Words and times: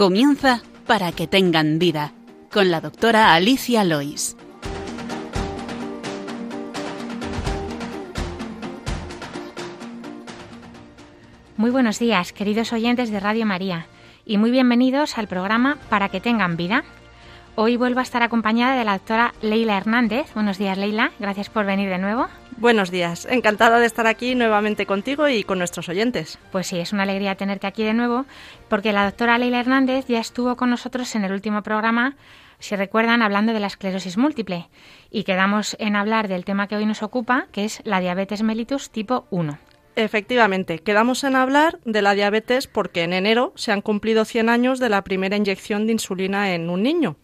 Comienza 0.00 0.62
para 0.86 1.12
que 1.12 1.26
tengan 1.26 1.78
vida 1.78 2.14
con 2.50 2.70
la 2.70 2.80
doctora 2.80 3.34
Alicia 3.34 3.84
Lois. 3.84 4.34
Muy 11.58 11.70
buenos 11.70 11.98
días, 11.98 12.32
queridos 12.32 12.72
oyentes 12.72 13.10
de 13.10 13.20
Radio 13.20 13.44
María, 13.44 13.88
y 14.24 14.38
muy 14.38 14.50
bienvenidos 14.50 15.18
al 15.18 15.28
programa 15.28 15.76
Para 15.90 16.08
que 16.08 16.22
tengan 16.22 16.56
vida. 16.56 16.82
Hoy 17.54 17.76
vuelvo 17.76 18.00
a 18.00 18.02
estar 18.02 18.22
acompañada 18.22 18.78
de 18.78 18.84
la 18.86 18.94
doctora 18.94 19.34
Leila 19.42 19.76
Hernández. 19.76 20.32
Buenos 20.32 20.56
días, 20.56 20.78
Leila. 20.78 21.10
Gracias 21.18 21.50
por 21.50 21.66
venir 21.66 21.90
de 21.90 21.98
nuevo. 21.98 22.26
Buenos 22.56 22.90
días. 22.90 23.26
Encantada 23.30 23.78
de 23.78 23.86
estar 23.86 24.06
aquí 24.06 24.34
nuevamente 24.34 24.84
contigo 24.84 25.28
y 25.28 25.44
con 25.44 25.58
nuestros 25.58 25.88
oyentes. 25.88 26.38
Pues 26.52 26.66
sí, 26.66 26.78
es 26.78 26.92
una 26.92 27.04
alegría 27.04 27.34
tenerte 27.34 27.66
aquí 27.66 27.82
de 27.84 27.94
nuevo, 27.94 28.26
porque 28.68 28.92
la 28.92 29.04
doctora 29.04 29.38
Leila 29.38 29.60
Hernández 29.60 30.06
ya 30.08 30.20
estuvo 30.20 30.56
con 30.56 30.70
nosotros 30.70 31.14
en 31.14 31.24
el 31.24 31.32
último 31.32 31.62
programa, 31.62 32.16
si 32.58 32.76
recuerdan, 32.76 33.22
hablando 33.22 33.52
de 33.52 33.60
la 33.60 33.68
esclerosis 33.68 34.18
múltiple. 34.18 34.68
Y 35.10 35.24
quedamos 35.24 35.76
en 35.78 35.96
hablar 35.96 36.28
del 36.28 36.44
tema 36.44 36.66
que 36.66 36.76
hoy 36.76 36.84
nos 36.84 37.02
ocupa, 37.02 37.46
que 37.52 37.64
es 37.64 37.80
la 37.84 38.00
diabetes 38.00 38.42
mellitus 38.42 38.90
tipo 38.90 39.26
1. 39.30 39.58
Efectivamente, 39.96 40.78
quedamos 40.78 41.24
en 41.24 41.36
hablar 41.36 41.78
de 41.84 42.02
la 42.02 42.14
diabetes 42.14 42.66
porque 42.66 43.02
en 43.02 43.12
enero 43.12 43.52
se 43.56 43.72
han 43.72 43.80
cumplido 43.80 44.24
100 44.24 44.48
años 44.48 44.78
de 44.78 44.88
la 44.88 45.02
primera 45.02 45.36
inyección 45.36 45.86
de 45.86 45.92
insulina 45.92 46.54
en 46.54 46.70
un 46.70 46.82
niño. 46.82 47.16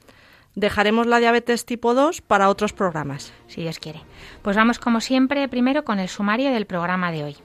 Dejaremos 0.57 1.07
la 1.07 1.19
diabetes 1.19 1.67
tipo 1.67 1.93
2 1.93 2.23
para 2.23 2.49
otros 2.49 2.73
programas. 2.73 3.35
Si 3.47 3.61
Dios 3.61 3.79
quiere. 3.79 4.01
Pues 4.41 4.57
vamos 4.57 4.79
como 4.79 5.03
siempre 5.03 5.47
primero 5.49 5.85
con 5.85 5.99
el 5.99 6.09
sumario 6.09 6.51
del 6.51 6.65
programa 6.65 7.13
de 7.13 7.25
hoy. 7.25 7.37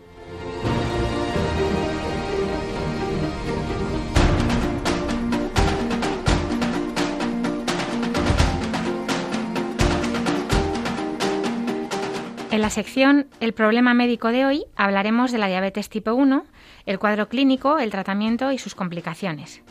En 12.50 12.62
la 12.62 12.70
sección 12.70 13.28
El 13.42 13.54
problema 13.54 13.94
médico 13.94 14.30
de 14.30 14.46
hoy 14.46 14.66
hablaremos 14.78 15.34
de 15.34 15.38
la 15.38 15.48
diabetes 15.48 15.90
tipo 15.90 16.14
1, 16.14 16.46
el 16.86 16.98
cuadro 16.98 17.28
clínico, 17.28 17.78
el 17.78 17.92
tratamiento 17.92 18.54
y 18.54 18.58
sus 18.58 18.74
complicaciones. 18.74 19.62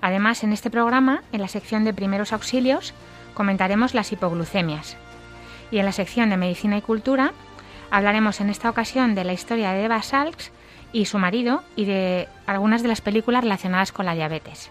Además, 0.00 0.44
en 0.44 0.52
este 0.52 0.70
programa, 0.70 1.22
en 1.32 1.40
la 1.40 1.48
sección 1.48 1.84
de 1.84 1.92
primeros 1.92 2.32
auxilios, 2.32 2.94
comentaremos 3.34 3.94
las 3.94 4.12
hipoglucemias. 4.12 4.96
Y 5.70 5.78
en 5.78 5.84
la 5.84 5.92
sección 5.92 6.30
de 6.30 6.36
medicina 6.36 6.78
y 6.78 6.82
cultura, 6.82 7.32
hablaremos 7.90 8.40
en 8.40 8.50
esta 8.50 8.70
ocasión 8.70 9.14
de 9.14 9.24
la 9.24 9.32
historia 9.32 9.72
de 9.72 9.84
Eva 9.84 10.02
Salks 10.02 10.52
y 10.92 11.04
su 11.04 11.18
marido 11.18 11.62
y 11.76 11.84
de 11.84 12.28
algunas 12.46 12.82
de 12.82 12.88
las 12.88 13.00
películas 13.00 13.44
relacionadas 13.44 13.92
con 13.92 14.06
la 14.06 14.14
diabetes. 14.14 14.70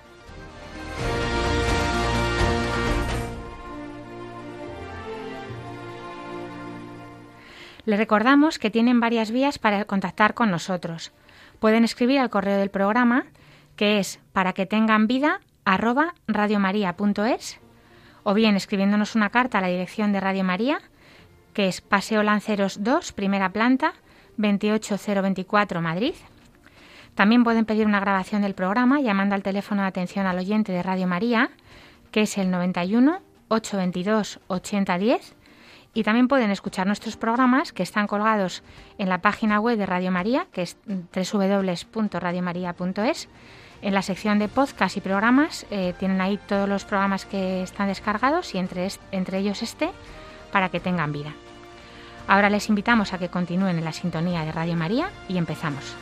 Les 7.85 7.97
recordamos 7.97 8.59
que 8.59 8.69
tienen 8.69 8.99
varias 8.99 9.31
vías 9.31 9.57
para 9.57 9.85
contactar 9.85 10.33
con 10.33 10.51
nosotros. 10.51 11.11
Pueden 11.59 11.83
escribir 11.83 12.19
al 12.19 12.29
correo 12.29 12.57
del 12.57 12.69
programa 12.69 13.25
que 13.79 13.97
es 13.97 14.19
para 14.33 14.51
que 14.51 14.65
tengan 14.65 15.07
vida 15.07 15.39
arroba 15.63 16.13
radiomaria.es 16.27 17.61
o 18.23 18.33
bien 18.33 18.57
escribiéndonos 18.57 19.15
una 19.15 19.29
carta 19.29 19.59
a 19.59 19.61
la 19.61 19.69
dirección 19.69 20.11
de 20.11 20.19
Radio 20.19 20.43
María, 20.43 20.81
que 21.53 21.69
es 21.69 21.79
Paseo 21.79 22.21
Lanceros 22.21 22.83
2, 22.83 23.13
primera 23.13 23.53
planta, 23.53 23.93
28024 24.35 25.79
Madrid. 25.79 26.13
También 27.15 27.45
pueden 27.45 27.63
pedir 27.63 27.85
una 27.85 28.01
grabación 28.01 28.41
del 28.41 28.53
programa 28.53 28.99
llamando 28.99 29.35
al 29.35 29.43
teléfono 29.43 29.83
de 29.83 29.87
atención 29.87 30.25
al 30.25 30.39
oyente 30.39 30.73
de 30.73 30.83
Radio 30.83 31.07
María, 31.07 31.49
que 32.11 32.23
es 32.23 32.37
el 32.37 32.51
91 32.51 33.21
822 33.47 34.41
8010. 34.47 35.35
Y 35.93 36.03
también 36.03 36.27
pueden 36.27 36.51
escuchar 36.51 36.85
nuestros 36.85 37.15
programas 37.15 37.71
que 37.71 37.83
están 37.83 38.07
colgados 38.07 38.61
en 38.97 39.07
la 39.07 39.21
página 39.21 39.61
web 39.61 39.77
de 39.77 39.85
Radio 39.85 40.11
María, 40.11 40.47
que 40.51 40.63
es 40.63 40.75
www.radiomaria.es 40.85 43.29
en 43.81 43.93
la 43.93 44.01
sección 44.01 44.39
de 44.39 44.47
podcast 44.47 44.97
y 44.97 45.01
programas 45.01 45.65
eh, 45.71 45.93
tienen 45.99 46.21
ahí 46.21 46.39
todos 46.47 46.67
los 46.67 46.85
programas 46.85 47.25
que 47.25 47.63
están 47.63 47.87
descargados 47.87 48.53
y 48.55 48.57
entre, 48.57 48.87
entre 49.11 49.37
ellos 49.39 49.61
este 49.61 49.89
para 50.51 50.69
que 50.69 50.79
tengan 50.79 51.11
vida. 51.11 51.33
Ahora 52.27 52.49
les 52.49 52.69
invitamos 52.69 53.13
a 53.13 53.17
que 53.17 53.29
continúen 53.29 53.77
en 53.77 53.85
la 53.85 53.93
sintonía 53.93 54.45
de 54.45 54.51
Radio 54.51 54.75
María 54.75 55.09
y 55.27 55.37
empezamos. 55.37 55.95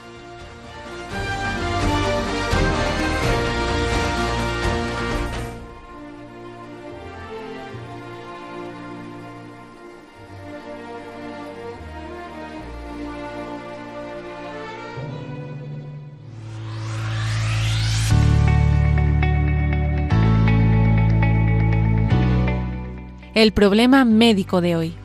El 23.43 23.51
problema 23.51 24.03
médico 24.03 24.61
de 24.61 24.75
hoy. 24.75 24.95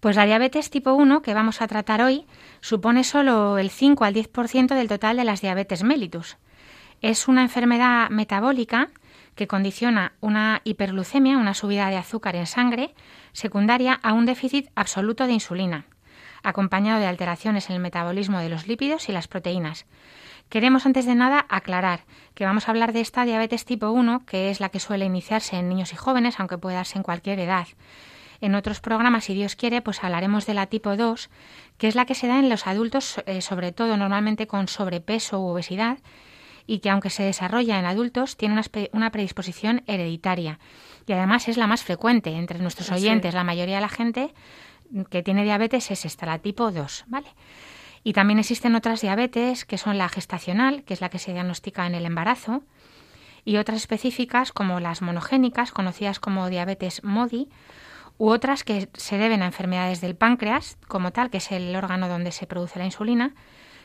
Pues 0.00 0.16
la 0.16 0.24
diabetes 0.24 0.70
tipo 0.70 0.94
1 0.94 1.20
que 1.20 1.34
vamos 1.34 1.60
a 1.60 1.68
tratar 1.68 2.00
hoy 2.00 2.24
supone 2.62 3.04
solo 3.04 3.58
el 3.58 3.68
5 3.68 4.04
al 4.04 4.14
10% 4.14 4.74
del 4.74 4.88
total 4.88 5.18
de 5.18 5.24
las 5.24 5.42
diabetes 5.42 5.82
mellitus. 5.82 6.38
Es 7.02 7.28
una 7.28 7.42
enfermedad 7.42 8.08
metabólica 8.08 8.88
que 9.34 9.46
condiciona 9.46 10.14
una 10.22 10.62
hiperglucemia, 10.64 11.36
una 11.36 11.52
subida 11.52 11.90
de 11.90 11.98
azúcar 11.98 12.36
en 12.36 12.46
sangre, 12.46 12.94
secundaria 13.32 14.00
a 14.02 14.14
un 14.14 14.24
déficit 14.24 14.70
absoluto 14.76 15.26
de 15.26 15.34
insulina, 15.34 15.84
acompañado 16.42 17.00
de 17.00 17.06
alteraciones 17.06 17.68
en 17.68 17.76
el 17.76 17.82
metabolismo 17.82 18.38
de 18.38 18.48
los 18.48 18.66
lípidos 18.66 19.10
y 19.10 19.12
las 19.12 19.28
proteínas, 19.28 19.84
Queremos 20.52 20.84
antes 20.84 21.06
de 21.06 21.14
nada 21.14 21.46
aclarar 21.48 22.04
que 22.34 22.44
vamos 22.44 22.68
a 22.68 22.72
hablar 22.72 22.92
de 22.92 23.00
esta 23.00 23.24
diabetes 23.24 23.64
tipo 23.64 23.88
1, 23.88 24.26
que 24.26 24.50
es 24.50 24.60
la 24.60 24.68
que 24.68 24.80
suele 24.80 25.06
iniciarse 25.06 25.56
en 25.56 25.66
niños 25.66 25.94
y 25.94 25.96
jóvenes, 25.96 26.38
aunque 26.38 26.58
puede 26.58 26.76
darse 26.76 26.98
en 26.98 27.02
cualquier 27.02 27.38
edad. 27.38 27.66
En 28.42 28.54
otros 28.54 28.80
programas, 28.80 29.24
si 29.24 29.32
Dios 29.32 29.56
quiere, 29.56 29.80
pues 29.80 30.04
hablaremos 30.04 30.44
de 30.44 30.52
la 30.52 30.66
tipo 30.66 30.94
2, 30.94 31.30
que 31.78 31.88
es 31.88 31.94
la 31.94 32.04
que 32.04 32.14
se 32.14 32.26
da 32.26 32.38
en 32.38 32.50
los 32.50 32.66
adultos, 32.66 33.22
eh, 33.24 33.40
sobre 33.40 33.72
todo 33.72 33.96
normalmente 33.96 34.46
con 34.46 34.68
sobrepeso 34.68 35.40
u 35.40 35.46
obesidad, 35.46 36.00
y 36.66 36.80
que 36.80 36.90
aunque 36.90 37.08
se 37.08 37.22
desarrolla 37.22 37.78
en 37.78 37.86
adultos, 37.86 38.36
tiene 38.36 38.60
una, 38.92 39.10
predisposición 39.10 39.82
hereditaria. 39.86 40.58
Y 41.06 41.14
además 41.14 41.48
es 41.48 41.56
la 41.56 41.66
más 41.66 41.82
frecuente 41.82 42.28
entre 42.28 42.58
nuestros 42.58 42.90
oyentes. 42.90 43.32
La 43.32 43.42
mayoría 43.42 43.76
de 43.76 43.80
la 43.80 43.88
gente 43.88 44.34
que 45.08 45.22
tiene 45.22 45.44
diabetes 45.44 45.90
es 45.90 46.04
esta, 46.04 46.26
la 46.26 46.40
tipo 46.40 46.70
2, 46.70 47.04
¿vale? 47.06 47.28
Y 48.04 48.12
también 48.12 48.38
existen 48.38 48.74
otras 48.74 49.00
diabetes, 49.00 49.64
que 49.64 49.78
son 49.78 49.98
la 49.98 50.08
gestacional, 50.08 50.82
que 50.84 50.94
es 50.94 51.00
la 51.00 51.08
que 51.08 51.18
se 51.18 51.32
diagnostica 51.32 51.86
en 51.86 51.94
el 51.94 52.06
embarazo, 52.06 52.62
y 53.44 53.56
otras 53.56 53.78
específicas 53.78 54.52
como 54.52 54.80
las 54.80 55.02
monogénicas, 55.02 55.72
conocidas 55.72 56.20
como 56.20 56.48
diabetes 56.48 57.02
MODI, 57.04 57.48
u 58.18 58.28
otras 58.28 58.64
que 58.64 58.88
se 58.94 59.18
deben 59.18 59.42
a 59.42 59.46
enfermedades 59.46 60.00
del 60.00 60.16
páncreas, 60.16 60.78
como 60.88 61.12
tal, 61.12 61.30
que 61.30 61.38
es 61.38 61.50
el 61.52 61.74
órgano 61.74 62.08
donde 62.08 62.32
se 62.32 62.46
produce 62.46 62.78
la 62.78 62.84
insulina, 62.84 63.34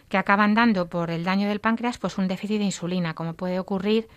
que 0.09 0.17
acaban 0.17 0.53
dando 0.53 0.89
por 0.89 1.11
el 1.11 1.23
daño 1.23 1.47
del 1.47 1.59
páncreas 1.59 1.97
pues 1.97 2.17
un 2.17 2.27
déficit 2.27 2.59
de 2.59 2.65
insulina, 2.65 3.13
como 3.13 3.33
puede 3.33 3.59
ocurrir 3.59 4.07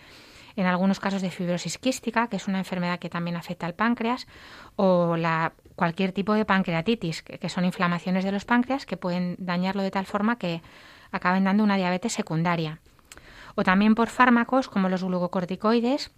en 0.57 0.67
algunos 0.67 1.01
casos 1.01 1.23
de 1.23 1.31
fibrosis 1.31 1.79
quística, 1.79 2.29
que 2.29 2.37
es 2.37 2.49
una 2.49 2.59
enfermedad 2.59 2.99
que 2.99 3.09
también 3.09 3.37
afecta 3.37 3.67
al 3.67 3.75
páncreas, 3.75 4.27
o 4.77 5.17
la 5.17 5.53
cualquier 5.77 6.13
tipo 6.13 6.35
de 6.35 6.45
pancreatitis, 6.45 7.23
que, 7.23 7.49
son 7.49 7.65
inflamaciones 7.65 8.25
de 8.25 8.33
los 8.33 8.45
páncreas 8.45 8.87
que 8.87 8.97
pueden 8.97 9.37
dañarlo 9.39 9.83
de 9.83 9.91
tal 9.91 10.07
forma 10.07 10.39
que 10.39 10.63
acaben 11.13 11.45
dando 11.45 11.65
una 11.65 11.77
diabetes 11.77 12.13
secundaria. 12.13 12.81
O 13.55 13.65
también 13.65 13.95
por 13.95 14.09
fármacos 14.09 14.69
como 14.69 14.89
los 14.89 15.03
glucocorticoides 15.03 16.13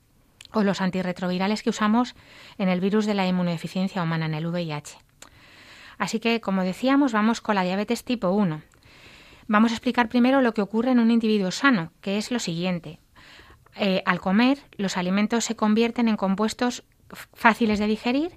o 0.53 0.63
los 0.63 0.81
antirretrovirales 0.81 1.63
que 1.63 1.71
usamos 1.71 2.15
en 2.59 2.69
el 2.69 2.81
virus 2.81 3.07
de 3.07 3.15
la 3.15 3.27
inmunodeficiencia 3.27 4.03
humana, 4.03 4.27
en 4.27 4.35
el 4.35 4.47
VIH. 4.47 4.99
Así 5.99 6.21
que, 6.21 6.41
como 6.41 6.63
decíamos, 6.63 7.13
vamos 7.13 7.41
con 7.41 7.55
la 7.55 7.63
diabetes 7.63 8.05
tipo 8.05 8.31
1. 8.31 8.63
Vamos 9.49 9.71
a 9.71 9.75
explicar 9.75 10.09
primero 10.09 10.41
lo 10.41 10.55
que 10.55 10.63
ocurre 10.63 10.91
en 10.91 10.99
un 10.99 11.11
individuo 11.11 11.51
sano, 11.51 11.93
que 12.01 12.19
es 12.19 12.31
lo 12.31 12.39
siguiente. 12.39 12.99
Eh, 13.77 14.03
al 14.05 14.21
comer, 14.21 14.59
los 14.77 14.97
alimentos 14.97 15.45
se 15.45 15.57
convierten 15.57 16.09
en 16.09 16.17
compuestos 16.17 16.85
fáciles 17.33 17.79
de 17.79 17.87
digerir 17.87 18.33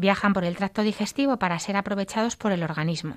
viajan 0.00 0.32
por 0.32 0.44
el 0.44 0.56
tracto 0.56 0.82
digestivo 0.82 1.38
para 1.38 1.58
ser 1.58 1.76
aprovechados 1.76 2.36
por 2.36 2.52
el 2.52 2.62
organismo. 2.62 3.16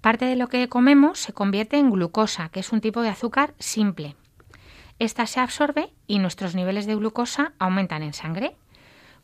Parte 0.00 0.24
de 0.24 0.36
lo 0.36 0.46
que 0.46 0.68
comemos 0.68 1.18
se 1.18 1.32
convierte 1.32 1.76
en 1.76 1.90
glucosa, 1.90 2.48
que 2.50 2.60
es 2.60 2.72
un 2.72 2.80
tipo 2.80 3.02
de 3.02 3.08
azúcar 3.08 3.54
simple. 3.58 4.14
Esta 5.00 5.26
se 5.26 5.40
absorbe 5.40 5.92
y 6.06 6.20
nuestros 6.20 6.54
niveles 6.54 6.86
de 6.86 6.94
glucosa 6.94 7.52
aumentan 7.58 8.02
en 8.02 8.12
sangre. 8.12 8.56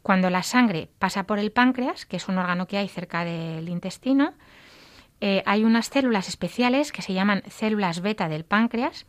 Cuando 0.03 0.31
la 0.31 0.43
sangre 0.43 0.91
pasa 0.99 1.25
por 1.25 1.39
el 1.39 1.53
páncreas, 1.53 2.07
que 2.07 2.17
es 2.17 2.29
un 2.29 2.39
órgano 2.39 2.67
que 2.67 2.77
hay 2.77 2.89
cerca 2.89 3.25
del 3.25 3.69
intestino, 3.69 4.35
eh, 5.21 5.43
hay 5.47 5.65
unas 5.65 5.87
células 5.87 6.29
especiales 6.29 6.93
que 6.93 7.03
se 7.03 7.15
llaman 7.15 7.43
células 7.49 8.01
beta 8.01 8.29
del 8.29 8.45
páncreas 8.45 9.07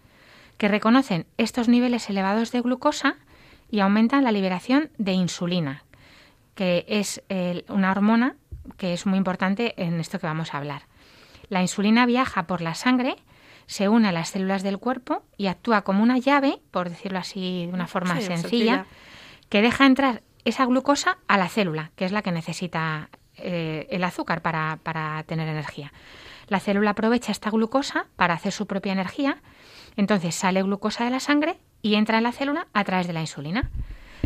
que 0.58 0.68
reconocen 0.68 1.26
estos 1.38 1.68
niveles 1.68 2.10
elevados 2.10 2.52
de 2.52 2.62
glucosa 2.62 3.18
y 3.70 3.80
aumentan 3.80 4.24
la 4.24 4.32
liberación 4.32 4.90
de 4.98 5.14
insulina, 5.14 5.84
que 6.56 6.86
es 6.88 7.22
una 7.70 7.92
hormona 7.92 8.36
que 8.78 8.94
es 8.94 9.06
muy 9.06 9.18
importante 9.18 9.74
en 9.82 10.00
esto 10.00 10.20
que 10.20 10.28
vamos 10.28 10.54
a 10.54 10.58
hablar. 10.58 10.84
La 11.50 11.62
insulina 11.62 12.06
viaja 12.06 12.48
por 12.48 12.62
la 12.62 12.74
sangre, 12.74 13.18
se 13.68 13.90
une 13.90 14.08
a 14.08 14.12
las 14.12 14.30
células 14.30 14.64
del 14.64 14.80
cuerpo 14.80 15.24
y 15.38 15.48
actúa 15.48 15.84
como 15.84 16.04
una 16.04 16.18
llave, 16.18 16.60
por 16.72 16.90
decirlo 16.90 17.20
así 17.20 17.68
de 17.68 17.74
una 17.74 17.88
forma 17.88 18.20
sencilla, 18.22 18.86
que 19.50 19.62
deja 19.62 19.86
entrar 19.86 20.24
esa 20.44 20.66
glucosa 20.66 21.18
a 21.28 21.38
la 21.38 21.50
célula, 21.50 21.92
que 21.96 22.06
es 22.06 22.12
la 22.12 22.22
que 22.22 22.32
necesita 22.32 23.10
eh, 23.38 23.88
el 23.90 24.04
azúcar 24.04 24.42
para, 24.42 24.80
para 24.84 25.24
tener 25.24 25.48
energía. 25.48 25.92
La 26.48 26.60
célula 26.60 26.92
aprovecha 26.92 27.32
esta 27.32 27.50
glucosa 27.50 28.08
para 28.16 28.36
hacer 28.36 28.52
su 28.52 28.68
propia 28.68 28.94
energía, 28.94 29.42
entonces 29.98 30.36
sale 30.36 30.62
glucosa 30.62 31.06
de 31.06 31.10
la 31.10 31.20
sangre 31.20 31.58
y 31.82 31.96
entra 31.96 32.18
en 32.18 32.24
la 32.24 32.32
célula 32.32 32.68
a 32.74 32.84
través 32.84 33.08
de 33.08 33.14
la 33.14 33.22
insulina. 33.22 33.72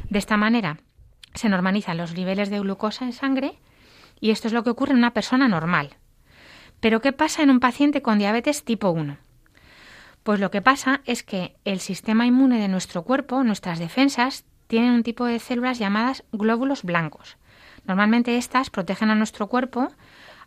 De 0.09 0.19
esta 0.19 0.37
manera 0.37 0.79
se 1.33 1.49
normalizan 1.49 1.97
los 1.97 2.13
niveles 2.13 2.49
de 2.49 2.59
glucosa 2.59 3.05
en 3.05 3.13
sangre 3.13 3.59
y 4.19 4.31
esto 4.31 4.47
es 4.47 4.53
lo 4.53 4.63
que 4.63 4.69
ocurre 4.69 4.91
en 4.91 4.97
una 4.97 5.13
persona 5.13 5.47
normal. 5.47 5.97
Pero 6.79 7.01
¿qué 7.01 7.11
pasa 7.11 7.43
en 7.43 7.49
un 7.49 7.59
paciente 7.59 8.01
con 8.01 8.19
diabetes 8.19 8.63
tipo 8.63 8.89
1? 8.89 9.17
Pues 10.23 10.39
lo 10.39 10.51
que 10.51 10.61
pasa 10.61 11.01
es 11.05 11.23
que 11.23 11.55
el 11.65 11.79
sistema 11.79 12.25
inmune 12.25 12.59
de 12.59 12.67
nuestro 12.67 13.03
cuerpo, 13.03 13.43
nuestras 13.43 13.79
defensas, 13.79 14.45
tienen 14.67 14.91
un 14.91 15.03
tipo 15.03 15.25
de 15.25 15.39
células 15.39 15.79
llamadas 15.79 16.23
glóbulos 16.31 16.83
blancos. 16.83 17.37
Normalmente 17.85 18.37
estas 18.37 18.69
protegen 18.69 19.09
a 19.09 19.15
nuestro 19.15 19.47
cuerpo 19.47 19.89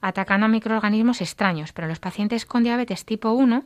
atacando 0.01 0.47
a 0.47 0.49
microorganismos 0.49 1.21
extraños, 1.21 1.73
pero 1.73 1.87
en 1.87 1.91
los 1.91 2.01
pacientes 2.01 2.47
con 2.47 2.63
diabetes 2.63 3.05
tipo 3.05 3.31
1, 3.33 3.65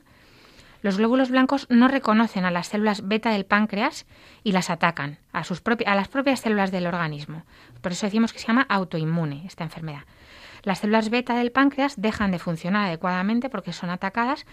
los 0.86 0.98
glóbulos 0.98 1.30
blancos 1.30 1.66
no 1.68 1.88
reconocen 1.88 2.44
a 2.44 2.52
las 2.52 2.68
células 2.68 3.08
beta 3.08 3.30
del 3.30 3.44
páncreas 3.44 4.06
y 4.44 4.52
las 4.52 4.70
atacan 4.70 5.18
a, 5.32 5.42
sus 5.42 5.60
a 5.84 5.94
las 5.96 6.06
propias 6.06 6.38
células 6.38 6.70
del 6.70 6.86
organismo. 6.86 7.42
Por 7.80 7.90
eso 7.90 8.06
decimos 8.06 8.32
que 8.32 8.38
se 8.38 8.46
llama 8.46 8.66
autoinmune 8.68 9.42
esta 9.48 9.64
enfermedad. 9.64 10.04
Las 10.62 10.78
células 10.78 11.10
beta 11.10 11.34
del 11.34 11.50
páncreas 11.50 12.00
dejan 12.00 12.30
de 12.30 12.38
funcionar 12.38 12.86
adecuadamente 12.86 13.50
porque 13.50 13.72
son 13.72 13.90
atacadas 13.90 14.46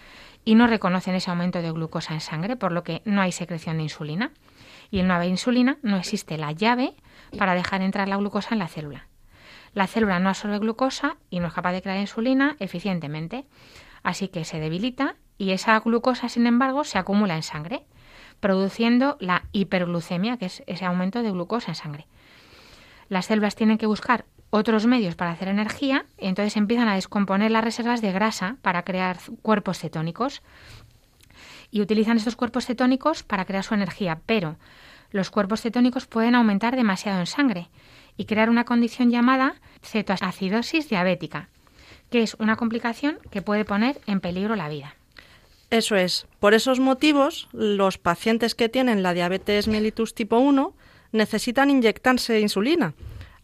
y 0.44 0.56
no 0.56 0.66
reconocen 0.66 1.14
ese 1.14 1.30
aumento 1.30 1.62
de 1.62 1.70
glucosa 1.70 2.14
en 2.14 2.20
sangre, 2.20 2.56
por 2.56 2.72
lo 2.72 2.82
que 2.82 3.00
no 3.04 3.20
hay 3.20 3.30
secreción 3.30 3.76
de 3.76 3.84
insulina. 3.84 4.32
Y 4.90 4.98
en 4.98 5.06
no 5.06 5.14
haber 5.14 5.28
insulina 5.28 5.78
no 5.82 5.98
existe 5.98 6.36
la 6.36 6.50
llave 6.50 6.96
para 7.38 7.54
dejar 7.54 7.80
entrar 7.80 8.08
la 8.08 8.16
glucosa 8.16 8.56
en 8.56 8.58
la 8.58 8.66
célula. 8.66 9.06
La 9.72 9.86
célula 9.86 10.18
no 10.18 10.30
absorbe 10.30 10.58
glucosa 10.58 11.16
y 11.30 11.38
no 11.38 11.46
es 11.46 11.54
capaz 11.54 11.70
de 11.70 11.82
crear 11.82 12.00
insulina 12.00 12.56
eficientemente, 12.58 13.44
así 14.02 14.26
que 14.26 14.44
se 14.44 14.58
debilita 14.58 15.14
y 15.38 15.50
esa 15.50 15.78
glucosa, 15.80 16.28
sin 16.28 16.46
embargo, 16.46 16.84
se 16.84 16.98
acumula 16.98 17.36
en 17.36 17.42
sangre, 17.42 17.84
produciendo 18.40 19.16
la 19.20 19.44
hiperglucemia, 19.52 20.36
que 20.36 20.46
es 20.46 20.62
ese 20.66 20.84
aumento 20.84 21.22
de 21.22 21.30
glucosa 21.30 21.72
en 21.72 21.74
sangre. 21.76 22.06
Las 23.08 23.26
células 23.26 23.54
tienen 23.54 23.78
que 23.78 23.86
buscar 23.86 24.24
otros 24.50 24.86
medios 24.86 25.16
para 25.16 25.32
hacer 25.32 25.48
energía 25.48 26.06
y 26.18 26.26
entonces 26.26 26.56
empiezan 26.56 26.88
a 26.88 26.94
descomponer 26.94 27.50
las 27.50 27.64
reservas 27.64 28.00
de 28.00 28.12
grasa 28.12 28.56
para 28.62 28.84
crear 28.84 29.18
cuerpos 29.42 29.78
cetónicos. 29.78 30.42
Y 31.70 31.80
utilizan 31.80 32.16
estos 32.16 32.36
cuerpos 32.36 32.66
cetónicos 32.66 33.24
para 33.24 33.44
crear 33.44 33.64
su 33.64 33.74
energía, 33.74 34.20
pero 34.26 34.56
los 35.10 35.30
cuerpos 35.30 35.60
cetónicos 35.60 36.06
pueden 36.06 36.34
aumentar 36.34 36.76
demasiado 36.76 37.18
en 37.18 37.26
sangre 37.26 37.68
y 38.16 38.26
crear 38.26 38.48
una 38.48 38.64
condición 38.64 39.10
llamada 39.10 39.56
cetoacidosis 39.82 40.88
diabética, 40.88 41.48
que 42.10 42.22
es 42.22 42.34
una 42.38 42.56
complicación 42.56 43.18
que 43.30 43.42
puede 43.42 43.64
poner 43.64 44.00
en 44.06 44.20
peligro 44.20 44.54
la 44.54 44.68
vida. 44.68 44.94
Eso 45.70 45.96
es. 45.96 46.26
Por 46.40 46.54
esos 46.54 46.80
motivos, 46.80 47.48
los 47.52 47.98
pacientes 47.98 48.54
que 48.54 48.68
tienen 48.68 49.02
la 49.02 49.14
diabetes 49.14 49.68
mellitus 49.68 50.14
tipo 50.14 50.38
1 50.38 50.74
necesitan 51.12 51.70
inyectarse 51.70 52.40
insulina 52.40 52.94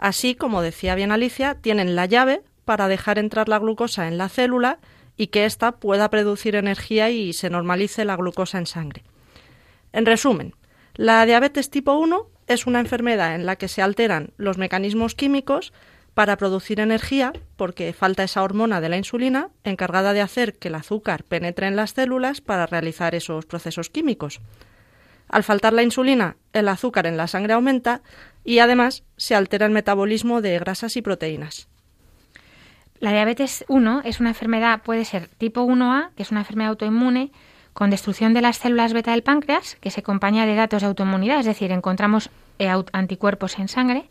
Así, 0.00 0.34
como 0.34 0.62
decía 0.62 0.94
bien 0.94 1.12
Alicia, 1.12 1.56
tienen 1.56 1.94
la 1.94 2.06
llave 2.06 2.42
para 2.64 2.88
dejar 2.88 3.18
entrar 3.18 3.50
la 3.50 3.58
glucosa 3.58 4.08
en 4.08 4.16
la 4.16 4.30
célula 4.30 4.78
y 5.14 5.26
que 5.26 5.44
ésta 5.44 5.72
pueda 5.72 6.08
producir 6.08 6.54
energía 6.54 7.10
y 7.10 7.34
se 7.34 7.50
normalice 7.50 8.06
la 8.06 8.16
glucosa 8.16 8.56
en 8.56 8.64
sangre. 8.64 9.04
En 9.92 10.06
resumen, 10.06 10.54
la 10.94 11.26
diabetes 11.26 11.68
tipo 11.68 11.92
1 11.92 12.26
es 12.46 12.66
una 12.66 12.80
enfermedad 12.80 13.34
en 13.34 13.44
la 13.44 13.56
que 13.56 13.68
se 13.68 13.82
alteran 13.82 14.30
los 14.38 14.56
mecanismos 14.56 15.14
químicos 15.14 15.74
para 16.20 16.36
producir 16.36 16.80
energía 16.80 17.32
porque 17.56 17.94
falta 17.94 18.24
esa 18.24 18.42
hormona 18.42 18.82
de 18.82 18.90
la 18.90 18.98
insulina 18.98 19.48
encargada 19.64 20.12
de 20.12 20.20
hacer 20.20 20.58
que 20.58 20.68
el 20.68 20.74
azúcar 20.74 21.24
penetre 21.24 21.66
en 21.66 21.76
las 21.76 21.92
células 21.92 22.42
para 22.42 22.66
realizar 22.66 23.14
esos 23.14 23.46
procesos 23.46 23.88
químicos. 23.88 24.42
Al 25.30 25.44
faltar 25.44 25.72
la 25.72 25.82
insulina, 25.82 26.36
el 26.52 26.68
azúcar 26.68 27.06
en 27.06 27.16
la 27.16 27.26
sangre 27.26 27.54
aumenta 27.54 28.02
y 28.44 28.58
además 28.58 29.02
se 29.16 29.34
altera 29.34 29.64
el 29.64 29.72
metabolismo 29.72 30.42
de 30.42 30.58
grasas 30.58 30.94
y 30.98 31.00
proteínas. 31.00 31.68
La 32.98 33.12
diabetes 33.12 33.64
1 33.68 34.02
es 34.04 34.20
una 34.20 34.28
enfermedad, 34.28 34.82
puede 34.82 35.06
ser 35.06 35.26
tipo 35.26 35.62
1A, 35.62 36.10
que 36.16 36.22
es 36.22 36.30
una 36.32 36.40
enfermedad 36.40 36.68
autoinmune, 36.68 37.32
con 37.72 37.88
destrucción 37.88 38.34
de 38.34 38.42
las 38.42 38.58
células 38.58 38.92
beta 38.92 39.12
del 39.12 39.22
páncreas, 39.22 39.78
que 39.80 39.90
se 39.90 40.00
acompaña 40.00 40.44
de 40.44 40.54
datos 40.54 40.82
de 40.82 40.88
autoinmunidad, 40.88 41.40
es 41.40 41.46
decir, 41.46 41.72
encontramos 41.72 42.28
eh, 42.58 42.68
anticuerpos 42.92 43.58
en 43.58 43.68
sangre, 43.68 44.04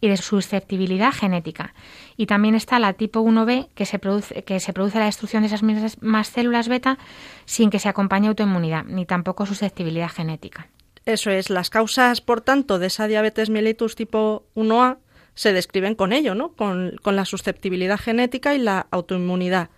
y 0.00 0.08
de 0.08 0.16
susceptibilidad 0.16 1.12
genética. 1.12 1.74
Y 2.16 2.26
también 2.26 2.54
está 2.54 2.78
la 2.78 2.94
tipo 2.94 3.20
1B, 3.20 3.68
que 3.74 3.86
se 3.86 3.98
produce, 3.98 4.42
que 4.44 4.60
se 4.60 4.72
produce 4.72 4.98
la 4.98 5.04
destrucción 5.04 5.42
de 5.42 5.48
esas 5.48 5.62
mismas 5.62 6.28
células 6.28 6.68
beta 6.68 6.98
sin 7.44 7.70
que 7.70 7.78
se 7.78 7.88
acompañe 7.88 8.28
autoinmunidad, 8.28 8.84
ni 8.84 9.06
tampoco 9.06 9.46
susceptibilidad 9.46 10.10
genética. 10.10 10.68
Eso 11.06 11.30
es, 11.30 11.50
las 11.50 11.70
causas, 11.70 12.20
por 12.20 12.40
tanto, 12.40 12.78
de 12.78 12.86
esa 12.86 13.06
diabetes 13.06 13.50
mellitus 13.50 13.96
tipo 13.96 14.44
1A 14.54 14.98
se 15.34 15.52
describen 15.52 15.94
con 15.94 16.12
ello, 16.12 16.34
¿no? 16.34 16.52
Con, 16.52 16.96
con, 17.02 17.16
la 17.16 17.24
susceptibilidad 17.24 17.98
genética 17.98 18.54
y 18.54 18.58
la 18.58 18.86
autoinmunidad. 18.90 19.70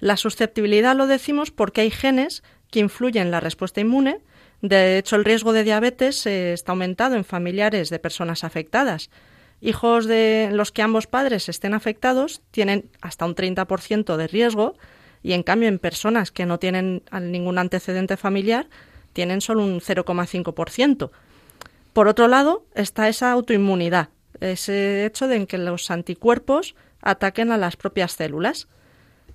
La 0.00 0.16
susceptibilidad 0.16 0.96
lo 0.96 1.06
decimos 1.06 1.50
porque 1.50 1.82
hay 1.82 1.90
genes 1.90 2.42
que 2.70 2.80
influyen 2.80 3.26
en 3.26 3.30
la 3.30 3.40
respuesta 3.40 3.80
inmune. 3.80 4.20
De 4.62 4.98
hecho, 4.98 5.16
el 5.16 5.24
riesgo 5.24 5.52
de 5.52 5.64
diabetes 5.64 6.26
eh, 6.26 6.52
está 6.52 6.72
aumentado 6.72 7.16
en 7.16 7.24
familiares 7.24 7.90
de 7.90 7.98
personas 7.98 8.44
afectadas. 8.44 9.10
Hijos 9.60 10.06
de 10.06 10.50
los 10.52 10.70
que 10.70 10.82
ambos 10.82 11.06
padres 11.06 11.48
estén 11.48 11.74
afectados 11.74 12.42
tienen 12.50 12.90
hasta 13.00 13.24
un 13.24 13.34
30% 13.34 14.16
de 14.16 14.26
riesgo 14.26 14.74
y 15.22 15.32
en 15.32 15.42
cambio 15.42 15.68
en 15.68 15.78
personas 15.78 16.30
que 16.30 16.46
no 16.46 16.58
tienen 16.58 17.02
ningún 17.20 17.58
antecedente 17.58 18.16
familiar 18.16 18.68
tienen 19.12 19.40
solo 19.40 19.62
un 19.64 19.80
0,5%. 19.80 21.10
Por 21.94 22.08
otro 22.08 22.28
lado, 22.28 22.66
está 22.74 23.08
esa 23.08 23.32
autoinmunidad, 23.32 24.10
ese 24.40 25.06
hecho 25.06 25.26
de 25.26 25.46
que 25.46 25.56
los 25.56 25.90
anticuerpos 25.90 26.74
ataquen 27.00 27.50
a 27.50 27.56
las 27.56 27.76
propias 27.76 28.12
células. 28.12 28.68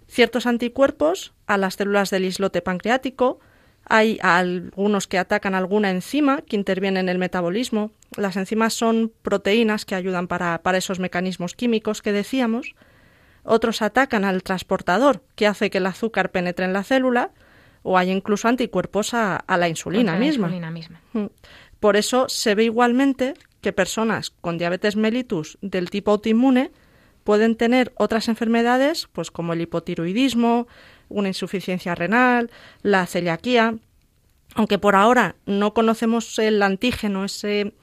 Ciertos 0.08 0.46
anticuerpos 0.46 1.34
a 1.48 1.58
las 1.58 1.75
células 1.75 2.12
del 2.12 2.25
islote 2.25 2.62
pancreático, 2.62 3.40
hay 3.86 4.20
algunos 4.22 5.08
que 5.08 5.18
atacan 5.18 5.56
alguna 5.56 5.92
enzima 5.92 6.42
que 6.42 6.56
interviene 6.56 7.00
en 7.00 7.10
el 7.10 7.18
metabolismo. 7.18 7.92
Las 8.16 8.38
enzimas 8.38 8.74
son 8.74 9.12
proteínas 9.22 9.86
que 9.86 9.96
ayudan 9.96 10.28
para, 10.28 10.62
para 10.62 10.78
esos 10.78 11.00
mecanismos 11.00 11.56
químicos 11.56 12.02
que 12.02 12.12
decíamos. 12.12 12.76
Otros 13.44 13.82
atacan 13.82 14.24
al 14.24 14.44
transportador, 14.44 15.24
que 15.36 15.48
hace 15.48 15.70
que 15.70 15.80
el 15.80 15.88
azúcar 15.88 16.32
penetre 16.32 16.66
en 16.66 16.74
la 16.74 16.84
célula 16.84 17.32
o 17.84 17.98
hay 17.98 18.12
incluso 18.12 18.48
anticuerpos 18.48 19.14
a, 19.14 19.44
la 19.48 19.68
insulina 19.68 20.16
misma. 20.16 20.50
Mm. 21.14 21.26
Por 21.80 21.98
eso 21.98 22.30
se 22.30 22.54
ve 22.54 22.66
igualmente 22.66 23.34
que 23.62 23.74
personas 23.74 24.32
con 24.42 24.58
diabetes 24.58 24.96
mellitus 24.96 25.58
del 25.62 25.90
tipo 25.90 26.12
autoinmune 26.12 26.72
pueden 27.24 27.56
tener 27.56 27.92
otras 27.98 28.28
enfermedades, 28.28 29.08
pues 29.12 29.32
como 29.32 29.54
el 29.54 29.62
hipotiroidismo, 29.62 30.68
una 31.12 31.27
insuficiencia 31.27 31.96
renal, 31.96 32.50
la 32.82 33.06
celiaquía, 33.06 33.75
aunque 34.56 34.77
por 34.77 34.96
ahora 34.96 35.36
no 35.46 35.74
conocemos 35.74 36.38
el 36.39 36.62
antígeno, 36.62 37.25
ese 37.25 37.74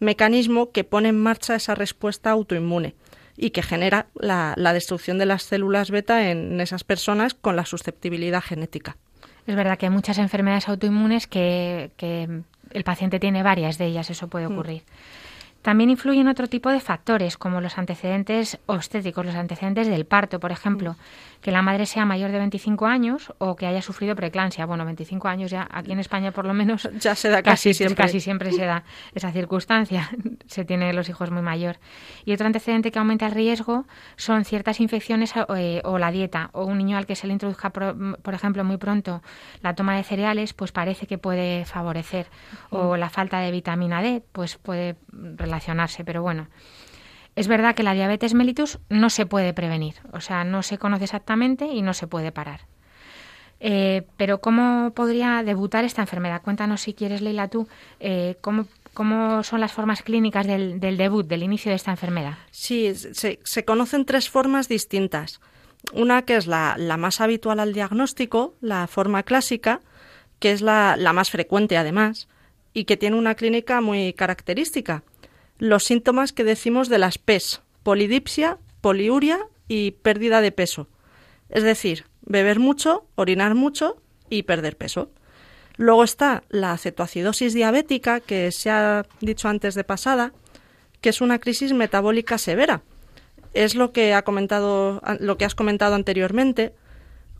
mecanismo 0.00 0.70
que 0.70 0.84
pone 0.84 1.10
en 1.10 1.20
marcha 1.20 1.54
esa 1.54 1.74
respuesta 1.74 2.30
autoinmune 2.30 2.94
y 3.36 3.50
que 3.50 3.62
genera 3.62 4.06
la, 4.14 4.54
la 4.56 4.72
destrucción 4.72 5.18
de 5.18 5.26
las 5.26 5.42
células 5.42 5.90
beta 5.90 6.30
en 6.30 6.60
esas 6.60 6.84
personas 6.84 7.34
con 7.34 7.56
la 7.56 7.66
susceptibilidad 7.66 8.42
genética. 8.42 8.96
Es 9.46 9.56
verdad 9.56 9.76
que 9.76 9.86
hay 9.86 9.90
muchas 9.90 10.18
enfermedades 10.18 10.68
autoinmunes 10.68 11.26
que, 11.26 11.90
el 12.70 12.84
paciente 12.84 13.20
tiene 13.20 13.42
varias 13.42 13.78
de 13.78 13.86
ellas, 13.86 14.10
eso 14.10 14.28
puede 14.28 14.48
mm. 14.48 14.52
ocurrir. 14.52 14.82
También 15.62 15.90
influyen 15.90 16.28
otro 16.28 16.46
tipo 16.46 16.70
de 16.70 16.80
factores, 16.80 17.38
como 17.38 17.60
los 17.60 17.78
antecedentes 17.78 18.58
obstétricos, 18.66 19.24
los 19.24 19.34
antecedentes 19.34 19.86
del 19.86 20.04
parto, 20.04 20.38
por 20.40 20.52
ejemplo, 20.52 20.96
que 21.44 21.50
la 21.50 21.60
madre 21.60 21.84
sea 21.84 22.06
mayor 22.06 22.32
de 22.32 22.38
25 22.38 22.86
años 22.86 23.34
o 23.36 23.54
que 23.54 23.66
haya 23.66 23.82
sufrido 23.82 24.16
preeclampsia. 24.16 24.64
Bueno, 24.64 24.86
25 24.86 25.28
años 25.28 25.50
ya 25.50 25.68
aquí 25.70 25.92
en 25.92 25.98
España 25.98 26.32
por 26.32 26.46
lo 26.46 26.54
menos 26.54 26.88
ya 26.98 27.14
se 27.14 27.28
da 27.28 27.42
casi, 27.42 27.74
siempre. 27.74 28.02
Casi 28.02 28.18
siempre 28.18 28.50
se 28.50 28.64
da 28.64 28.82
esa 29.14 29.30
circunstancia, 29.30 30.08
se 30.46 30.64
tiene 30.64 30.94
los 30.94 31.06
hijos 31.10 31.30
muy 31.30 31.42
mayor. 31.42 31.76
Y 32.24 32.32
otro 32.32 32.46
antecedente 32.46 32.90
que 32.90 32.98
aumenta 32.98 33.26
el 33.26 33.32
riesgo 33.32 33.84
son 34.16 34.46
ciertas 34.46 34.80
infecciones 34.80 35.34
eh, 35.54 35.82
o 35.84 35.98
la 35.98 36.10
dieta 36.10 36.48
o 36.54 36.64
un 36.64 36.78
niño 36.78 36.96
al 36.96 37.04
que 37.04 37.14
se 37.14 37.26
le 37.26 37.34
introduzca, 37.34 37.68
por, 37.68 38.32
ejemplo, 38.32 38.64
muy 38.64 38.78
pronto 38.78 39.20
la 39.60 39.74
toma 39.74 39.98
de 39.98 40.02
cereales, 40.02 40.54
pues 40.54 40.72
parece 40.72 41.06
que 41.06 41.18
puede 41.18 41.66
favorecer 41.66 42.26
o 42.70 42.96
la 42.96 43.10
falta 43.10 43.40
de 43.40 43.50
vitamina 43.50 44.00
D, 44.00 44.22
pues 44.32 44.56
puede 44.56 44.96
relacionarse, 45.12 46.06
pero 46.06 46.22
bueno. 46.22 46.48
Es 47.36 47.48
verdad 47.48 47.74
que 47.74 47.82
la 47.82 47.94
diabetes 47.94 48.34
mellitus 48.34 48.78
no 48.88 49.10
se 49.10 49.26
puede 49.26 49.52
prevenir, 49.52 49.94
o 50.12 50.20
sea, 50.20 50.44
no 50.44 50.62
se 50.62 50.78
conoce 50.78 51.04
exactamente 51.04 51.66
y 51.66 51.82
no 51.82 51.92
se 51.92 52.06
puede 52.06 52.30
parar. 52.30 52.60
Eh, 53.60 54.02
pero 54.16 54.40
¿cómo 54.40 54.92
podría 54.94 55.42
debutar 55.42 55.84
esta 55.84 56.02
enfermedad? 56.02 56.42
Cuéntanos 56.42 56.82
si 56.82 56.94
quieres, 56.94 57.22
Leila, 57.22 57.48
tú, 57.48 57.66
eh, 57.98 58.36
¿cómo, 58.40 58.66
¿cómo, 58.92 59.42
son 59.42 59.60
las 59.60 59.72
formas 59.72 60.02
clínicas 60.02 60.46
del, 60.46 60.78
debut, 60.80 61.26
del 61.26 61.42
inicio 61.42 61.70
de 61.70 61.76
esta 61.76 61.90
enfermedad? 61.90 62.34
Sí, 62.50 62.92
se, 62.94 63.64
conocen 63.64 64.04
tres 64.04 64.28
formas 64.28 64.68
distintas. 64.68 65.40
Una 65.92 66.22
que 66.22 66.36
es 66.36 66.46
la, 66.46 66.76
más 66.98 67.20
habitual 67.20 67.58
al 67.58 67.72
diagnóstico, 67.72 68.54
la 68.60 68.86
forma 68.86 69.22
clásica, 69.22 69.80
que 70.38 70.52
es 70.52 70.60
la, 70.60 70.96
la 70.96 71.12
más 71.12 71.30
frecuente 71.30 71.76
además, 71.76 72.28
y 72.74 72.84
que 72.84 72.96
tiene 72.96 73.16
una 73.16 73.34
clínica 73.34 73.80
muy 73.80 74.12
característica 74.12 75.02
los 75.58 75.84
síntomas 75.84 76.32
que 76.32 76.44
decimos 76.44 76.88
de 76.88 76.98
las 76.98 77.18
PES, 77.18 77.62
polidipsia, 77.82 78.58
poliuria 78.80 79.38
y 79.68 79.92
pérdida 79.92 80.40
de 80.40 80.52
peso. 80.52 80.88
Es 81.48 81.62
decir, 81.62 82.06
beber 82.22 82.58
mucho, 82.58 83.06
orinar 83.14 83.54
mucho 83.54 84.02
y 84.28 84.42
perder 84.42 84.76
peso. 84.76 85.10
Luego 85.76 86.04
está 86.04 86.44
la 86.50 86.76
cetoacidosis 86.78 87.54
diabética, 87.54 88.20
que 88.20 88.52
se 88.52 88.70
ha 88.70 89.06
dicho 89.20 89.48
antes 89.48 89.74
de 89.74 89.84
pasada, 89.84 90.32
que 91.00 91.10
es 91.10 91.20
una 91.20 91.38
crisis 91.38 91.72
metabólica 91.72 92.38
severa. 92.38 92.82
Es 93.52 93.74
lo 93.74 93.92
que 93.92 94.14
ha 94.14 94.22
comentado 94.22 95.00
lo 95.20 95.36
que 95.36 95.44
has 95.44 95.54
comentado 95.54 95.94
anteriormente. 95.94 96.74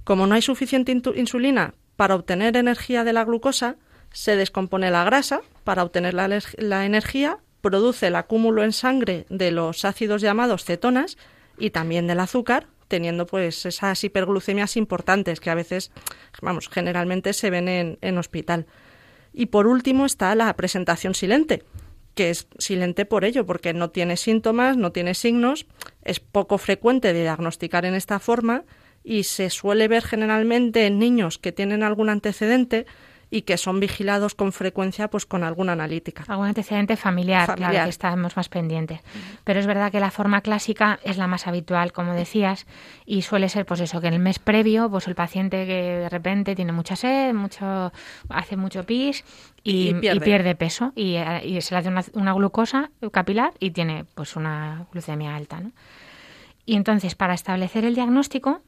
Como 0.04 0.26
no 0.26 0.34
hay 0.34 0.42
suficiente 0.42 0.92
insulina 1.14 1.74
para 1.96 2.14
obtener 2.14 2.56
energía 2.56 3.04
de 3.04 3.12
la 3.12 3.24
glucosa, 3.24 3.76
se 4.12 4.36
descompone 4.36 4.90
la 4.90 5.04
grasa 5.04 5.40
para 5.64 5.82
obtener 5.82 6.14
la 6.14 6.84
energía 6.84 7.38
produce 7.64 8.08
el 8.08 8.16
acúmulo 8.16 8.62
en 8.62 8.72
sangre 8.72 9.24
de 9.30 9.50
los 9.50 9.86
ácidos 9.86 10.20
llamados 10.20 10.64
cetonas 10.64 11.16
y 11.58 11.70
también 11.70 12.06
del 12.06 12.20
azúcar, 12.20 12.66
teniendo 12.88 13.26
pues 13.26 13.64
esas 13.64 14.04
hiperglucemias 14.04 14.76
importantes 14.76 15.40
que 15.40 15.48
a 15.48 15.54
veces, 15.54 15.90
vamos, 16.42 16.68
generalmente 16.68 17.32
se 17.32 17.48
ven 17.48 17.68
en, 17.68 17.98
en 18.02 18.18
hospital. 18.18 18.66
Y 19.32 19.46
por 19.46 19.66
último 19.66 20.04
está 20.04 20.34
la 20.34 20.54
presentación 20.56 21.14
silente, 21.14 21.64
que 22.14 22.28
es 22.28 22.48
silente 22.58 23.06
por 23.06 23.24
ello, 23.24 23.46
porque 23.46 23.72
no 23.72 23.88
tiene 23.88 24.18
síntomas, 24.18 24.76
no 24.76 24.92
tiene 24.92 25.14
signos, 25.14 25.66
es 26.02 26.20
poco 26.20 26.58
frecuente 26.58 27.14
de 27.14 27.22
diagnosticar 27.22 27.86
en 27.86 27.94
esta 27.94 28.18
forma 28.18 28.64
y 29.02 29.24
se 29.24 29.48
suele 29.48 29.88
ver 29.88 30.02
generalmente 30.02 30.86
en 30.86 30.98
niños 30.98 31.38
que 31.38 31.52
tienen 31.52 31.82
algún 31.82 32.10
antecedente 32.10 32.84
y 33.34 33.42
que 33.42 33.58
son 33.58 33.80
vigilados 33.80 34.36
con 34.36 34.52
frecuencia 34.52 35.08
pues 35.08 35.26
con 35.26 35.42
alguna 35.42 35.72
analítica. 35.72 36.22
Algún 36.28 36.46
antecedente 36.46 36.96
familiar, 36.96 37.56
claro, 37.56 37.82
que 37.82 37.90
estamos 37.90 38.36
más 38.36 38.48
pendientes. 38.48 39.00
Pero 39.42 39.58
es 39.58 39.66
verdad 39.66 39.90
que 39.90 39.98
la 39.98 40.12
forma 40.12 40.40
clásica 40.40 41.00
es 41.02 41.16
la 41.16 41.26
más 41.26 41.48
habitual, 41.48 41.92
como 41.92 42.14
decías, 42.14 42.64
y 43.04 43.22
suele 43.22 43.48
ser 43.48 43.66
pues 43.66 43.80
eso, 43.80 44.00
que 44.00 44.06
en 44.06 44.14
el 44.14 44.20
mes 44.20 44.38
previo, 44.38 44.88
pues 44.88 45.08
el 45.08 45.16
paciente 45.16 45.66
que 45.66 45.82
de 45.82 46.08
repente 46.08 46.54
tiene 46.54 46.70
mucha 46.70 46.94
sed, 46.94 47.34
mucho, 47.34 47.92
hace 48.28 48.56
mucho 48.56 48.84
pis 48.84 49.24
y, 49.64 49.94
pierde. 49.94 50.54
peso 50.54 50.92
y, 50.94 51.14
se 51.60 51.74
le 51.74 51.78
hace 51.78 51.88
una, 51.88 52.04
una, 52.12 52.34
glucosa 52.34 52.92
capilar 53.10 53.52
y 53.58 53.72
tiene 53.72 54.04
pues 54.14 54.36
una 54.36 54.86
glucemia 54.92 55.34
alta. 55.34 55.58
¿no? 55.58 55.72
Y 56.66 56.76
entonces, 56.76 57.16
para 57.16 57.34
establecer 57.34 57.84
el 57.84 57.96
diagnóstico, 57.96 58.60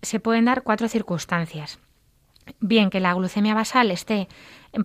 se 0.00 0.18
pueden 0.18 0.46
dar 0.46 0.62
cuatro 0.62 0.88
circunstancias 0.88 1.78
bien 2.60 2.90
que 2.90 3.00
la 3.00 3.14
glucemia 3.14 3.54
basal 3.54 3.90
esté 3.90 4.28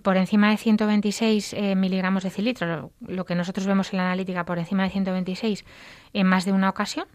por 0.02 0.16
encima 0.16 0.50
de 0.50 0.56
126 0.56 1.52
eh, 1.52 1.74
miligramos 1.74 2.22
de 2.22 2.30
cilitro, 2.30 2.92
lo, 3.00 3.24
que 3.24 3.34
nosotros 3.34 3.66
vemos 3.66 3.92
en 3.92 3.98
la 3.98 4.06
analítica 4.06 4.44
por 4.44 4.58
encima 4.58 4.84
de 4.84 4.90
126 4.90 5.64
en 6.12 6.26
más 6.26 6.44
de 6.44 6.52
una 6.52 6.70
ocasión, 6.70 7.06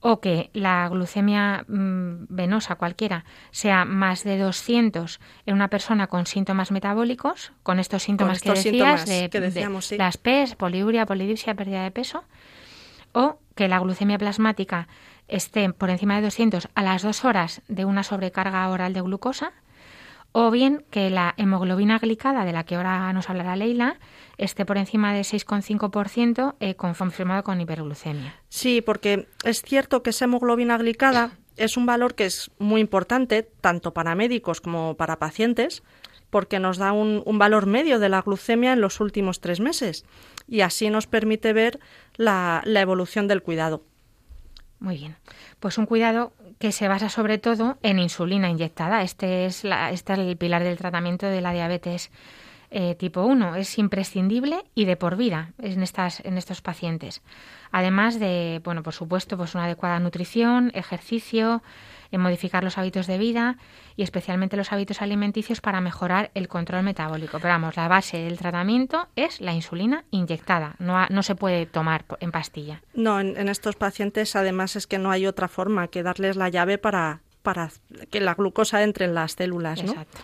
o 0.00 0.20
que 0.20 0.50
la 0.54 0.88
glucemia 0.88 1.64
mm, 1.68 2.26
venosa 2.28 2.76
cualquiera 2.76 3.24
sea 3.50 3.84
más 3.84 4.24
de 4.24 4.38
200 4.38 5.20
en 5.46 5.54
una 5.54 5.68
persona 5.68 6.06
con 6.06 6.26
síntomas 6.26 6.70
metabólicos, 6.70 7.52
con 7.62 7.78
estos 7.78 8.02
síntomas 8.02 8.40
que 8.40 8.50
decías, 8.50 9.06
de, 9.06 9.96
las 9.98 10.16
PES, 10.16 10.54
poliuria, 10.54 11.06
polidipsia, 11.06 11.54
pérdida 11.54 11.82
de 11.82 11.90
peso, 11.90 12.24
o 13.12 13.38
que 13.54 13.68
la 13.68 13.78
glucemia 13.78 14.16
plasmática 14.16 14.88
esté 15.28 15.72
por 15.72 15.90
encima 15.90 16.16
de 16.16 16.22
200 16.22 16.68
a 16.74 16.82
las 16.82 17.02
dos 17.02 17.24
horas 17.24 17.62
de 17.68 17.84
una 17.84 18.02
sobrecarga 18.02 18.68
oral 18.68 18.92
de 18.92 19.00
glucosa, 19.00 19.52
o 20.32 20.50
bien 20.50 20.84
que 20.90 21.10
la 21.10 21.34
hemoglobina 21.36 21.98
glicada, 21.98 22.44
de 22.44 22.52
la 22.52 22.64
que 22.64 22.76
ahora 22.76 23.12
nos 23.12 23.28
hablará 23.28 23.56
Leila, 23.56 23.98
esté 24.38 24.64
por 24.64 24.78
encima 24.78 25.12
de 25.12 25.22
6,5% 25.22 26.54
eh, 26.60 26.74
confirmado 26.74 27.42
con 27.42 27.60
hiperglucemia. 27.60 28.34
Sí, 28.48 28.80
porque 28.80 29.28
es 29.44 29.62
cierto 29.62 30.02
que 30.02 30.10
esa 30.10 30.26
hemoglobina 30.26 30.78
glicada 30.78 31.32
es 31.56 31.76
un 31.76 31.86
valor 31.86 32.14
que 32.14 32.26
es 32.26 32.50
muy 32.58 32.80
importante 32.80 33.42
tanto 33.42 33.92
para 33.92 34.14
médicos 34.14 34.60
como 34.60 34.96
para 34.96 35.18
pacientes, 35.18 35.82
porque 36.30 36.60
nos 36.60 36.78
da 36.78 36.92
un, 36.92 37.24
valor 37.38 37.66
medio 37.66 37.98
de 37.98 38.08
la 38.08 38.22
glucemia 38.22 38.72
en 38.72 38.80
los 38.80 39.00
últimos 39.00 39.40
tres 39.40 39.58
meses 39.58 40.04
y 40.46 40.60
así 40.60 40.88
nos 40.88 41.08
permite 41.08 41.52
ver 41.52 41.80
la 42.16 42.62
evolución 42.66 43.26
del 43.26 43.42
cuidado. 43.42 43.82
Muy 44.80 44.96
bien. 44.96 45.16
Pues 45.60 45.76
un 45.76 45.84
cuidado 45.84 46.32
que 46.60 46.72
se 46.72 46.88
basa 46.88 47.08
sobre 47.08 47.38
todo 47.38 47.78
en 47.82 47.98
insulina 47.98 48.50
inyectada. 48.50 49.02
Este 49.02 49.46
es, 49.46 49.64
la, 49.64 49.90
este 49.90 50.12
es 50.12 50.18
el 50.18 50.36
pilar 50.36 50.62
del 50.62 50.76
tratamiento 50.76 51.26
de 51.26 51.40
la 51.40 51.52
diabetes 51.52 52.10
eh, 52.70 52.94
tipo 52.96 53.22
1. 53.22 53.56
Es 53.56 53.78
imprescindible 53.78 54.62
y 54.74 54.84
de 54.84 54.96
por 54.96 55.16
vida 55.16 55.52
en, 55.58 55.82
estas, 55.82 56.20
en 56.20 56.36
estos 56.36 56.60
pacientes. 56.60 57.22
Además 57.72 58.20
de, 58.20 58.60
bueno, 58.62 58.82
por 58.82 58.92
supuesto, 58.92 59.38
pues 59.38 59.54
una 59.54 59.64
adecuada 59.64 59.98
nutrición, 60.00 60.70
ejercicio, 60.74 61.62
en 62.10 62.20
modificar 62.20 62.64
los 62.64 62.78
hábitos 62.78 63.06
de 63.06 63.18
vida 63.18 63.56
y 63.96 64.02
especialmente 64.02 64.56
los 64.56 64.72
hábitos 64.72 65.02
alimenticios 65.02 65.60
para 65.60 65.80
mejorar 65.80 66.30
el 66.34 66.48
control 66.48 66.82
metabólico. 66.82 67.38
Pero 67.38 67.54
vamos, 67.54 67.76
la 67.76 67.88
base 67.88 68.18
del 68.18 68.38
tratamiento 68.38 69.08
es 69.16 69.40
la 69.40 69.52
insulina 69.52 70.04
inyectada, 70.10 70.76
no, 70.78 71.06
no 71.08 71.22
se 71.22 71.34
puede 71.34 71.66
tomar 71.66 72.04
en 72.20 72.32
pastilla. 72.32 72.82
No, 72.94 73.20
en, 73.20 73.48
estos 73.48 73.76
pacientes 73.76 74.36
además 74.36 74.76
es 74.76 74.86
que 74.86 74.98
no 74.98 75.10
hay 75.10 75.26
otra 75.26 75.48
forma 75.48 75.88
que 75.88 76.02
darles 76.02 76.36
la 76.36 76.48
llave 76.48 76.78
para, 76.78 77.20
para 77.42 77.70
que 78.10 78.20
la 78.20 78.34
glucosa 78.34 78.82
entre 78.82 79.06
en 79.06 79.14
las 79.14 79.32
células. 79.32 79.82
¿no? 79.82 79.90
Exacto. 79.90 80.18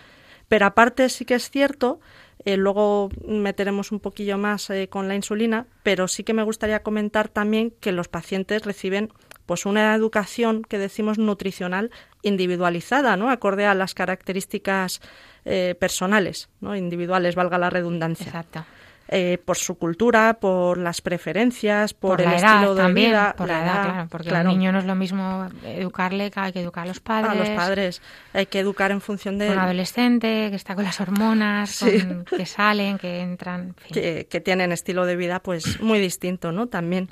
Pero 0.47 0.65
aparte 0.65 1.09
sí 1.09 1.25
que 1.25 1.35
es 1.35 1.49
cierto 1.49 1.99
eh, 2.45 2.55
luego 2.55 3.09
meteremos 3.27 3.91
un 3.91 3.99
poquillo 3.99 4.37
más 4.37 4.69
eh, 4.69 4.87
con 4.89 5.07
la 5.07 5.15
insulina, 5.15 5.65
pero 5.83 6.07
sí 6.07 6.23
que 6.23 6.33
me 6.33 6.43
gustaría 6.43 6.83
comentar 6.83 7.27
también 7.27 7.71
que 7.81 7.91
los 7.91 8.07
pacientes 8.07 8.63
reciben 8.63 9.11
pues 9.47 9.65
una 9.65 9.95
educación 9.95 10.61
que 10.61 10.77
decimos 10.77 11.17
nutricional 11.17 11.89
individualizada, 12.21 13.17
¿no? 13.17 13.31
Acorde 13.31 13.65
a 13.65 13.73
las 13.73 13.95
características 13.95 15.01
eh, 15.45 15.73
personales, 15.79 16.49
¿no? 16.61 16.75
Individuales, 16.75 17.33
valga 17.33 17.57
la 17.57 17.71
redundancia. 17.71 18.27
Exacto. 18.27 18.65
Eh, 19.09 19.37
por 19.45 19.55
su 19.55 19.77
cultura, 19.77 20.37
por 20.41 20.77
las 20.77 20.99
preferencias, 20.99 21.93
por, 21.93 22.19
el 22.19 22.33
estilo 22.33 22.75
de 22.75 22.91
vida. 22.91 23.33
Por 23.37 23.47
la, 23.47 23.63
edad, 23.63 23.83
claro, 23.85 24.07
porque 24.09 24.29
al 24.31 24.47
niño 24.47 24.73
no 24.73 24.79
es 24.79 24.85
lo 24.85 24.95
mismo 24.95 25.47
educarle 25.63 26.29
que 26.29 26.39
hay 26.41 26.51
que 26.51 26.59
educar 26.59 26.83
a 26.83 26.87
los 26.87 26.99
padres. 26.99 27.31
A 27.31 27.35
los 27.35 27.49
padres. 27.51 28.01
Hay 28.33 28.47
que 28.47 28.59
educar 28.59 28.91
en 28.91 28.99
función 28.99 29.37
de. 29.37 29.49
Un 29.49 29.59
adolescente 29.59 30.49
que 30.49 30.57
está 30.57 30.75
con 30.75 30.83
las 30.83 30.99
hormonas, 30.99 31.85
que 32.29 32.45
salen, 32.45 32.97
que 32.97 33.21
entran. 33.21 33.75
Que, 33.93 34.27
que 34.29 34.41
tienen 34.41 34.73
estilo 34.73 35.05
de 35.05 35.15
vida 35.15 35.39
pues 35.39 35.79
muy 35.79 35.99
distinto, 35.99 36.51
¿no? 36.51 36.67
También. 36.67 37.09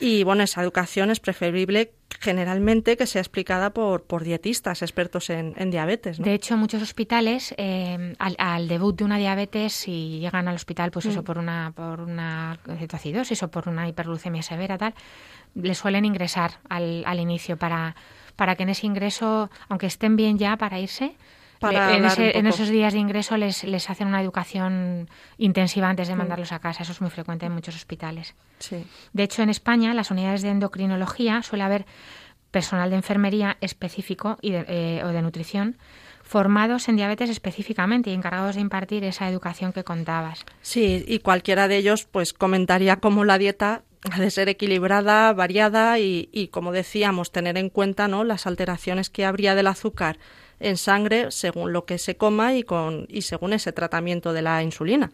Y 0.00 0.24
bueno, 0.24 0.42
esa 0.42 0.62
educación 0.62 1.10
es 1.10 1.20
preferible 1.20 1.92
generalmente 2.20 2.96
que 2.96 3.06
sea 3.06 3.20
explicada 3.20 3.70
por, 3.70 4.04
por 4.04 4.24
dietistas 4.24 4.82
expertos 4.82 5.30
en, 5.30 5.70
diabetes. 5.70 6.18
De 6.18 6.34
hecho, 6.34 6.56
muchos 6.56 6.82
hospitales, 6.82 7.54
eh, 7.58 8.14
al, 8.18 8.68
debut 8.68 8.96
de 8.96 9.04
una 9.04 9.18
diabetes, 9.18 9.72
si 9.72 10.20
llegan 10.20 10.48
al 10.48 10.54
hospital, 10.54 10.90
pues 10.90 11.06
eso, 11.06 11.22
mm. 11.22 11.24
por 11.24 11.38
una, 11.38 11.72
por 11.74 12.00
una 12.00 12.58
cetoacidosis 12.78 13.42
o 13.42 13.50
por 13.50 13.68
una 13.68 13.88
hiperglucemia 13.88 14.42
severa, 14.42 14.78
tal, 14.78 14.94
le 15.54 15.74
suelen 15.74 16.04
ingresar 16.04 16.60
al, 16.68 17.04
al 17.06 17.20
inicio 17.20 17.56
para, 17.56 17.94
para 18.36 18.56
que 18.56 18.64
en 18.64 18.70
ese 18.70 18.86
ingreso, 18.86 19.50
aunque 19.68 19.86
estén 19.86 20.16
bien 20.16 20.38
ya 20.38 20.56
para 20.56 20.78
irse, 20.80 21.16
en, 21.70 22.46
esos 22.46 22.68
días 22.68 22.92
de 22.92 22.98
ingreso 22.98 23.36
les, 23.36 23.64
les 23.64 23.90
hacen 23.90 24.08
una 24.08 24.20
educación 24.20 25.08
intensiva 25.38 25.88
antes 25.88 26.08
de 26.08 26.14
mm. 26.14 26.18
mandarlos 26.18 26.52
a 26.52 26.58
casa. 26.58 26.82
Eso 26.82 26.92
es 26.92 27.00
muy 27.00 27.10
frecuente 27.10 27.46
en 27.46 27.52
muchos 27.52 27.74
hospitales. 27.74 28.34
De 29.12 29.22
hecho, 29.22 29.42
en 29.42 29.50
España, 29.50 29.94
las 29.94 30.10
unidades 30.10 30.42
de 30.42 30.50
endocrinología 30.50 31.42
suele 31.42 31.64
haber 31.64 31.86
personal 32.50 32.90
de 32.90 32.96
enfermería 32.96 33.56
específico 33.60 34.38
y 34.40 34.52
eh, 34.54 35.02
o 35.04 35.08
de 35.08 35.22
nutrición 35.22 35.76
formados 36.22 36.88
en 36.88 36.96
diabetes 36.96 37.28
específicamente 37.28 38.10
y 38.10 38.14
encargados 38.14 38.54
de 38.54 38.62
impartir 38.62 39.04
esa 39.04 39.28
educación 39.28 39.72
que 39.72 39.84
contabas. 39.84 40.46
Sí, 40.62 41.04
y 41.06 41.18
cualquiera 41.18 41.68
de 41.68 41.76
ellos 41.76 42.08
pues 42.10 42.32
comentaría 42.32 42.96
cómo 42.96 43.24
la 43.24 43.38
dieta 43.38 43.82
ha 44.10 44.18
de 44.18 44.30
ser 44.30 44.48
equilibrada, 44.48 45.32
variada 45.32 45.98
y, 45.98 46.28
y, 46.32 46.48
como 46.48 46.72
decíamos, 46.72 47.30
tener 47.30 47.56
en 47.56 47.70
cuenta 47.70 48.08
¿no? 48.08 48.24
las 48.24 48.46
alteraciones 48.46 49.10
que 49.10 49.24
habría 49.24 49.54
del 49.54 49.66
azúcar 49.66 50.18
en 50.64 50.76
sangre 50.76 51.30
según 51.30 51.72
lo 51.72 51.84
que 51.84 51.98
se 51.98 52.16
coma 52.16 52.54
y, 52.54 52.62
con, 52.62 53.06
y 53.08 53.22
según 53.22 53.52
ese 53.52 53.72
tratamiento 53.72 54.32
de 54.32 54.42
la 54.42 54.62
insulina 54.62 55.10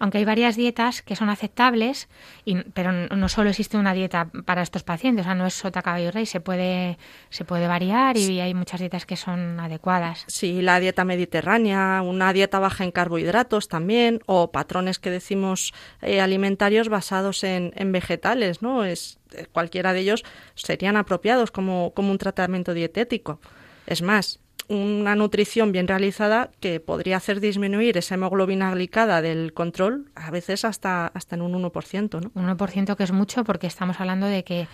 aunque 0.00 0.16
hay 0.16 0.24
varias 0.24 0.56
dietas 0.56 1.02
que 1.02 1.14
son 1.14 1.28
aceptables, 1.28 2.08
y, 2.46 2.56
pero 2.72 2.90
no 2.90 3.28
solo 3.28 3.50
existe 3.50 3.76
una 3.76 3.92
dieta 3.92 4.30
para 4.46 4.62
estos 4.62 4.82
pacientes, 4.82 5.24
o 5.24 5.28
sea, 5.28 5.34
no 5.34 5.46
es 5.46 5.52
sota, 5.52 5.82
caballo 5.82 6.10
rey, 6.10 6.24
se 6.24 6.40
puede, 6.40 6.98
se 7.28 7.44
puede 7.44 7.68
variar 7.68 8.16
y 8.16 8.40
hay 8.40 8.54
muchas 8.54 8.80
dietas 8.80 9.04
que 9.04 9.16
son 9.16 9.60
adecuadas. 9.60 10.24
Sí, 10.26 10.62
la 10.62 10.80
dieta 10.80 11.04
mediterránea, 11.04 12.00
una 12.02 12.32
dieta 12.32 12.58
baja 12.58 12.82
en 12.82 12.92
carbohidratos 12.92 13.68
también, 13.68 14.20
o 14.24 14.50
patrones 14.50 14.98
que 14.98 15.10
decimos 15.10 15.74
eh, 16.00 16.22
alimentarios 16.22 16.88
basados 16.88 17.44
en, 17.44 17.74
en 17.76 17.92
vegetales, 17.92 18.62
¿no? 18.62 18.84
Es, 18.86 19.18
eh, 19.32 19.46
cualquiera 19.52 19.92
de 19.92 20.00
ellos 20.00 20.24
serían 20.54 20.96
apropiados 20.96 21.50
como, 21.50 21.92
como 21.92 22.10
un 22.10 22.18
tratamiento 22.18 22.72
dietético. 22.72 23.38
Es 23.86 24.00
más, 24.00 24.40
una 24.70 25.16
nutrición 25.16 25.72
bien 25.72 25.88
realizada 25.88 26.50
que 26.60 26.78
podría 26.78 27.16
hacer 27.16 27.40
disminuir 27.40 27.98
esa 27.98 28.14
hemoglobina 28.14 28.72
glicada 28.72 29.20
del 29.20 29.52
control 29.52 30.08
a 30.14 30.30
veces 30.30 30.64
hasta, 30.64 31.08
hasta 31.08 31.34
en 31.34 31.42
un 31.42 31.60
1%. 31.60 32.20
¿no? 32.20 32.30
Un 32.34 32.56
1% 32.56 32.96
que 32.96 33.02
es 33.02 33.10
mucho 33.10 33.42
porque 33.42 33.66
estamos 33.66 33.98
hablando 34.00 34.26
de 34.26 34.44
que 34.44 34.68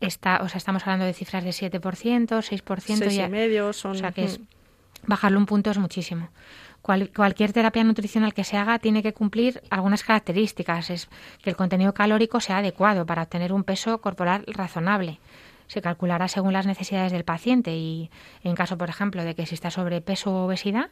está, 0.00 0.40
o 0.42 0.48
sea, 0.48 0.56
estamos 0.56 0.82
hablando 0.86 1.04
de 1.04 1.12
cifras 1.12 1.44
de 1.44 1.50
7%, 1.50 1.80
6%. 1.80 3.26
y 3.26 3.30
medio 3.30 3.74
son... 3.74 3.90
O 3.90 3.94
sea, 3.94 4.10
que 4.12 4.24
es, 4.24 4.40
mm. 4.40 4.44
bajarlo 5.06 5.38
un 5.38 5.44
punto 5.44 5.70
es 5.70 5.76
muchísimo. 5.76 6.30
cualquier 6.80 7.52
terapia 7.52 7.84
nutricional 7.84 8.32
que 8.32 8.42
se 8.42 8.56
haga 8.56 8.78
tiene 8.78 9.02
que 9.02 9.12
cumplir 9.12 9.60
algunas 9.68 10.02
características. 10.02 10.88
Es 10.88 11.08
que 11.42 11.50
el 11.50 11.56
contenido 11.56 11.92
calórico 11.92 12.40
sea 12.40 12.58
adecuado 12.58 13.04
para 13.04 13.24
obtener 13.24 13.52
un 13.52 13.64
peso 13.64 14.00
corporal 14.00 14.46
razonable 14.46 15.20
se 15.66 15.82
calculará 15.82 16.28
según 16.28 16.52
las 16.52 16.66
necesidades 16.66 17.12
del 17.12 17.24
paciente 17.24 17.76
y 17.76 18.10
en 18.42 18.54
caso, 18.54 18.78
por 18.78 18.88
ejemplo, 18.88 19.24
de 19.24 19.34
que 19.34 19.42
exista 19.42 19.70
sobrepeso 19.70 20.32
o 20.32 20.46
obesidad, 20.46 20.90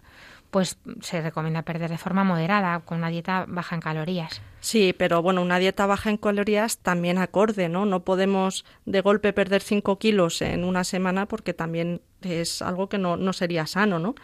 pues 0.50 0.78
se 1.00 1.20
recomienda 1.20 1.62
perder 1.62 1.90
de 1.90 1.98
forma 1.98 2.24
moderada 2.24 2.80
con 2.80 2.98
una 2.98 3.08
dieta 3.08 3.44
baja 3.48 3.74
en 3.74 3.80
calorías. 3.80 4.40
Sí, 4.60 4.94
pero 4.96 5.20
bueno, 5.22 5.42
una 5.42 5.58
dieta 5.58 5.86
baja 5.86 6.10
en 6.10 6.16
calorías 6.16 6.78
también 6.78 7.18
acorde, 7.18 7.68
¿no? 7.68 7.86
No 7.86 8.04
podemos 8.04 8.64
de 8.84 9.00
golpe 9.00 9.32
perder 9.32 9.62
5 9.62 9.98
kilos 9.98 10.42
en 10.42 10.64
una 10.64 10.84
semana 10.84 11.26
porque 11.26 11.54
también 11.54 12.02
es 12.22 12.62
algo 12.62 12.88
que 12.88 12.98
no, 12.98 13.16
no 13.16 13.32
sería 13.32 13.66
sano, 13.66 13.98
¿no? 13.98 14.14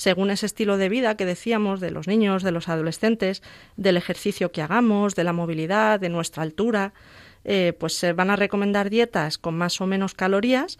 según 0.00 0.30
ese 0.30 0.46
estilo 0.46 0.78
de 0.78 0.88
vida 0.88 1.14
que 1.14 1.26
decíamos 1.26 1.78
de 1.78 1.90
los 1.90 2.08
niños, 2.08 2.42
de 2.42 2.52
los 2.52 2.70
adolescentes, 2.70 3.42
del 3.76 3.98
ejercicio 3.98 4.50
que 4.50 4.62
hagamos, 4.62 5.14
de 5.14 5.24
la 5.24 5.34
movilidad, 5.34 6.00
de 6.00 6.08
nuestra 6.08 6.42
altura. 6.42 6.94
Eh, 7.44 7.74
pues 7.78 7.94
se 7.94 8.12
van 8.12 8.30
a 8.30 8.36
recomendar 8.36 8.90
dietas 8.90 9.38
con 9.38 9.56
más 9.56 9.80
o 9.80 9.86
menos 9.86 10.14
calorías, 10.14 10.78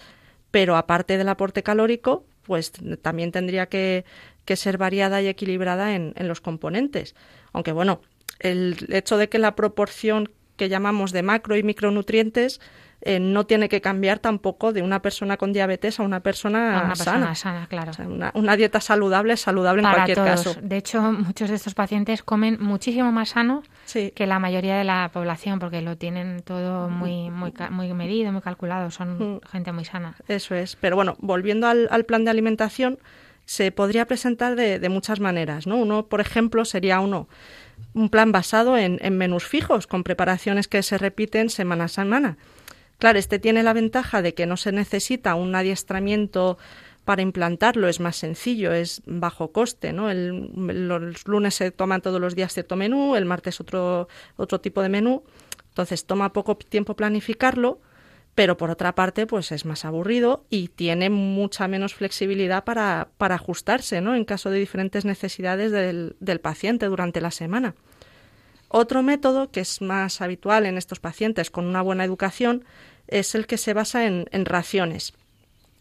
pero 0.50 0.76
aparte 0.76 1.16
del 1.16 1.28
aporte 1.28 1.62
calórico, 1.62 2.24
pues 2.42 2.72
también 3.02 3.32
tendría 3.32 3.66
que, 3.66 4.04
ser 4.46 4.78
variada 4.78 5.22
y 5.22 5.28
equilibrada 5.28 5.94
en, 5.94 6.12
en 6.16 6.26
los 6.26 6.40
componentes. 6.40 7.14
Aunque 7.52 7.70
bueno, 7.70 8.00
el 8.40 8.76
hecho 8.88 9.16
de 9.16 9.28
que 9.28 9.38
la 9.38 9.54
proporción 9.54 10.28
que 10.56 10.68
llamamos 10.68 11.12
de 11.12 11.22
macro 11.22 11.56
y 11.56 11.62
micronutrientes 11.62 12.60
eh, 13.02 13.18
no 13.18 13.46
tiene 13.46 13.70
que 13.70 13.80
cambiar 13.80 14.18
tampoco 14.18 14.74
de 14.74 14.82
una 14.82 15.00
persona 15.00 15.38
con 15.38 15.54
diabetes 15.54 15.98
a 16.00 16.02
una 16.02 16.20
persona, 16.20 16.94
sana. 16.94 17.34
sana. 17.34 17.66
claro. 17.66 17.92
una, 18.34 18.56
dieta 18.56 18.80
saludable 18.80 19.32
es 19.32 19.40
saludable 19.40 19.82
en 19.82 19.90
cualquier 19.90 20.18
caso. 20.18 20.54
De 20.60 20.76
hecho, 20.76 21.00
muchos 21.00 21.48
de 21.48 21.56
estos 21.56 21.74
pacientes 21.74 22.22
comen 22.22 22.58
muchísimo 22.60 23.10
más 23.10 23.30
sano 23.30 23.62
que 23.92 24.26
la 24.26 24.38
mayoría 24.38 24.76
de 24.76 24.84
la 24.84 25.10
población 25.12 25.58
porque 25.58 25.80
lo 25.80 25.96
tienen 25.96 26.42
todo 26.42 26.90
muy, 26.90 27.30
muy, 27.30 27.54
muy 27.70 27.94
medido, 27.94 28.32
muy 28.32 28.42
calculado. 28.42 28.90
Son 28.90 29.36
mm. 29.36 29.40
gente 29.50 29.72
muy 29.72 29.86
sana. 29.86 30.14
Eso 30.28 30.54
es. 30.54 30.76
Pero 30.76 30.96
bueno, 30.96 31.16
volviendo 31.20 31.68
al, 31.68 32.04
plan 32.04 32.24
de 32.24 32.30
alimentación, 32.30 32.98
se 33.46 33.72
podría 33.72 34.06
presentar 34.06 34.56
de, 34.56 34.78
de 34.78 34.88
muchas 34.90 35.20
maneras. 35.20 35.66
¿no? 35.66 35.76
Uno, 35.76 36.06
por 36.06 36.20
ejemplo, 36.20 36.66
sería 36.66 37.00
uno 37.00 37.28
un 37.94 38.10
plan 38.10 38.30
basado 38.30 38.76
en, 38.76 38.98
en, 39.00 39.16
menús 39.16 39.46
fijos, 39.46 39.86
con 39.86 40.04
preparaciones 40.04 40.68
que 40.68 40.82
se 40.82 40.98
repiten 40.98 41.48
semana 41.48 41.84
a 41.84 41.88
semana. 41.88 42.36
Claro, 43.00 43.18
este 43.18 43.38
tiene 43.38 43.62
la 43.62 43.72
ventaja 43.72 44.20
de 44.20 44.34
que 44.34 44.44
no 44.44 44.58
se 44.58 44.72
necesita 44.72 45.34
un 45.34 45.54
adiestramiento 45.54 46.58
para 47.06 47.22
implantarlo, 47.22 47.88
es 47.88 47.98
más 47.98 48.16
sencillo, 48.16 48.74
es 48.74 49.00
bajo 49.06 49.52
coste, 49.52 49.94
¿no? 49.94 50.12
Los 50.12 51.26
lunes 51.26 51.54
se 51.54 51.70
toman 51.70 52.02
todos 52.02 52.20
los 52.20 52.36
días 52.36 52.52
cierto 52.52 52.76
menú, 52.76 53.16
el 53.16 53.24
martes 53.24 53.58
otro, 53.58 54.06
otro 54.36 54.60
tipo 54.60 54.82
de 54.82 54.90
menú, 54.90 55.24
entonces 55.70 56.04
toma 56.04 56.34
poco 56.34 56.58
tiempo 56.58 56.94
planificarlo, 56.94 57.80
pero 58.34 58.58
por 58.58 58.70
otra 58.70 58.94
parte, 58.94 59.26
pues 59.26 59.50
es 59.50 59.64
más 59.64 59.86
aburrido 59.86 60.44
y 60.50 60.68
tiene 60.68 61.08
mucha 61.08 61.68
menos 61.68 61.94
flexibilidad 61.94 62.64
para, 62.64 63.08
para 63.16 63.36
ajustarse, 63.36 64.02
¿no? 64.02 64.14
En 64.14 64.26
caso 64.26 64.50
de 64.50 64.58
diferentes 64.58 65.06
necesidades 65.06 65.72
del, 65.72 66.16
del 66.20 66.40
paciente 66.40 66.84
durante 66.84 67.22
la 67.22 67.30
semana. 67.30 67.74
Otro 68.68 69.02
método 69.02 69.50
que 69.50 69.60
es 69.60 69.80
más 69.80 70.20
habitual 70.20 70.64
en 70.64 70.78
estos 70.78 71.00
pacientes 71.00 71.50
con 71.50 71.66
una 71.66 71.82
buena 71.82 72.04
educación 72.04 72.64
es 73.10 73.34
el 73.34 73.46
que 73.46 73.58
se 73.58 73.74
basa 73.74 74.06
en, 74.06 74.26
raciones. 74.44 75.12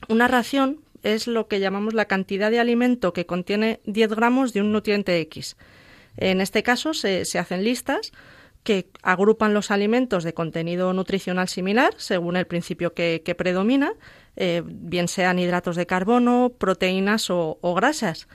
Una 0.07 0.27
ración 0.27 0.81
es 1.03 1.27
lo 1.27 1.47
que 1.47 1.59
llamamos 1.59 1.93
la 1.93 2.05
cantidad 2.05 2.51
de 2.51 2.59
alimento 2.59 3.13
que 3.13 3.25
contiene 3.25 3.79
10 3.85 4.09
gramos 4.09 4.53
de 4.53 4.61
un 4.61 4.71
nutriente 4.71 5.19
X. 5.21 5.55
En 6.17 6.41
este 6.41 6.63
caso 6.63 6.93
se, 6.93 7.21
hacen 7.37 7.63
listas 7.63 8.11
que 8.63 8.89
agrupan 9.03 9.53
los 9.53 9.71
alimentos 9.71 10.23
de 10.23 10.33
contenido 10.33 10.91
nutricional 10.91 11.47
similar 11.47 11.93
según 11.97 12.35
el 12.35 12.45
principio 12.45 12.93
que, 12.93 13.35
predomina, 13.37 13.93
eh, 14.35 14.61
bien 14.65 15.07
sean 15.07 15.39
hidratos 15.39 15.75
de 15.75 15.85
carbono, 15.85 16.51
proteínas 16.57 17.29
o, 17.29 17.57
grasas. 17.75 18.27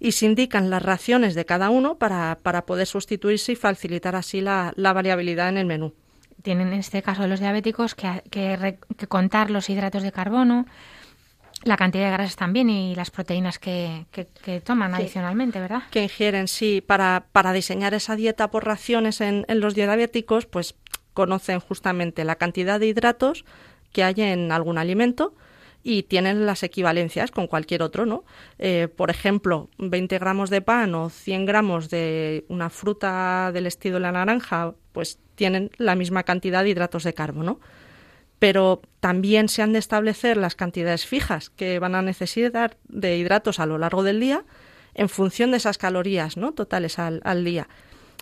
Y 0.00 0.12
se 0.12 0.26
indican 0.26 0.68
las 0.68 0.82
raciones 0.82 1.36
de 1.36 1.44
cada 1.44 1.70
uno 1.70 1.96
para, 1.96 2.40
poder 2.66 2.88
sustituirse 2.88 3.52
y 3.52 3.56
facilitar 3.56 4.16
así 4.16 4.40
la 4.40 4.72
variabilidad 4.74 5.48
en 5.48 5.58
el 5.58 5.66
menú 5.66 5.94
tienen 6.42 6.68
en 6.68 6.80
este 6.80 7.02
caso 7.02 7.26
los 7.26 7.40
diabéticos 7.40 7.94
que, 7.94 8.22
que, 8.30 9.06
contar 9.08 9.50
los 9.50 9.70
hidratos 9.70 10.02
de 10.02 10.12
carbono, 10.12 10.66
la 11.64 11.76
cantidad 11.76 12.06
de 12.06 12.12
grasas 12.12 12.36
también 12.36 12.68
y 12.70 12.94
las 12.94 13.10
proteínas 13.10 13.58
que, 13.58 14.06
que 14.10 14.60
toman 14.60 14.94
adicionalmente, 14.94 15.60
¿verdad? 15.60 15.82
Que 15.90 16.02
ingieren, 16.02 16.48
sí. 16.48 16.80
Para, 16.80 17.26
para 17.32 17.52
diseñar 17.52 17.94
esa 17.94 18.16
dieta 18.16 18.50
por 18.50 18.64
raciones 18.64 19.20
en, 19.20 19.44
en 19.48 19.60
los 19.60 19.74
diabéticos, 19.74 20.46
pues 20.46 20.74
conocen 21.14 21.60
justamente 21.60 22.24
la 22.24 22.36
cantidad 22.36 22.80
de 22.80 22.86
hidratos 22.86 23.44
que 23.92 24.02
hay 24.02 24.14
en 24.18 24.50
algún 24.50 24.78
alimento, 24.78 25.34
y 25.82 26.04
tienen 26.04 26.46
las 26.46 26.62
equivalencias 26.62 27.30
con 27.30 27.46
cualquier 27.46 27.82
otro, 27.82 28.06
¿no? 28.06 28.24
Eh, 28.58 28.88
por 28.94 29.10
ejemplo, 29.10 29.68
20 29.78 30.18
gramos 30.18 30.50
de 30.50 30.60
pan 30.62 30.94
o 30.94 31.10
100 31.10 31.44
gramos 31.44 31.90
de 31.90 32.44
una 32.48 32.70
fruta 32.70 33.50
del 33.52 33.66
estilo 33.66 33.96
de 33.96 34.00
la 34.00 34.12
naranja, 34.12 34.74
pues 34.92 35.18
tienen 35.34 35.70
la 35.76 35.94
misma 35.94 36.22
cantidad 36.22 36.62
de 36.62 36.70
hidratos 36.70 37.04
de 37.04 37.14
carbono. 37.14 37.60
Pero 38.38 38.82
también 39.00 39.48
se 39.48 39.62
han 39.62 39.72
de 39.72 39.78
establecer 39.78 40.36
las 40.36 40.54
cantidades 40.54 41.06
fijas 41.06 41.50
que 41.50 41.78
van 41.78 41.94
a 41.94 42.02
necesitar 42.02 42.76
de 42.88 43.16
hidratos 43.16 43.60
a 43.60 43.66
lo 43.66 43.78
largo 43.78 44.02
del 44.02 44.20
día 44.20 44.44
en 44.94 45.08
función 45.08 45.52
de 45.52 45.58
esas 45.58 45.78
calorías 45.78 46.36
¿no? 46.36 46.52
totales 46.52 46.98
al, 46.98 47.20
al 47.24 47.44
día. 47.44 47.68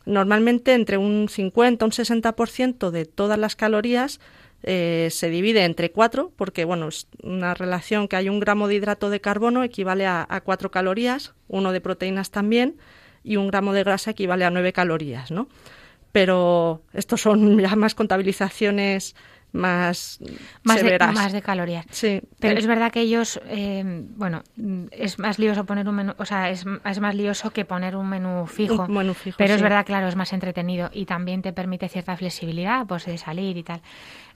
Normalmente 0.04 0.74
entre 0.74 0.98
un 0.98 1.28
50 1.28 1.84
o 1.84 1.88
un 1.88 1.92
60% 1.92 2.90
de 2.90 3.04
todas 3.06 3.38
las 3.38 3.56
calorías 3.56 4.20
eh, 4.62 5.08
se 5.10 5.30
divide 5.30 5.64
entre 5.64 5.90
cuatro, 5.90 6.32
porque 6.36 6.64
bueno, 6.64 6.88
es 6.88 7.06
una 7.22 7.54
relación 7.54 8.08
que 8.08 8.16
hay 8.16 8.28
un 8.28 8.40
gramo 8.40 8.68
de 8.68 8.74
hidrato 8.74 9.08
de 9.08 9.20
carbono 9.20 9.64
equivale 9.64 10.06
a, 10.06 10.42
cuatro 10.44 10.70
calorías, 10.70 11.34
uno 11.48 11.72
de 11.72 11.80
proteínas 11.80 12.30
también, 12.30 12.76
y 13.24 13.36
un 13.36 13.48
gramo 13.48 13.72
de 13.72 13.84
grasa 13.84 14.10
equivale 14.10 14.44
a 14.44 14.50
nueve 14.50 14.72
calorías, 14.72 15.30
¿no? 15.30 15.48
Pero 16.12 16.82
estos 16.92 17.20
son 17.20 17.58
ya 17.58 17.76
más 17.76 17.94
contabilizaciones 17.94 19.14
más, 19.52 20.20
más 20.62 20.78
severas. 20.78 21.08
De, 21.08 21.14
más 21.14 21.32
de 21.32 21.42
calorías. 21.42 21.84
Sí. 21.90 22.22
Pero 22.38 22.58
es 22.58 22.66
verdad 22.66 22.92
que 22.92 23.00
ellos, 23.00 23.40
eh, 23.46 23.82
bueno, 24.16 24.42
es 24.92 25.18
más 25.18 25.38
lioso 25.38 25.64
poner 25.64 25.88
un 25.88 25.94
menú, 25.96 26.14
o 26.18 26.24
sea, 26.24 26.50
es, 26.50 26.64
es 26.84 27.00
más 27.00 27.14
lioso 27.14 27.50
que 27.50 27.64
poner 27.64 27.96
un 27.96 28.08
menú 28.08 28.46
fijo. 28.46 28.84
Un 28.84 28.94
menú 28.94 29.14
fijo 29.14 29.36
pero 29.38 29.54
es 29.54 29.62
verdad, 29.62 29.84
claro, 29.84 30.06
es 30.08 30.16
más 30.16 30.32
entretenido 30.32 30.90
y 30.92 31.04
también 31.06 31.42
te 31.42 31.52
permite 31.52 31.88
cierta 31.88 32.16
flexibilidad, 32.16 32.86
pues 32.86 33.06
de 33.06 33.18
salir 33.18 33.56
y 33.56 33.62
tal 33.62 33.82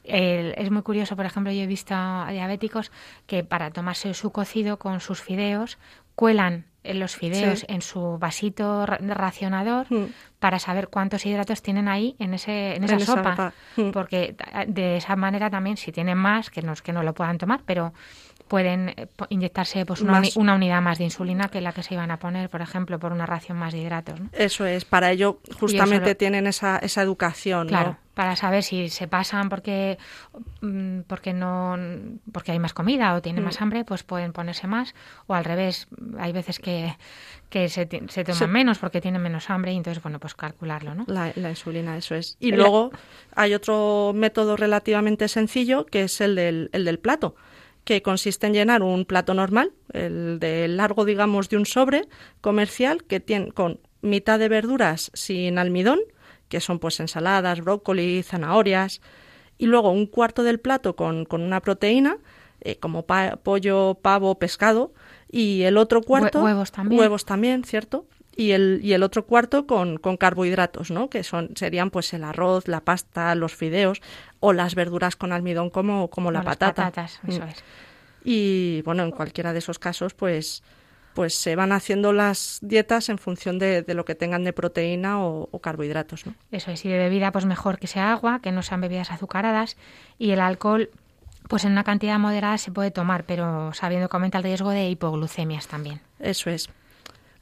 es 0.05 0.71
muy 0.71 0.83
curioso, 0.83 1.17
por 1.17 1.25
ejemplo, 1.25 1.51
yo 1.53 1.63
he 1.63 1.67
visto 1.67 1.95
a 1.95 2.29
diabéticos 2.31 2.93
que 3.27 3.43
para 3.43 3.71
tomarse 3.71 4.13
su 4.15 4.31
cocido 4.31 4.79
con 4.79 5.01
sus 5.01 5.23
fideos 5.23 5.79
cuelan 6.15 6.67
los 6.85 7.17
fideos 7.17 7.65
en 7.69 7.81
su 7.83 8.19
vasito 8.19 8.85
racionador 8.87 9.87
Mm. 9.91 10.05
para 10.39 10.59
saber 10.59 10.89
cuántos 10.89 11.25
hidratos 11.25 11.63
tienen 11.63 11.89
ahí 11.89 12.15
en, 12.19 12.35
ese, 12.35 12.77
en 12.77 12.85
esa 12.85 12.95
En 12.95 13.01
esa 13.01 13.15
sopa. 13.17 13.53
Mm. 13.77 13.91
Porque 13.91 14.37
eh, 14.55 14.65
de 14.69 14.97
esa 14.99 15.17
manera 15.17 15.49
también, 15.51 15.77
si 15.77 15.93
tienen 15.93 16.19
más, 16.19 16.51
que 16.51 16.61
no 16.63 16.73
es 16.73 16.83
que 16.83 16.93
no 16.93 17.03
lo 17.03 17.15
puedan 17.15 17.39
tomar, 17.39 17.61
pero 17.65 17.93
pueden 18.49 18.91
eh, 18.91 19.07
inyectarse 19.31 19.87
pues 19.87 20.03
una, 20.03 20.19
uni- 20.19 20.29
Más. 20.29 20.37
una 20.37 20.55
unidad 20.55 20.83
más 20.83 20.99
de 20.99 21.05
insulina 21.05 21.49
que 21.49 21.61
la 21.63 21.73
que 21.73 21.83
se 21.83 21.95
iban 21.95 22.11
a 22.11 22.19
poner, 22.19 22.51
por 22.51 22.61
ejemplo, 22.61 22.99
por 22.99 23.13
una 23.13 23.25
ración 23.25 23.57
más 23.57 23.73
de 23.73 23.79
hidratos. 23.81 24.21
¿no? 24.21 24.29
Eso 24.33 24.67
es, 24.67 24.85
para 24.85 25.11
ello 25.11 25.41
justamente 25.59 26.11
lo- 26.11 26.17
tienen 26.17 26.47
esa, 26.47 26.77
esa 26.79 27.01
educación, 27.01 27.69
¿no? 27.69 27.97
Para 28.15 28.37
saber 28.37 28.63
si 28.63 28.89
se 28.91 29.09
pasan 29.09 29.49
porque 29.49 29.99
mm, 30.61 31.01
porque 31.09 31.33
no 31.33 31.77
porque 32.33 32.53
hay 32.53 32.59
más 32.59 32.73
comida 32.73 33.15
o 33.15 33.21
tienen 33.23 33.43
Mm. 33.43 33.47
más 33.47 33.61
hambre, 33.61 33.85
pues 33.85 34.03
pueden 34.05 34.33
ponerse 34.33 34.67
más 34.67 34.95
o 35.27 35.35
al 35.35 35.45
revés, 35.45 35.89
hay 36.19 36.33
veces 36.33 36.59
que, 36.61 36.97
que 37.51 37.69
se, 37.69 37.89
se 38.09 38.25
toman 38.25 38.51
menos 38.53 38.79
porque 38.79 39.01
tienen 39.01 39.21
menos 39.21 39.51
hambre 39.51 39.73
y 39.73 39.77
entonces 39.77 40.03
bueno, 40.03 40.21
pues 40.21 40.35
calcularlo, 40.35 40.95
¿no? 40.95 41.05
La, 41.09 41.33
la 41.35 41.51
insulina, 41.51 41.97
eso 41.97 42.15
es. 42.15 42.37
Y 42.41 42.51
La- 42.53 42.59
luego 42.59 42.91
hay 43.35 43.53
otro 43.55 44.13
método 44.15 44.57
relativamente 44.57 45.27
sencillo 45.29 45.85
que 45.87 46.03
es 46.05 46.21
el 46.21 46.37
del, 46.37 46.71
el 46.73 46.85
del 46.85 46.99
plato, 47.01 47.35
que 47.85 48.01
consiste 48.01 48.47
en 48.47 48.55
llenar 48.55 48.83
un 48.83 49.05
plato 49.05 49.35
normal, 49.35 49.73
el 49.93 50.39
de 50.39 50.69
largo, 50.69 51.05
digamos, 51.05 51.49
de 51.49 51.57
un 51.57 51.67
sobre 51.67 52.03
comercial 52.41 53.05
que 53.05 53.21
tiene 53.21 53.51
con 53.53 53.81
mitad 54.03 54.39
de 54.39 54.49
verduras 54.49 55.11
sin 55.15 55.59
almidón, 55.59 55.99
que 56.49 56.61
son 56.61 56.79
pues 56.79 57.01
ensaladas, 57.01 57.61
brócoli, 57.61 58.23
zanahorias, 58.23 59.01
y 59.59 59.67
luego 59.67 59.91
un 59.91 60.07
cuarto 60.07 60.43
del 60.43 60.59
plato 60.61 60.97
con, 60.97 61.25
con 61.25 61.41
una 61.43 61.61
proteína, 61.61 62.17
eh, 62.61 62.77
como 62.77 63.03
pa- 63.07 63.37
pollo, 63.37 63.99
pavo, 64.01 64.37
pescado, 64.39 64.93
y 65.31 65.63
el 65.63 65.77
otro 65.77 66.01
cuarto... 66.03 66.43
huevos 66.43 66.73
también. 66.73 67.01
Huevos 67.01 67.25
también, 67.25 67.65
¿cierto? 67.65 68.07
Y 68.37 68.51
el, 68.51 68.81
y 68.83 68.95
el 68.95 69.03
otro 69.05 69.25
cuarto 69.27 69.67
con, 69.67 69.97
con 69.99 70.17
carbohidratos, 70.17 70.91
¿no? 70.91 71.09
Que 71.09 71.23
son, 71.23 71.51
serían 71.57 71.91
pues 71.91 72.13
el 72.15 72.25
arroz, 72.25 72.67
la 72.67 72.81
pasta, 72.81 73.33
los 73.37 73.55
fideos 73.55 74.01
o 74.41 74.53
las 74.53 74.75
verduras 74.75 75.15
con 75.15 75.31
almidón 75.33 75.71
como, 75.71 76.09
como 76.11 76.33
la 76.33 76.41
las 76.41 76.47
patata. 76.47 76.85
patatas, 76.87 77.21
eso 77.29 77.45
Mm. 77.45 77.49
es. 77.49 77.65
Y 78.25 78.83
bueno, 78.85 79.03
en 79.05 79.11
cualquiera 79.13 79.53
de 79.53 79.59
esos 79.61 79.79
casos, 79.79 80.15
pues, 80.15 80.63
pues 81.15 81.35
se 81.37 81.57
van 81.57 81.73
haciendo 81.73 82.13
las 82.13 82.59
dietas 82.63 83.09
en 83.09 83.19
función 83.19 83.59
de, 83.59 83.83
de 83.83 83.95
lo 83.95 84.05
que 84.05 84.15
tengan 84.15 84.45
de 84.45 84.53
proteína 84.53 85.25
o, 85.25 85.49
o 85.51 85.59
carbohidratos, 85.61 86.27
¿no? 86.27 86.35
Eso 86.51 86.71
es, 86.71 86.85
y 86.85 86.89
de 86.89 86.99
bebida 86.99 87.31
pues 87.33 87.45
mejor 87.47 87.79
que 87.79 87.87
sea 87.87 88.13
agua, 88.13 88.41
que 88.43 88.53
no 88.53 88.63
sean 88.63 88.81
bebidas 88.81 89.11
azucaradas 89.11 89.77
y 90.19 90.31
el 90.33 90.41
alcohol 90.41 90.91
pues 91.49 91.65
en 91.65 91.73
una 91.73 91.85
cantidad 91.85 92.19
moderada 92.19 92.57
se 92.59 92.73
puede 92.73 92.91
tomar, 92.91 93.25
pero 93.25 93.73
sabiendo 93.75 94.09
que 94.09 94.17
aumenta 94.17 94.39
el 94.39 94.45
riesgo 94.45 94.71
de 94.71 94.89
hipoglucemias 94.89 95.69
también. 95.69 96.01
Eso 96.19 96.49
es. 96.51 96.71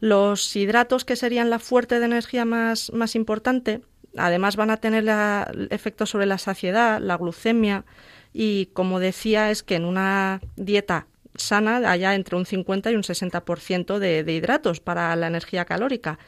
Los 0.01 0.57
hidratos, 0.57 1.05
que 1.05 1.15
serían 1.15 1.51
la 1.51 1.61
fuerte 1.61 2.01
de 2.01 2.07
energía 2.07 2.45
más, 2.45 2.93
más 2.93 3.15
importante, 3.15 3.81
además 4.17 4.57
van 4.57 4.71
a 4.71 4.79
tener 4.79 5.05
la- 5.05 5.49
el 5.55 5.69
efecto 5.71 6.07
sobre 6.07 6.27
la 6.27 6.39
saciedad, 6.39 7.01
la 7.01 7.17
glucemia, 7.17 7.85
y 8.33 8.67
como 8.73 8.99
decía, 8.99 9.51
es 9.51 9.63
que 9.63 9.77
en 9.77 9.85
una 9.85 10.41
dieta 10.57 11.07
sana 11.35 11.91
haya 11.91 12.15
entre 12.15 12.37
un 12.37 12.47
50 12.47 12.91
y 12.91 12.95
un 12.97 13.03
60% 13.03 13.99
de, 13.99 14.25
de 14.25 14.33
hidratos 14.33 14.81
para 14.81 15.15
la 15.17 15.27
energía 15.27 15.65
calórica. 15.65 16.19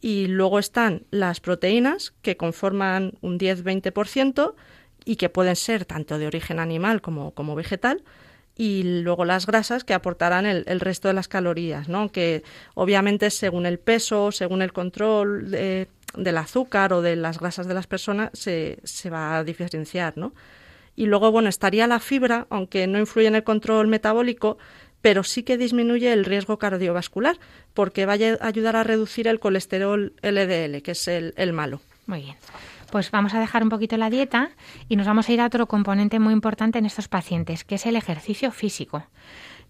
Y 0.00 0.26
luego 0.28 0.58
están 0.58 1.02
las 1.10 1.40
proteínas, 1.40 2.14
que 2.22 2.36
conforman 2.36 3.14
un 3.20 3.38
10-20% 3.38 4.54
y 5.04 5.16
que 5.16 5.28
pueden 5.28 5.56
ser 5.56 5.84
tanto 5.84 6.18
de 6.18 6.26
origen 6.26 6.60
animal 6.60 7.00
como, 7.00 7.54
vegetal. 7.54 8.04
Y 8.56 8.82
luego 9.02 9.24
las 9.24 9.46
grasas 9.46 9.84
que 9.84 9.94
aportarán 9.94 10.44
el, 10.44 10.80
resto 10.80 11.08
de 11.08 11.14
las 11.14 11.28
calorías, 11.28 11.88
¿no? 11.88 12.10
Que 12.10 12.42
obviamente 12.74 13.30
según 13.30 13.66
el 13.66 13.78
peso, 13.78 14.32
según 14.32 14.62
el 14.62 14.72
control 14.72 15.50
de- 15.50 15.88
del 16.16 16.38
azúcar 16.38 16.92
o 16.92 17.02
de 17.02 17.16
las 17.16 17.38
grasas 17.38 17.68
de 17.68 17.74
las 17.74 17.86
personas, 17.86 18.30
se, 18.32 18.78
se 18.82 19.10
va 19.10 19.38
a 19.38 19.44
diferenciar, 19.44 20.16
¿no? 20.16 20.32
Y 20.98 21.06
luego, 21.06 21.30
bueno, 21.30 21.48
estaría 21.48 21.86
la 21.86 22.00
fibra, 22.00 22.48
aunque 22.50 22.88
no 22.88 22.98
influye 22.98 23.28
en 23.28 23.36
el 23.36 23.44
control 23.44 23.86
metabólico, 23.86 24.58
pero 25.00 25.22
sí 25.22 25.44
que 25.44 25.56
disminuye 25.56 26.12
el 26.12 26.24
riesgo 26.24 26.58
cardiovascular, 26.58 27.38
porque 27.72 28.04
va 28.04 28.14
a 28.14 28.46
ayudar 28.48 28.74
a 28.74 28.82
reducir 28.82 29.28
el 29.28 29.38
colesterol 29.38 30.12
LDL, 30.22 30.82
que 30.82 30.90
es 30.90 31.06
el, 31.06 31.34
el 31.36 31.52
malo. 31.52 31.80
Muy 32.06 32.22
bien. 32.22 32.36
Pues 32.90 33.12
vamos 33.12 33.32
a 33.34 33.38
dejar 33.38 33.62
un 33.62 33.68
poquito 33.68 33.96
la 33.96 34.10
dieta 34.10 34.50
y 34.88 34.96
nos 34.96 35.06
vamos 35.06 35.28
a 35.28 35.32
ir 35.32 35.40
a 35.40 35.46
otro 35.46 35.68
componente 35.68 36.18
muy 36.18 36.32
importante 36.32 36.80
en 36.80 36.86
estos 36.86 37.06
pacientes, 37.06 37.62
que 37.62 37.76
es 37.76 37.86
el 37.86 37.94
ejercicio 37.94 38.50
físico, 38.50 39.04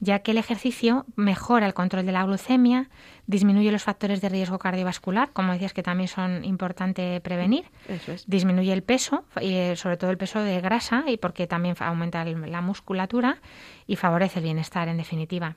ya 0.00 0.20
que 0.20 0.30
el 0.30 0.38
ejercicio 0.38 1.06
mejora 1.16 1.66
el 1.66 1.74
control 1.74 2.06
de 2.06 2.12
la 2.12 2.24
glucemia, 2.24 2.88
disminuye 3.26 3.72
los 3.72 3.82
factores 3.82 4.20
de 4.20 4.28
riesgo 4.28 4.58
cardiovascular, 4.58 5.30
como 5.32 5.52
decías 5.52 5.72
que 5.72 5.82
también 5.82 6.08
son 6.08 6.44
importante 6.44 7.20
prevenir, 7.20 7.66
Eso 7.88 8.12
es. 8.12 8.26
disminuye 8.28 8.72
el 8.72 8.82
peso, 8.82 9.24
y, 9.40 9.54
eh, 9.54 9.76
sobre 9.76 9.96
todo 9.96 10.10
el 10.10 10.18
peso 10.18 10.40
de 10.40 10.60
grasa, 10.60 11.04
y 11.08 11.16
porque 11.16 11.46
también 11.46 11.74
aumenta 11.80 12.24
la 12.24 12.60
musculatura 12.60 13.38
y 13.86 13.96
favorece 13.96 14.38
el 14.38 14.44
bienestar, 14.44 14.88
en 14.88 14.96
definitiva. 14.96 15.56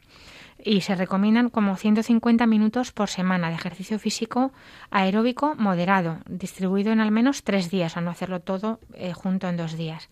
Y 0.63 0.81
se 0.81 0.95
recomiendan 0.95 1.49
como 1.49 1.75
150 1.75 2.45
minutos 2.45 2.91
por 2.91 3.09
semana 3.09 3.49
de 3.49 3.55
ejercicio 3.55 3.97
físico 3.99 4.51
aeróbico 4.91 5.55
moderado, 5.55 6.19
distribuido 6.27 6.91
en 6.91 6.99
al 6.99 7.11
menos 7.11 7.43
tres 7.43 7.71
días, 7.71 7.95
o 7.97 8.01
no 8.01 8.11
hacerlo 8.11 8.41
todo 8.41 8.79
eh, 8.93 9.13
junto 9.13 9.47
en 9.47 9.57
dos 9.57 9.75
días. 9.77 10.09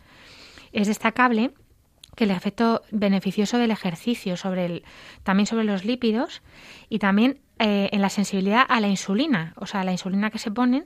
Es 0.72 0.88
destacable 0.88 1.52
que 2.20 2.26
el 2.26 2.32
efecto 2.32 2.82
beneficioso 2.92 3.58
del 3.58 3.72
ejercicio 3.72 4.36
sobre 4.36 4.66
el, 4.66 4.84
también 5.24 5.48
sobre 5.48 5.64
los 5.64 5.86
lípidos 5.86 6.42
y 6.90 7.00
también 7.00 7.40
eh, 7.60 7.88
en 7.94 8.02
la 8.02 8.10
sensibilidad 8.10 8.66
a 8.68 8.82
la 8.82 8.90
insulina, 8.90 9.54
o 9.56 9.66
sea, 9.66 9.86
la 9.86 9.94
insulina 9.94 10.30
que 10.30 10.38
se 10.38 10.52
ponen 10.52 10.86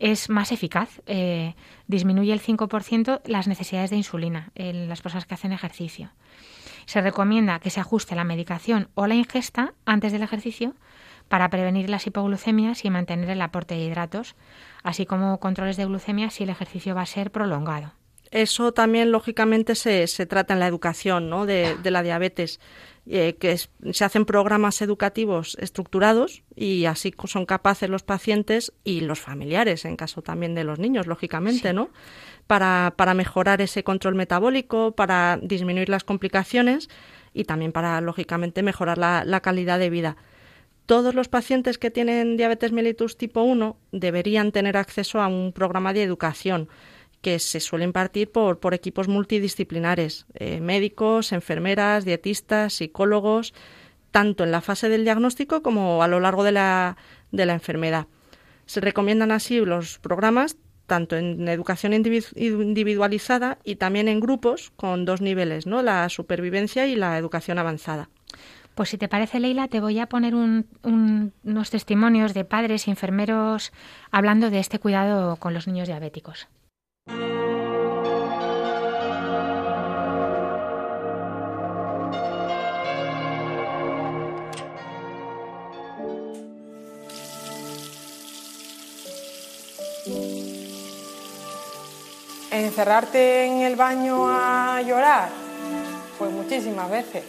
es 0.00 0.28
más 0.28 0.52
eficaz, 0.52 1.00
eh, 1.06 1.54
disminuye 1.86 2.34
el 2.34 2.42
5% 2.42 3.22
las 3.24 3.48
necesidades 3.48 3.88
de 3.88 3.96
insulina 3.96 4.50
en 4.54 4.90
las 4.90 5.00
personas 5.00 5.24
que 5.24 5.32
hacen 5.32 5.52
ejercicio. 5.52 6.10
Se 6.84 7.00
recomienda 7.00 7.58
que 7.60 7.70
se 7.70 7.80
ajuste 7.80 8.14
la 8.14 8.24
medicación 8.24 8.90
o 8.94 9.06
la 9.06 9.14
ingesta 9.14 9.72
antes 9.86 10.12
del 10.12 10.22
ejercicio 10.22 10.74
para 11.28 11.48
prevenir 11.48 11.88
las 11.88 12.06
hipoglucemias 12.06 12.84
y 12.84 12.90
mantener 12.90 13.30
el 13.30 13.40
aporte 13.40 13.76
de 13.76 13.84
hidratos, 13.86 14.36
así 14.82 15.06
como 15.06 15.40
controles 15.40 15.78
de 15.78 15.86
glucemia 15.86 16.28
si 16.28 16.42
el 16.42 16.50
ejercicio 16.50 16.94
va 16.94 17.00
a 17.00 17.06
ser 17.06 17.30
prolongado. 17.30 17.94
Eso 18.30 18.72
también, 18.72 19.10
lógicamente, 19.10 19.74
se, 19.74 20.06
se 20.06 20.24
trata 20.24 20.54
en 20.54 20.60
la 20.60 20.68
educación 20.68 21.28
¿no? 21.28 21.46
de, 21.46 21.76
de 21.82 21.90
la 21.90 22.02
diabetes, 22.04 22.60
eh, 23.06 23.34
que 23.40 23.52
es- 23.52 23.70
se 23.90 24.04
hacen 24.04 24.24
programas 24.24 24.80
educativos 24.82 25.56
estructurados 25.58 26.44
y 26.54 26.84
así 26.84 27.12
son 27.24 27.44
capaces 27.44 27.90
los 27.90 28.04
pacientes 28.04 28.72
y 28.84 29.00
los 29.00 29.18
familiares, 29.18 29.84
en 29.84 29.96
caso 29.96 30.22
también 30.22 30.54
de 30.54 30.62
los 30.62 30.78
niños, 30.78 31.08
lógicamente, 31.08 31.72
¿no? 31.72 31.90
Para, 32.46 32.94
para 32.96 33.14
mejorar 33.14 33.60
ese 33.62 33.82
control 33.82 34.14
metabólico, 34.14 34.92
para 34.92 35.38
disminuir 35.42 35.88
las 35.88 36.04
complicaciones 36.04 36.88
y 37.34 37.44
también 37.44 37.72
para, 37.72 38.00
lógicamente, 38.00 38.62
mejorar 38.62 38.98
la, 38.98 39.24
la 39.24 39.40
calidad 39.40 39.78
de 39.80 39.90
vida. 39.90 40.16
Todos 40.86 41.14
los 41.14 41.28
pacientes 41.28 41.78
que 41.78 41.90
tienen 41.90 42.36
diabetes 42.36 42.72
mellitus 42.72 43.16
tipo 43.16 43.42
1 43.42 43.76
deberían 43.92 44.50
tener 44.52 44.76
acceso 44.76 45.20
a 45.20 45.28
un 45.28 45.52
programa 45.52 45.92
de 45.92 46.02
educación 46.02 46.68
que 47.22 47.38
se 47.38 47.60
suele 47.60 47.84
impartir 47.84 48.30
por, 48.30 48.60
por 48.60 48.74
equipos 48.74 49.08
multidisciplinares, 49.08 50.26
eh, 50.34 50.60
médicos, 50.60 51.32
enfermeras, 51.32 52.04
dietistas, 52.04 52.74
psicólogos, 52.74 53.52
tanto 54.10 54.44
en 54.44 54.50
la 54.50 54.60
fase 54.60 54.88
del 54.88 55.04
diagnóstico 55.04 55.62
como 55.62 56.02
a 56.02 56.08
lo 56.08 56.20
largo 56.20 56.44
de 56.44 56.52
la, 56.52 56.96
de 57.30 57.46
la 57.46 57.52
enfermedad. 57.52 58.06
Se 58.66 58.80
recomiendan 58.80 59.32
así 59.32 59.60
los 59.60 59.98
programas 59.98 60.56
tanto 60.86 61.16
en 61.16 61.46
educación 61.46 61.92
individu- 61.92 62.32
individualizada 62.36 63.58
y 63.62 63.76
también 63.76 64.08
en 64.08 64.18
grupos 64.18 64.72
con 64.74 65.04
dos 65.04 65.20
niveles, 65.20 65.66
¿no? 65.66 65.82
la 65.82 66.08
supervivencia 66.08 66.86
y 66.86 66.96
la 66.96 67.16
educación 67.16 67.58
avanzada. 67.58 68.08
Pues 68.74 68.88
si 68.88 68.98
te 68.98 69.08
parece, 69.08 69.38
Leila, 69.40 69.68
te 69.68 69.80
voy 69.80 69.98
a 70.00 70.06
poner 70.08 70.34
un- 70.34 70.66
un- 70.82 71.32
unos 71.44 71.70
testimonios 71.70 72.34
de 72.34 72.44
padres 72.44 72.88
y 72.88 72.90
enfermeros 72.90 73.72
hablando 74.10 74.50
de 74.50 74.58
este 74.58 74.78
cuidado 74.80 75.36
con 75.36 75.54
los 75.54 75.66
niños 75.68 75.86
diabéticos. 75.86 76.48
Encerrarte 92.50 93.44
en 93.44 93.60
el 93.60 93.76
baño 93.76 94.26
a 94.26 94.80
llorar, 94.82 95.28
pues 96.18 96.30
muchísimas 96.32 96.90
veces. 96.90 97.24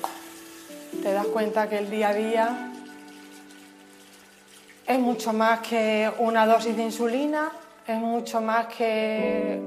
Te 1.03 1.11
das 1.11 1.27
cuenta 1.27 1.67
que 1.67 1.77
el 1.77 1.91
día 1.91 2.09
a 2.09 2.13
día 2.13 2.71
es 4.87 4.99
mucho 4.99 5.33
más 5.33 5.59
que 5.59 6.09
una 6.19 6.45
dosis 6.45 6.77
de 6.77 6.83
insulina, 6.83 7.51
es 7.87 7.97
mucho 7.99 8.41
más 8.41 8.67
que 8.67 9.59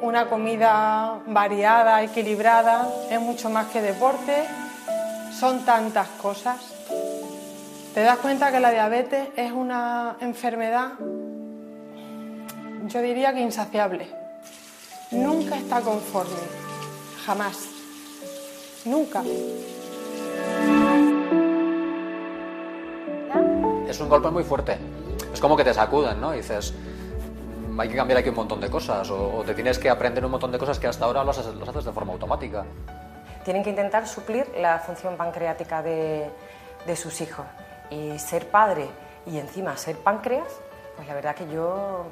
una 0.00 0.28
comida 0.28 1.20
variada, 1.26 2.02
equilibrada, 2.02 2.88
es 3.10 3.20
mucho 3.20 3.50
más 3.50 3.66
que 3.68 3.80
deporte. 3.80 4.44
Son 5.38 5.64
tantas 5.64 6.08
cosas 6.20 6.72
te 7.94 8.00
das 8.02 8.16
cuenta 8.18 8.50
que 8.50 8.58
la 8.58 8.70
diabetes 8.70 9.28
es 9.36 9.52
una 9.52 10.16
enfermedad, 10.20 10.92
yo 12.86 13.02
diría 13.02 13.34
que 13.34 13.40
insaciable. 13.40 14.08
Nunca 15.10 15.56
está 15.56 15.82
conforme, 15.82 16.40
jamás, 17.26 17.68
nunca. 18.86 19.22
Es 23.86 24.00
un 24.00 24.08
golpe 24.08 24.30
muy 24.30 24.42
fuerte. 24.44 24.78
Es 25.30 25.38
como 25.38 25.54
que 25.54 25.64
te 25.64 25.74
sacuden, 25.74 26.18
¿no? 26.18 26.32
Dices, 26.32 26.72
"Mm, 26.72 26.91
hay 27.78 27.88
que 27.88 27.96
cambiar 27.96 28.18
aquí 28.18 28.28
un 28.28 28.36
montón 28.36 28.60
de 28.60 28.70
cosas 28.70 29.10
o, 29.10 29.38
o 29.38 29.42
te 29.44 29.54
tienes 29.54 29.78
que 29.78 29.88
aprender 29.88 30.24
un 30.24 30.30
montón 30.30 30.52
de 30.52 30.58
cosas 30.58 30.78
que 30.78 30.86
hasta 30.86 31.04
ahora 31.04 31.24
los 31.24 31.38
haces, 31.38 31.54
los 31.54 31.68
haces 31.68 31.84
de 31.84 31.92
forma 31.92 32.12
automática. 32.12 32.64
Tienen 33.44 33.62
que 33.62 33.70
intentar 33.70 34.06
suplir 34.06 34.46
la 34.56 34.78
función 34.78 35.16
pancreática 35.16 35.82
de, 35.82 36.30
de 36.86 36.96
sus 36.96 37.20
hijos. 37.20 37.46
Y 37.90 38.18
ser 38.18 38.48
padre 38.48 38.88
y 39.26 39.38
encima 39.38 39.76
ser 39.76 39.96
páncreas, 39.96 40.48
pues 40.96 41.06
la 41.08 41.14
verdad 41.14 41.34
que 41.34 41.48
yo, 41.52 42.04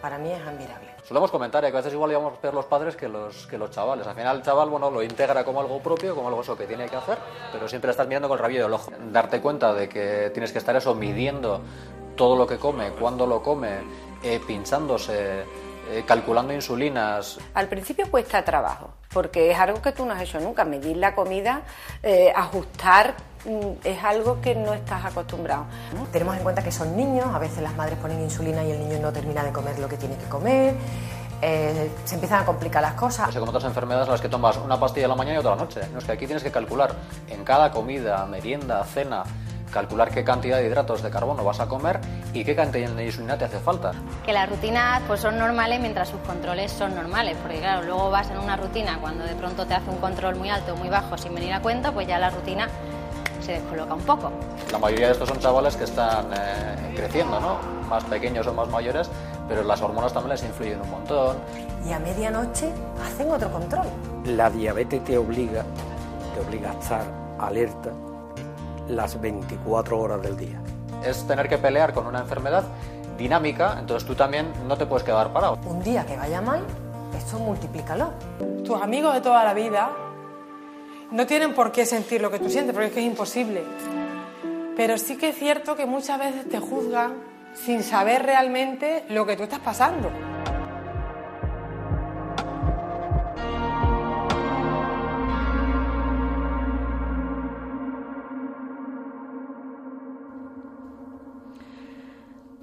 para 0.00 0.18
mí 0.18 0.30
es 0.30 0.40
admirable. 0.40 0.88
Solemos 1.04 1.30
comentar 1.30 1.64
¿eh? 1.64 1.70
que 1.70 1.76
a 1.76 1.80
veces 1.80 1.92
igual 1.92 2.10
llevamos 2.10 2.38
peor 2.38 2.54
los 2.54 2.64
padres 2.64 2.96
que 2.96 3.08
los, 3.08 3.46
que 3.46 3.58
los 3.58 3.70
chavales. 3.70 4.06
Al 4.06 4.14
final 4.14 4.38
el 4.38 4.42
chaval 4.42 4.70
bueno, 4.70 4.90
lo 4.90 5.02
integra 5.02 5.44
como 5.44 5.60
algo 5.60 5.80
propio, 5.80 6.14
como 6.14 6.28
algo 6.28 6.40
eso 6.40 6.56
que 6.56 6.66
tiene 6.66 6.88
que 6.88 6.96
hacer, 6.96 7.18
pero 7.52 7.68
siempre 7.68 7.90
estás 7.90 8.06
mirando 8.06 8.28
con 8.28 8.38
el 8.38 8.42
rabillo 8.42 8.64
del 8.64 8.72
ojo. 8.72 8.90
Darte 9.10 9.40
cuenta 9.40 9.74
de 9.74 9.88
que 9.88 10.30
tienes 10.32 10.52
que 10.52 10.58
estar 10.58 10.74
eso 10.76 10.94
midiendo 10.94 11.60
todo 12.16 12.36
lo 12.36 12.46
que 12.46 12.58
come, 12.58 12.90
cuándo 12.92 13.26
lo 13.26 13.42
come, 13.42 13.80
eh, 14.24 14.40
pinchándose, 14.46 15.44
eh, 15.90 16.02
calculando 16.06 16.54
insulinas. 16.54 17.38
Al 17.52 17.68
principio 17.68 18.10
cuesta 18.10 18.42
trabajo, 18.42 18.90
porque 19.12 19.50
es 19.50 19.58
algo 19.58 19.82
que 19.82 19.92
tú 19.92 20.06
no 20.06 20.14
has 20.14 20.22
hecho 20.22 20.40
nunca. 20.40 20.64
Medir 20.64 20.96
la 20.96 21.14
comida, 21.14 21.62
eh, 22.02 22.32
ajustar, 22.34 23.14
mm, 23.44 23.84
es 23.84 24.02
algo 24.02 24.40
que 24.40 24.54
no 24.54 24.72
estás 24.72 25.04
acostumbrado. 25.04 25.66
Tenemos 26.10 26.36
en 26.36 26.42
cuenta 26.42 26.62
que 26.62 26.72
son 26.72 26.96
niños, 26.96 27.26
a 27.26 27.38
veces 27.38 27.62
las 27.62 27.76
madres 27.76 27.98
ponen 27.98 28.20
insulina 28.22 28.64
y 28.64 28.70
el 28.70 28.78
niño 28.80 28.98
no 29.00 29.12
termina 29.12 29.44
de 29.44 29.52
comer 29.52 29.78
lo 29.78 29.88
que 29.88 29.98
tiene 29.98 30.16
que 30.16 30.24
comer, 30.24 30.74
eh, 31.42 31.90
se 32.06 32.14
empiezan 32.14 32.42
a 32.42 32.46
complicar 32.46 32.82
las 32.82 32.94
cosas. 32.94 33.26
No 33.26 33.32
sé, 33.32 33.38
como 33.38 33.50
otras 33.50 33.64
enfermedades 33.64 34.08
a 34.08 34.12
las 34.12 34.20
que 34.22 34.30
tomas 34.30 34.56
una 34.56 34.80
pastilla 34.80 35.04
a 35.04 35.10
la 35.10 35.16
mañana 35.16 35.36
y 35.36 35.38
otra 35.38 35.52
a 35.52 35.56
la 35.56 35.62
noche. 35.62 35.82
No, 35.92 35.98
es 35.98 36.04
que 36.04 36.12
aquí 36.12 36.24
tienes 36.24 36.42
que 36.42 36.50
calcular 36.50 36.94
en 37.28 37.44
cada 37.44 37.70
comida, 37.70 38.24
merienda, 38.24 38.82
cena, 38.84 39.24
calcular 39.74 40.08
qué 40.10 40.22
cantidad 40.22 40.58
de 40.58 40.66
hidratos 40.68 41.02
de 41.02 41.10
carbono 41.10 41.42
vas 41.42 41.58
a 41.58 41.66
comer 41.66 42.00
y 42.32 42.44
qué 42.44 42.54
cantidad 42.54 42.88
de 42.90 43.06
insulina 43.06 43.36
te 43.36 43.44
hace 43.44 43.58
falta. 43.58 43.90
que 44.24 44.32
las 44.32 44.48
rutinas 44.48 45.02
pues 45.08 45.20
son 45.20 45.36
normales 45.36 45.80
mientras 45.80 46.08
sus 46.08 46.20
controles 46.20 46.70
son 46.70 46.94
normales, 46.94 47.36
porque 47.42 47.58
claro, 47.58 47.82
luego 47.82 48.08
vas 48.08 48.30
en 48.30 48.38
una 48.38 48.56
rutina 48.56 48.98
cuando 49.00 49.24
de 49.24 49.34
pronto 49.34 49.66
te 49.66 49.74
hace 49.74 49.90
un 49.90 49.98
control 49.98 50.36
muy 50.36 50.48
alto 50.48 50.74
o 50.74 50.76
muy 50.76 50.88
bajo 50.88 51.18
sin 51.18 51.34
venir 51.34 51.52
a 51.52 51.60
cuenta, 51.60 51.90
pues 51.90 52.06
ya 52.06 52.20
la 52.20 52.30
rutina 52.30 52.68
se 53.44 53.54
descoloca 53.54 53.94
un 53.94 54.02
poco. 54.02 54.30
La 54.70 54.78
mayoría 54.78 55.08
de 55.08 55.12
estos 55.14 55.28
son 55.28 55.40
chavales 55.40 55.76
que 55.76 55.84
están 55.84 56.26
eh, 56.32 56.94
creciendo, 56.94 57.40
¿no? 57.40 57.58
Más 57.88 58.04
pequeños 58.04 58.46
o 58.46 58.54
más 58.54 58.68
mayores, 58.68 59.10
pero 59.48 59.64
las 59.64 59.82
hormonas 59.82 60.12
también 60.12 60.30
les 60.30 60.44
influyen 60.44 60.80
un 60.80 60.90
montón. 60.90 61.36
Y 61.84 61.92
a 61.92 61.98
medianoche 61.98 62.70
hacen 63.04 63.28
otro 63.30 63.50
control. 63.50 63.86
La 64.24 64.48
diabetes 64.50 65.02
te 65.02 65.18
obliga, 65.18 65.64
te 66.32 66.40
obliga 66.40 66.70
a 66.70 66.74
estar 66.74 67.04
alerta 67.40 67.90
las 68.88 69.20
24 69.20 69.98
horas 69.98 70.22
del 70.22 70.36
día. 70.36 70.60
Es 71.04 71.26
tener 71.26 71.48
que 71.48 71.58
pelear 71.58 71.92
con 71.92 72.06
una 72.06 72.20
enfermedad 72.20 72.64
dinámica, 73.18 73.76
entonces 73.78 74.06
tú 74.06 74.14
también 74.14 74.52
no 74.66 74.76
te 74.76 74.86
puedes 74.86 75.04
quedar 75.04 75.32
parado. 75.32 75.58
Un 75.66 75.82
día 75.82 76.04
que 76.06 76.16
vaya 76.16 76.40
mal, 76.40 76.62
esto 77.16 77.38
multiplícalo. 77.38 78.12
Tus 78.64 78.80
amigos 78.80 79.14
de 79.14 79.20
toda 79.20 79.44
la 79.44 79.54
vida 79.54 79.90
no 81.10 81.26
tienen 81.26 81.54
por 81.54 81.70
qué 81.70 81.86
sentir 81.86 82.20
lo 82.20 82.30
que 82.30 82.38
tú 82.38 82.48
sientes, 82.48 82.72
porque 82.72 82.88
es 82.88 82.92
que 82.92 83.00
es 83.00 83.06
imposible. 83.06 83.62
Pero 84.76 84.98
sí 84.98 85.16
que 85.16 85.28
es 85.28 85.36
cierto 85.36 85.76
que 85.76 85.86
muchas 85.86 86.18
veces 86.18 86.48
te 86.48 86.58
juzgan 86.58 87.12
sin 87.54 87.82
saber 87.82 88.24
realmente 88.24 89.04
lo 89.08 89.24
que 89.24 89.36
tú 89.36 89.44
estás 89.44 89.60
pasando. 89.60 90.10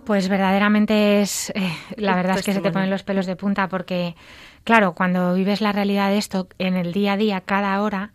Pues 0.05 0.29
verdaderamente 0.29 1.21
es, 1.21 1.51
eh, 1.55 1.71
la 1.95 2.15
verdad 2.15 2.37
es 2.37 2.45
que 2.45 2.53
se 2.53 2.61
te 2.61 2.71
ponen 2.71 2.89
los 2.89 3.03
pelos 3.03 3.25
de 3.25 3.35
punta 3.35 3.67
porque, 3.67 4.15
claro, 4.63 4.93
cuando 4.93 5.33
vives 5.35 5.61
la 5.61 5.71
realidad 5.71 6.09
de 6.09 6.17
esto 6.17 6.47
en 6.57 6.75
el 6.75 6.91
día 6.91 7.13
a 7.13 7.17
día, 7.17 7.41
cada 7.41 7.81
hora, 7.81 8.11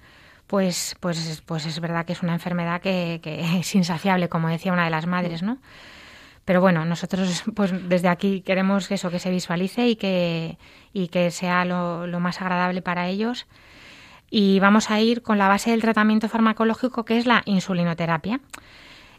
pues, 0.47 0.97
pues, 1.01 1.43
pues 1.47 1.65
es 1.65 1.81
verdad 1.81 2.05
que 2.05 2.13
es 2.13 2.23
una 2.23 2.35
enfermedad 2.35 2.81
que, 2.81 3.21
que 3.23 3.41
es 3.61 3.75
insaciable, 3.75 4.29
como 4.29 4.49
decía 4.49 4.73
una 4.73 4.85
de 4.85 4.91
las 4.91 5.07
madres, 5.07 5.43
¿no? 5.43 5.59
Pero 6.47 6.61
bueno, 6.61 6.85
nosotros 6.85 7.43
pues 7.55 7.73
desde 7.89 8.09
aquí 8.09 8.41
queremos 8.41 8.91
eso, 8.93 9.11
que 9.11 9.19
se 9.19 9.31
visualice 9.31 9.89
y 9.89 9.97
que, 9.97 10.59
y 10.93 11.09
que 11.09 11.33
sea 11.33 11.65
lo, 11.65 12.07
lo 12.07 12.21
más 12.21 12.41
agradable 12.41 12.83
para 12.83 13.09
ellos. 13.09 13.47
Y 14.31 14.61
vamos 14.61 14.91
a 14.91 15.01
ir 15.01 15.23
con 15.23 15.39
la 15.39 15.49
base 15.49 15.73
del 15.73 15.81
tratamiento 15.81 16.29
farmacológico, 16.29 17.05
que 17.05 17.19
es 17.19 17.27
la 17.27 17.43
insulinoterapia. 17.47 18.41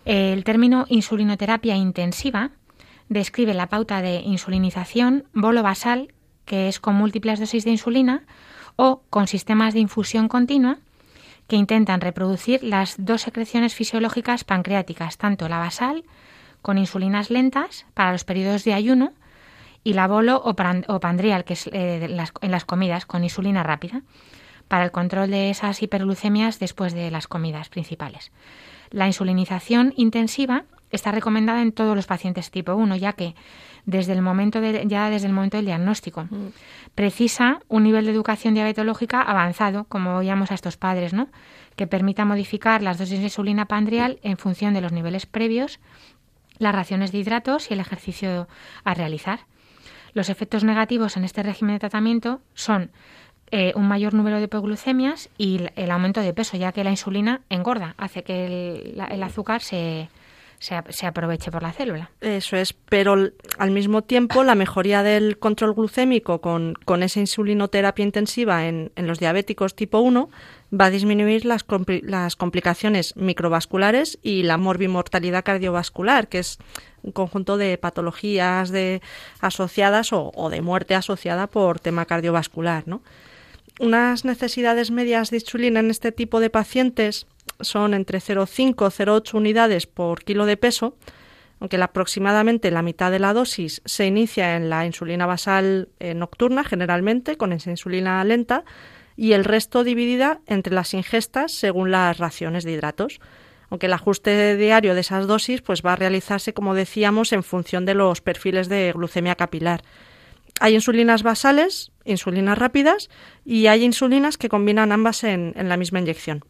El 0.08 0.46
término 0.46 0.86
insulinoterapia 0.88 1.76
intensiva 1.76 2.52
describe 3.10 3.54
la 3.54 3.68
pauta 3.68 4.02
de 4.02 4.22
insulinización 4.22 5.26
bolo 5.34 5.64
basal, 5.64 6.14
que 6.46 6.70
es 6.70 6.80
con 6.80 6.96
múltiples 6.96 7.42
dosis 7.42 7.66
de 7.66 7.72
insulina, 7.72 8.24
o 8.78 9.04
con 9.10 9.28
sistemas 9.28 9.74
de 9.74 9.82
infusión 9.82 10.30
continua 10.30 10.78
que 11.50 11.58
intentan 11.58 12.00
reproducir 12.00 12.64
las 12.64 12.96
dos 12.98 13.24
secreciones 13.24 13.76
fisiológicas 13.76 14.46
pancreáticas, 14.46 15.18
tanto 15.18 15.50
la 15.50 15.60
basal, 15.60 16.06
con 16.62 16.78
insulinas 16.78 17.30
lentas 17.30 17.86
para 17.94 18.14
los 18.14 18.24
periodos 18.24 18.64
de 18.64 18.76
ayuno, 18.76 19.12
y 19.84 19.92
la 19.92 20.08
bolo 20.08 20.42
o, 20.42 20.56
pandrial, 20.56 21.44
que 21.44 21.54
es 21.54 21.68
eh, 21.74 22.18
en 22.42 22.52
las 22.52 22.64
comidas, 22.64 23.06
con 23.06 23.26
insulina 23.26 23.62
rápida, 23.62 24.04
para 24.70 24.86
el 24.86 24.92
control 24.92 25.32
de 25.32 25.50
esas 25.50 25.84
hiperglucemias 25.84 26.60
después 26.60 26.94
de 26.94 27.12
las 27.12 27.28
comidas 27.28 27.68
principales. 27.68 28.32
La 28.90 29.08
insulinización 29.08 29.94
intensiva 29.98 30.66
está 30.92 31.12
recomendada 31.12 31.62
en 31.62 31.72
todos 31.74 31.96
los 31.96 32.08
pacientes 32.08 32.50
tipo 32.52 32.74
1, 32.74 32.96
ya 32.96 33.14
que 33.14 33.36
desde 33.86 34.14
el 34.14 34.22
momento 34.22 34.62
de- 34.62 34.84
ya 34.88 35.10
desde 35.10 35.28
el 35.28 35.34
momento 35.34 35.58
del 35.58 35.66
diagnóstico 35.66 36.28
precisa 36.96 37.60
un 37.68 37.84
nivel 37.84 38.06
de 38.06 38.12
educación 38.12 38.54
diabetológica 38.54 39.22
avanzado, 39.22 39.86
como 39.86 40.16
oíamos 40.16 40.52
a 40.52 40.56
estos 40.56 40.78
padres, 40.78 41.14
¿no? 41.14 41.28
que 41.76 41.88
permita 41.88 42.26
modificar 42.26 42.82
las 42.82 42.98
dosis 42.98 43.20
de 43.20 43.26
insulina 43.26 43.66
pandrial 43.66 44.20
en 44.24 44.38
función 44.38 44.74
de 44.74 44.82
los 44.82 44.92
niveles 44.92 45.26
previos, 45.26 45.80
las 46.58 46.74
raciones 46.74 47.12
de 47.12 47.20
hidratos 47.20 47.70
y 47.70 47.76
el 47.76 47.80
ejercicio 47.80 48.48
a 48.84 48.94
realizar. 48.94 49.42
Los 50.14 50.30
efectos 50.30 50.64
negativos 50.64 51.16
en 51.18 51.24
este 51.24 51.44
régimen 51.44 51.76
de 51.76 51.80
tratamiento 51.80 52.42
son 52.56 52.92
eh, 53.52 53.72
un 53.76 53.88
mayor 53.88 54.14
número 54.14 54.38
de 54.38 54.44
hipoglucemias 54.44 55.30
y 55.38 55.62
el, 55.76 55.92
aumento 55.92 56.22
de 56.22 56.34
peso, 56.34 56.58
ya 56.58 56.72
que 56.72 56.84
la 56.84 56.92
insulina 56.92 57.42
engorda, 57.50 57.96
hace 57.98 58.24
que 58.24 58.46
el, 58.46 58.98
la- 58.98 59.06
el 59.06 59.24
azúcar 59.24 59.62
se, 59.62 60.10
se, 60.60 60.76
ap- 60.76 60.90
se 60.92 61.06
aproveche 61.08 61.50
por 61.52 61.64
la 61.64 61.72
célula. 61.72 62.10
Eso 62.20 62.58
es, 62.58 62.74
pero 62.74 63.16
al 63.58 63.72
mismo 63.72 64.02
tiempo 64.02 64.44
la 64.44 64.56
mejoría 64.56 65.02
del 65.04 65.38
control 65.40 65.74
glucémico 65.76 66.42
con, 66.42 66.74
con 66.86 67.04
esa 67.04 67.20
insulinoterapia 67.20 68.04
intensiva 68.04 68.68
en, 68.68 68.92
en 68.96 69.08
los 69.08 69.20
diabéticos 69.20 69.76
tipo 69.76 70.00
1 70.00 70.30
va 70.78 70.86
a 70.86 70.90
disminuir 70.90 71.46
las, 71.46 71.64
las 72.04 72.36
complicaciones 72.36 73.16
microvasculares 73.16 74.20
y 74.22 74.44
la 74.44 74.58
morbimortalidad 74.58 75.46
cardiovascular, 75.46 76.28
que 76.28 76.40
es 76.40 76.58
un 77.04 77.14
conjunto 77.14 77.56
de 77.56 77.78
patologías 77.78 78.70
de, 78.72 79.02
asociadas 79.40 80.12
o, 80.12 80.32
o 80.36 80.50
de 80.50 80.62
muerte 80.62 80.96
asociada 80.96 81.48
por 81.48 81.80
tema 81.80 82.06
cardiovascular, 82.06 82.84
¿no? 82.86 83.02
Unas 83.80 84.26
necesidades 84.26 84.92
medias 84.92 85.30
de 85.30 85.38
insulina 85.38 85.80
en 85.80 85.92
este 85.92 86.12
tipo 86.12 86.40
de 86.40 86.50
pacientes 86.50 87.28
son 87.62 87.94
entre 87.94 88.20
0,5 88.20 88.76
0,8 88.76 89.34
unidades 89.34 89.88
por 89.88 90.24
kilo 90.24 90.46
de 90.46 90.58
peso, 90.58 90.96
aunque 91.60 91.82
aproximadamente 91.82 92.72
la 92.72 92.82
mitad 92.82 93.12
de 93.12 93.20
la 93.20 93.34
dosis 93.34 93.82
se 93.86 94.06
inicia 94.06 94.56
en 94.56 94.70
la 94.70 94.86
insulina 94.86 95.26
basal 95.26 95.90
eh, 96.00 96.14
nocturna, 96.14 96.64
generalmente, 96.64 97.38
con 97.38 97.54
esa 97.54 97.72
insulina 97.72 98.24
lenta, 98.24 98.64
y 99.16 99.34
el 99.34 99.44
resto 99.44 99.84
dividida 99.84 100.40
entre 100.46 100.76
las 100.76 100.94
ingestas 100.94 101.52
según 101.52 101.90
las 101.90 102.20
raciones 102.20 102.64
de 102.64 102.74
hidratos. 102.74 103.20
Aunque 103.70 103.88
el 103.88 103.94
ajuste 103.94 104.56
diario 104.56 104.94
de 104.94 105.02
esas 105.02 105.28
dosis 105.28 105.62
pues, 105.62 105.82
va 105.84 105.94
a 105.94 105.96
realizarse, 105.98 106.54
como 106.54 106.76
decíamos, 106.76 107.34
en 107.34 107.44
función 107.44 107.86
de 107.86 107.96
los 107.96 108.22
perfiles 108.22 108.70
de 108.70 108.94
glucemia 108.94 109.36
capilar. 109.36 109.82
Hay 110.60 110.74
insulinas 110.76 111.24
basales, 111.24 111.92
insulinas 112.06 112.58
rápidas 112.58 113.10
y 113.46 113.68
hay 113.68 113.84
insulinas 113.84 114.38
que 114.38 114.50
combinan 114.50 114.92
ambas 114.92 115.24
en, 115.24 115.54
en 115.56 115.70
la 115.70 115.78
misma 115.78 116.00
inyección. 116.00 116.44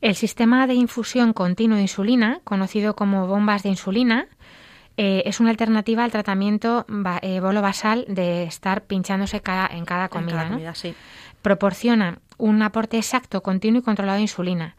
El 0.00 0.14
sistema 0.14 0.66
de 0.66 0.74
infusión 0.74 1.32
continuo 1.32 1.76
de 1.76 1.82
insulina, 1.82 2.40
conocido 2.44 2.94
como 2.94 3.26
bombas 3.26 3.62
de 3.64 3.70
insulina, 3.70 4.28
eh, 4.96 5.22
es 5.26 5.40
una 5.40 5.50
alternativa 5.50 6.04
al 6.04 6.10
tratamiento 6.12 6.84
ba- 6.88 7.18
eh, 7.22 7.40
bolo 7.40 7.62
basal 7.62 8.04
de 8.08 8.44
estar 8.44 8.84
pinchándose 8.84 9.40
cada- 9.40 9.66
en 9.68 9.84
cada 9.84 10.08
comida. 10.08 10.30
En 10.30 10.36
cada 10.36 10.48
¿no? 10.50 10.54
comida, 10.56 10.74
sí. 10.74 10.94
Proporciona 11.42 12.18
un 12.36 12.62
aporte 12.62 12.96
exacto, 12.96 13.42
continuo 13.42 13.80
y 13.80 13.84
controlado 13.84 14.16
de 14.16 14.22
insulina. 14.22 14.76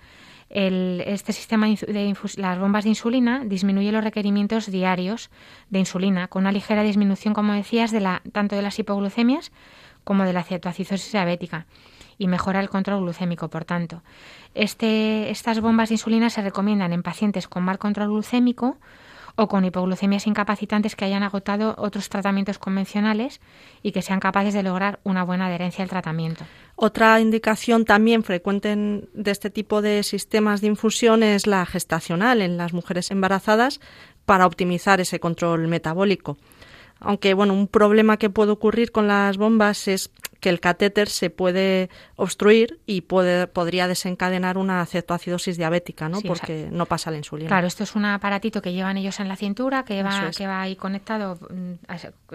Este 0.49 1.31
sistema 1.31 1.67
de 1.67 2.15
las 2.37 2.59
bombas 2.59 2.83
de 2.83 2.89
insulina 2.89 3.43
disminuye 3.45 3.91
los 3.91 4.03
requerimientos 4.03 4.71
diarios 4.71 5.29
de 5.69 5.79
insulina, 5.79 6.27
con 6.27 6.43
una 6.43 6.51
ligera 6.51 6.81
disminución, 6.83 7.33
como 7.33 7.53
decías, 7.53 7.91
de 7.91 7.99
la, 7.99 8.21
tanto 8.31 8.55
de 8.55 8.63
las 8.63 8.79
hipoglucemias 8.79 9.51
como 10.03 10.23
de 10.23 10.33
la 10.33 10.43
cetoacidosis 10.43 11.11
diabética 11.11 11.67
y 12.17 12.27
mejora 12.27 12.59
el 12.59 12.69
control 12.69 13.01
glucémico, 13.01 13.49
por 13.49 13.63
tanto. 13.65 14.01
Este, 14.55 15.29
estas 15.29 15.61
bombas 15.61 15.89
de 15.89 15.95
insulina 15.95 16.29
se 16.29 16.41
recomiendan 16.41 16.93
en 16.93 17.03
pacientes 17.03 17.47
con 17.47 17.63
mal 17.63 17.77
control 17.77 18.09
glucémico 18.09 18.77
o 19.39 19.47
con 19.47 19.63
hipoglucemias 19.63 20.27
incapacitantes 20.27 20.97
que 20.97 21.05
hayan 21.05 21.23
agotado 21.23 21.73
otros 21.77 22.09
tratamientos 22.09 22.59
convencionales 22.59 23.39
y 23.81 23.93
que 23.93 24.01
sean 24.01 24.19
capaces 24.19 24.53
de 24.53 24.63
lograr 24.63 24.99
una 25.05 25.23
buena 25.23 25.47
adherencia 25.47 25.81
al 25.81 25.89
tratamiento. 25.89 26.43
Otra 26.75 27.21
indicación 27.21 27.85
también 27.85 28.23
frecuente 28.23 28.75
de 28.75 29.31
este 29.31 29.49
tipo 29.49 29.81
de 29.81 30.03
sistemas 30.03 30.59
de 30.59 30.67
infusión 30.67 31.23
es 31.23 31.47
la 31.47 31.65
gestacional 31.65 32.41
en 32.41 32.57
las 32.57 32.73
mujeres 32.73 33.11
embarazadas 33.11 33.79
para 34.25 34.45
optimizar 34.45 34.99
ese 34.99 35.21
control 35.21 35.69
metabólico. 35.69 36.37
Aunque 36.99 37.33
bueno, 37.33 37.53
un 37.53 37.67
problema 37.67 38.17
que 38.17 38.29
puede 38.29 38.51
ocurrir 38.51 38.91
con 38.91 39.07
las 39.07 39.37
bombas 39.37 39.87
es 39.87 40.11
que 40.39 40.49
el 40.49 40.59
catéter 40.59 41.09
se 41.09 41.29
puede 41.29 41.89
obstruir 42.15 42.79
y 42.85 43.01
puede, 43.01 43.47
podría 43.47 43.87
desencadenar 43.87 44.57
una 44.57 44.85
cetoacidosis 44.85 45.57
diabética, 45.57 46.07
¿no? 46.07 46.21
Porque 46.21 46.69
no 46.71 46.85
pasa 46.85 47.11
la 47.11 47.17
insulina. 47.17 47.49
Claro, 47.49 47.67
esto 47.67 47.83
es 47.83 47.95
un 47.95 48.05
aparatito 48.05 48.61
que 48.61 48.71
llevan 48.71 48.97
ellos 48.97 49.19
en 49.19 49.27
la 49.27 49.35
cintura, 49.35 49.83
que 49.83 50.01
va, 50.01 50.31
que 50.35 50.47
va 50.47 50.61
ahí 50.61 50.75
conectado, 50.75 51.37
mm, 51.49 51.73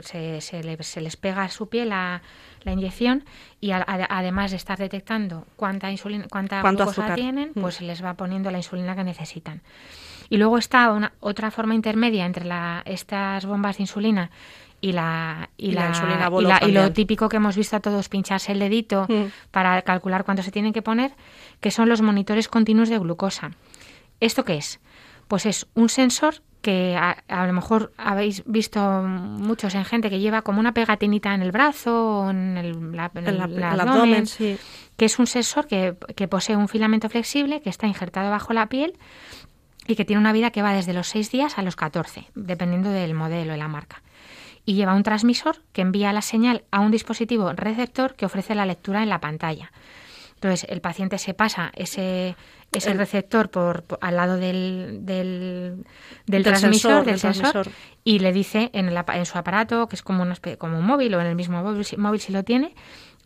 se, 0.02 0.40
se, 0.40 1.00
les 1.00 1.16
pega 1.16 1.44
a 1.44 1.48
su 1.48 1.68
piel 1.68 1.90
la, 1.90 2.22
la 2.62 2.72
inyección 2.72 3.24
y 3.60 3.70
además 3.72 4.50
de 4.50 4.58
estar 4.58 4.78
detectando 4.78 5.46
cuánta 5.56 5.90
insulina, 5.90 6.26
cuánta 6.30 6.62
glucosa 6.62 7.14
tienen, 7.14 7.52
mm. 7.54 7.60
pues 7.60 7.76
se 7.76 7.84
les 7.84 8.04
va 8.04 8.14
poniendo 8.14 8.50
la 8.50 8.58
insulina 8.58 8.94
que 8.94 9.04
necesitan. 9.04 9.62
Y 10.28 10.36
luego 10.36 10.58
está 10.58 10.92
una, 10.92 11.12
otra 11.20 11.50
forma 11.50 11.74
intermedia 11.74 12.26
entre 12.26 12.44
la, 12.44 12.82
estas 12.86 13.46
bombas 13.46 13.76
de 13.78 13.84
insulina 13.84 14.30
y 14.80 14.92
la 14.92 15.48
y, 15.56 15.72
la, 15.72 16.60
y, 16.66 16.72
lo 16.72 16.92
típico 16.92 17.30
que 17.30 17.38
hemos 17.38 17.56
visto 17.56 17.76
a 17.76 17.80
todos 17.80 18.10
pincharse 18.10 18.52
el 18.52 18.58
dedito 18.58 19.06
mm. 19.08 19.50
para 19.50 19.80
calcular 19.80 20.24
cuánto 20.24 20.42
se 20.42 20.50
tienen 20.50 20.74
que 20.74 20.82
poner, 20.82 21.12
que 21.60 21.70
son 21.70 21.88
los 21.88 22.02
monitores 22.02 22.48
continuos 22.48 22.90
de 22.90 22.98
glucosa. 22.98 23.52
¿Esto 24.20 24.44
qué 24.44 24.56
es? 24.56 24.80
Pues 25.26 25.46
es 25.46 25.66
un 25.74 25.88
sensor 25.88 26.42
que 26.60 26.96
a, 26.96 27.46
lo 27.46 27.52
mejor 27.52 27.92
habéis 27.98 28.42
visto 28.46 28.80
muchos 29.02 29.74
en 29.74 29.84
gente 29.84 30.08
que 30.08 30.18
lleva 30.18 30.42
como 30.42 30.60
una 30.60 30.72
pegatinita 30.72 31.34
en 31.34 31.42
el 31.42 31.52
brazo 31.52 32.20
o 32.20 32.30
en 32.30 32.56
el, 32.56 32.98
abdomen, 32.98 34.24
que 34.96 35.04
es 35.04 35.18
un 35.18 35.26
sensor 35.26 35.66
que, 35.66 35.94
que 36.16 36.26
posee 36.26 36.56
un 36.56 36.68
filamento 36.68 37.08
flexible 37.10 37.60
que 37.60 37.68
está 37.68 37.86
injertado 37.86 38.30
bajo 38.30 38.54
la 38.54 38.66
piel 38.68 38.98
y 39.86 39.96
que 39.96 40.04
tiene 40.04 40.20
una 40.20 40.32
vida 40.32 40.50
que 40.50 40.62
va 40.62 40.72
desde 40.72 40.92
los 40.92 41.08
6 41.08 41.30
días 41.30 41.58
a 41.58 41.62
los 41.62 41.76
14, 41.76 42.26
dependiendo 42.34 42.90
del 42.90 43.14
modelo 43.14 43.54
y 43.54 43.58
la 43.58 43.68
marca 43.68 44.02
y 44.66 44.74
lleva 44.74 44.94
un 44.94 45.02
transmisor 45.02 45.58
que 45.72 45.82
envía 45.82 46.12
la 46.12 46.22
señal 46.22 46.64
a 46.70 46.80
un 46.80 46.90
dispositivo 46.90 47.52
receptor 47.52 48.14
que 48.14 48.26
ofrece 48.26 48.54
la 48.54 48.66
lectura 48.66 49.02
en 49.02 49.10
la 49.10 49.20
pantalla. 49.20 49.72
Entonces, 50.34 50.66
el 50.68 50.80
paciente 50.80 51.16
se 51.18 51.32
pasa 51.32 51.70
ese, 51.74 52.36
ese 52.70 52.92
receptor 52.92 53.50
por, 53.50 53.84
al 54.00 54.16
lado 54.16 54.36
del, 54.36 54.98
del, 55.02 55.84
transmisor, 56.42 57.04
del, 57.04 57.18
sensor, 57.18 57.68
y 58.02 58.18
le 58.18 58.32
dice 58.32 58.70
en, 58.74 58.94
en, 58.94 59.26
su 59.26 59.38
aparato, 59.38 59.88
que 59.88 59.96
es 59.96 60.02
como, 60.02 60.26
como 60.58 60.78
un 60.78 60.84
móvil 60.84 61.14
o 61.14 61.20
en 61.20 61.28
el 61.28 61.34
mismo 61.34 61.62
móvil, 61.62 61.86
móvil 61.96 62.20
si 62.20 62.32
lo 62.32 62.42
tiene, 62.42 62.74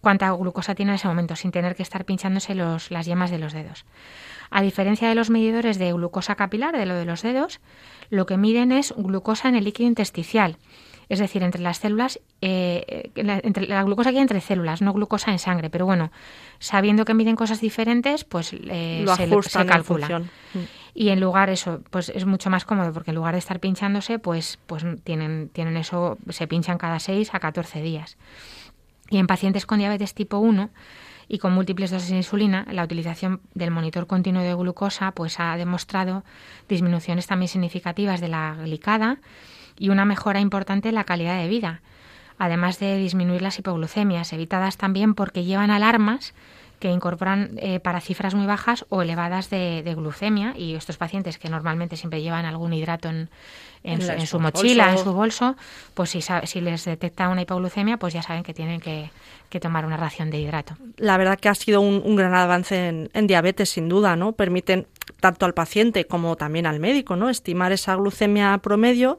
cuánta 0.00 0.30
glucosa 0.32 0.74
tiene 0.74 0.92
en 0.92 0.96
ese 0.96 1.08
momento, 1.08 1.37
sin 1.37 1.50
tener 1.50 1.74
que 1.74 1.82
estar 1.82 2.04
pinchándose 2.04 2.54
los, 2.54 2.90
las 2.90 3.06
yemas 3.06 3.30
de 3.30 3.38
los 3.38 3.52
dedos. 3.52 3.84
A 4.50 4.62
diferencia 4.62 5.08
de 5.08 5.14
los 5.14 5.30
medidores 5.30 5.78
de 5.78 5.92
glucosa 5.92 6.34
capilar, 6.34 6.76
de 6.76 6.87
lo 6.87 6.94
de 6.94 7.04
los 7.04 7.22
dedos, 7.22 7.61
lo 8.11 8.26
que 8.26 8.37
miden 8.37 8.72
es 8.72 8.94
glucosa 8.96 9.48
en 9.48 9.56
el 9.56 9.64
líquido 9.64 9.88
intersticial, 9.88 10.56
es 11.08 11.18
decir, 11.18 11.42
entre 11.42 11.62
las 11.62 11.78
células, 11.78 12.20
eh, 12.42 13.11
la, 13.14 13.40
entre 13.42 13.66
la 13.66 13.82
glucosa 13.82 14.11
que 14.11 14.16
hay 14.16 14.22
entre 14.22 14.40
células, 14.42 14.82
no 14.82 14.92
glucosa 14.92 15.30
en 15.30 15.38
sangre. 15.38 15.70
Pero 15.70 15.87
bueno, 15.87 16.11
sabiendo 16.58 17.06
que 17.06 17.14
miden 17.14 17.34
cosas 17.34 17.62
diferentes, 17.62 18.24
pues 18.24 18.52
eh, 18.52 19.06
se, 19.16 19.42
se, 19.42 19.66
calcula. 19.66 20.22
Y 20.94 21.08
en 21.08 21.20
lugar 21.20 21.48
eso, 21.48 21.80
pues 21.90 22.11
es 22.11 22.26
mucho 22.26 22.50
más 22.50 22.66
cómodo 22.66 22.92
porque 22.92 23.12
en 23.12 23.14
lugar 23.14 23.34
de 23.34 23.38
estar 23.38 23.58
pinchándose, 23.58 24.18
pues, 24.18 24.58
pues 24.66 24.84
tienen, 25.02 25.48
tienen 25.48 25.78
eso, 25.78 26.18
se 26.28 26.46
pinchan 26.46 26.76
cada 26.76 26.98
6 26.98 27.32
a 27.32 27.40
14 27.40 27.80
días. 27.80 28.18
Y 29.11 29.18
en 29.18 29.27
pacientes 29.27 29.66
con 29.66 29.79
diabetes 29.79 30.14
tipo 30.14 30.38
1 30.38 30.71
y 31.29 31.38
con 31.38 31.53
múltiples 31.53 31.90
dosis 31.90 32.11
de 32.11 32.16
insulina, 32.16 32.66
la 32.71 32.85
utilización 32.85 33.40
del 33.55 33.71
monitor 33.71 34.07
continuo 34.07 34.42
de 34.42 34.55
glucosa 34.55 35.12
pues 35.12 35.40
ha 35.40 35.57
demostrado 35.57 36.25
disminuciones 36.68 37.27
también 37.27 37.49
significativas 37.49 38.21
de 38.21 38.29
la 38.29 38.57
glicada 38.62 39.18
y 39.79 39.90
una 39.90 40.05
mejora 40.05 40.40
importante 40.40 40.88
en 40.88 40.94
la 40.94 41.05
calidad 41.05 41.38
de 41.38 41.49
vida, 41.49 41.83
además 42.38 42.79
de 42.79 42.97
disminuir 42.97 43.42
las 43.42 43.59
hipoglucemias, 43.59 44.33
evitadas 44.33 44.77
también 44.77 45.14
porque 45.14 45.44
llevan 45.44 45.71
alarmas 45.71 46.35
que 46.78 46.90
incorporan 46.90 47.52
eh, 47.56 47.80
para 47.80 48.00
cifras 48.00 48.34
muy 48.34 48.46
bajas 48.46 48.86
o 48.88 49.02
elevadas 49.02 49.50
de, 49.50 49.82
glucemia 49.96 50.54
y 50.56 50.74
estos 50.74 50.96
pacientes 50.96 51.38
que 51.38 51.48
normalmente 51.48 51.96
siempre 51.96 52.22
llevan 52.22 52.44
algún 52.44 52.72
hidrato 52.72 53.08
en, 53.08 53.28
en, 53.82 54.26
su, 54.26 54.38
mochila, 54.38 54.92
en 54.92 54.98
su 54.98 55.12
bolso, 55.12 55.56
pues 55.94 56.10
si, 56.10 56.20
si 56.20 56.60
les 56.60 56.84
detecta 56.84 57.28
una 57.28 57.42
hipoglucemia, 57.42 57.96
pues 57.96 58.14
ya 58.14 58.22
saben 58.22 58.42
que 58.42 58.54
tienen 58.54 58.80
que, 58.80 59.10
tomar 59.60 59.86
una 59.86 59.96
ración 59.96 60.30
de 60.30 60.38
hidrato. 60.38 60.76
La 60.98 61.16
verdad 61.16 61.38
que 61.38 61.48
ha 61.48 61.54
sido 61.54 61.80
un, 61.80 62.16
gran 62.16 62.34
avance 62.34 62.88
en, 62.88 63.10
en, 63.12 63.26
diabetes, 63.26 63.70
sin 63.70 63.88
duda, 63.88 64.14
¿no? 64.14 64.32
Permiten 64.32 64.86
tanto 65.20 65.46
al 65.46 65.54
paciente 65.54 66.06
como 66.06 66.36
también 66.36 66.66
al 66.66 66.80
médico, 66.80 67.16
¿no? 67.16 67.28
Estimar 67.28 67.72
esa 67.72 67.94
glucemia 67.96 68.56
promedio 68.58 69.18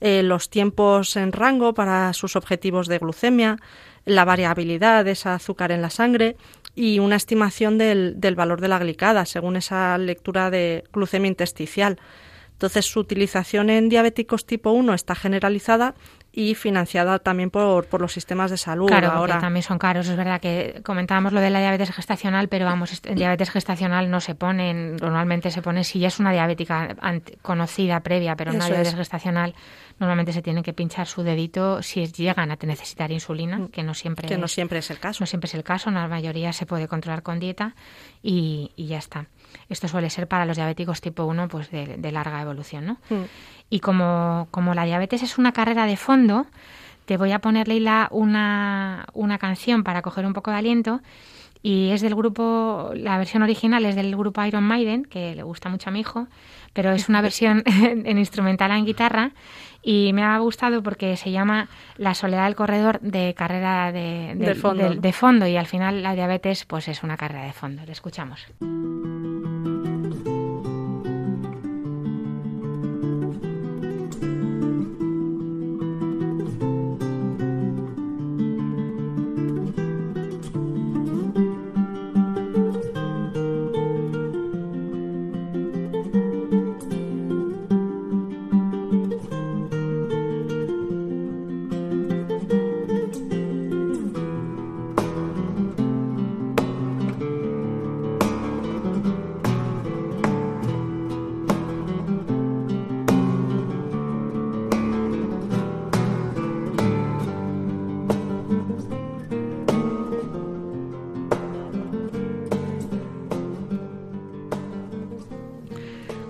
eh, 0.00 0.22
los 0.22 0.48
tiempos 0.48 1.16
en 1.16 1.32
rango 1.32 1.74
para 1.74 2.12
sus 2.12 2.36
objetivos 2.36 2.86
de 2.86 2.98
glucemia, 2.98 3.56
la 4.04 4.24
variabilidad 4.24 5.04
de 5.04 5.12
ese 5.12 5.28
azúcar 5.28 5.72
en 5.72 5.82
la 5.82 5.90
sangre 5.90 6.36
y 6.78 7.00
una 7.00 7.16
estimación 7.16 7.76
del, 7.76 8.20
del 8.20 8.36
valor 8.36 8.60
de 8.60 8.68
la 8.68 8.78
glicada 8.78 9.26
según 9.26 9.56
esa 9.56 9.98
lectura 9.98 10.48
de 10.48 10.84
glucemia 10.92 11.26
intersticial. 11.28 11.98
Entonces, 12.58 12.86
su 12.86 12.98
utilización 12.98 13.70
en 13.70 13.88
diabéticos 13.88 14.44
tipo 14.44 14.72
1 14.72 14.92
está 14.92 15.14
generalizada 15.14 15.94
y 16.32 16.56
financiada 16.56 17.20
también 17.20 17.50
por, 17.50 17.86
por 17.86 18.00
los 18.00 18.12
sistemas 18.12 18.50
de 18.50 18.56
salud. 18.56 18.88
Claro, 18.88 19.12
ahora 19.12 19.38
también 19.38 19.62
son 19.62 19.78
caros. 19.78 20.08
Es 20.08 20.16
verdad 20.16 20.40
que 20.40 20.80
comentábamos 20.84 21.32
lo 21.32 21.40
de 21.40 21.50
la 21.50 21.60
diabetes 21.60 21.92
gestacional, 21.92 22.48
pero 22.48 22.64
vamos, 22.64 23.00
en 23.04 23.14
diabetes 23.14 23.50
gestacional 23.50 24.10
no 24.10 24.20
se 24.20 24.34
pone, 24.34 24.74
normalmente 24.74 25.52
se 25.52 25.62
pone 25.62 25.84
si 25.84 26.00
ya 26.00 26.08
es 26.08 26.18
una 26.18 26.32
diabética 26.32 26.96
conocida 27.42 28.00
previa, 28.00 28.34
pero 28.34 28.50
en 28.50 28.56
una 28.56 28.66
diabetes 28.66 28.96
gestacional 28.96 29.54
normalmente 30.00 30.32
se 30.32 30.42
tienen 30.42 30.64
que 30.64 30.72
pinchar 30.72 31.06
su 31.06 31.22
dedito 31.22 31.80
si 31.82 32.06
llegan 32.06 32.50
a 32.50 32.56
necesitar 32.60 33.12
insulina, 33.12 33.58
mm. 33.58 33.68
que 33.68 33.84
no 33.84 33.94
siempre 33.94 34.26
que 34.26 34.36
no 34.36 34.48
siempre 34.48 34.80
es 34.80 34.90
el 34.90 34.98
caso. 34.98 35.22
No 35.22 35.26
siempre 35.26 35.46
es 35.46 35.54
el 35.54 35.62
caso, 35.62 35.92
la 35.92 36.08
mayoría 36.08 36.52
se 36.52 36.66
puede 36.66 36.88
controlar 36.88 37.22
con 37.22 37.38
dieta 37.38 37.76
y, 38.20 38.72
y 38.74 38.86
ya 38.86 38.98
está. 38.98 39.26
Esto 39.68 39.88
suele 39.88 40.10
ser 40.10 40.28
para 40.28 40.46
los 40.46 40.56
diabéticos 40.56 41.00
tipo 41.00 41.24
1 41.24 41.48
pues 41.48 41.70
de, 41.70 42.12
larga 42.12 42.40
evolución, 42.42 42.86
¿no? 42.86 42.92
Mm. 43.10 43.24
Y 43.70 43.80
como, 43.80 44.48
como 44.50 44.74
la 44.74 44.84
diabetes 44.84 45.22
es 45.22 45.38
una 45.38 45.52
carrera 45.52 45.86
de 45.86 45.96
fondo, 45.96 46.46
te 47.04 47.16
voy 47.16 47.32
a 47.32 47.38
poner, 47.40 47.68
Leila, 47.68 48.08
una, 48.10 49.06
una 49.12 49.38
canción 49.38 49.84
para 49.84 50.02
coger 50.02 50.26
un 50.26 50.32
poco 50.32 50.50
de 50.50 50.58
aliento 50.58 51.00
y 51.62 51.90
es 51.90 52.00
del 52.00 52.14
grupo, 52.14 52.92
la 52.94 53.18
versión 53.18 53.42
original 53.42 53.84
es 53.84 53.96
del 53.96 54.16
grupo 54.16 54.44
Iron 54.44 54.64
Maiden, 54.64 55.04
que 55.04 55.34
le 55.34 55.42
gusta 55.42 55.68
mucho 55.68 55.90
a 55.90 55.92
mi 55.92 56.00
hijo, 56.00 56.28
pero 56.72 56.92
es 56.92 57.08
una 57.08 57.20
versión 57.28 57.62
en 57.66 58.18
instrumental 58.18 58.70
en 58.70 58.84
guitarra 58.84 59.32
y 59.82 60.12
me 60.12 60.22
ha 60.22 60.38
gustado 60.38 60.82
porque 60.82 61.16
se 61.16 61.30
llama 61.30 61.68
La 61.96 62.14
soledad 62.14 62.44
del 62.44 62.56
corredor 62.56 63.00
de 63.00 63.34
carrera 63.34 63.92
de, 63.92 64.34
de, 64.34 65.12
fondo. 65.12 65.46
y 65.46 65.56
al 65.56 65.66
final 65.66 66.02
la 66.02 66.14
diabetes 66.14 66.64
pues 66.64 66.88
es 66.88 67.02
una 67.02 67.16
carrera 67.16 67.44
de 67.44 67.52
fondo. 67.52 67.82
Le 67.84 67.92
escuchamos. 67.92 68.46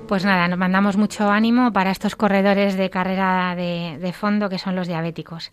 Pues 0.08 0.24
nada, 0.24 0.48
nos 0.48 0.58
mandamos 0.58 0.96
mucho 0.96 1.30
ánimo 1.30 1.72
para 1.72 1.90
estos 1.90 2.16
corredores 2.16 2.76
de 2.76 2.90
carrera 2.90 3.54
de, 3.56 3.98
de 4.00 4.12
fondo 4.12 4.48
que 4.48 4.58
son 4.58 4.74
los 4.74 4.88
diabéticos. 4.88 5.52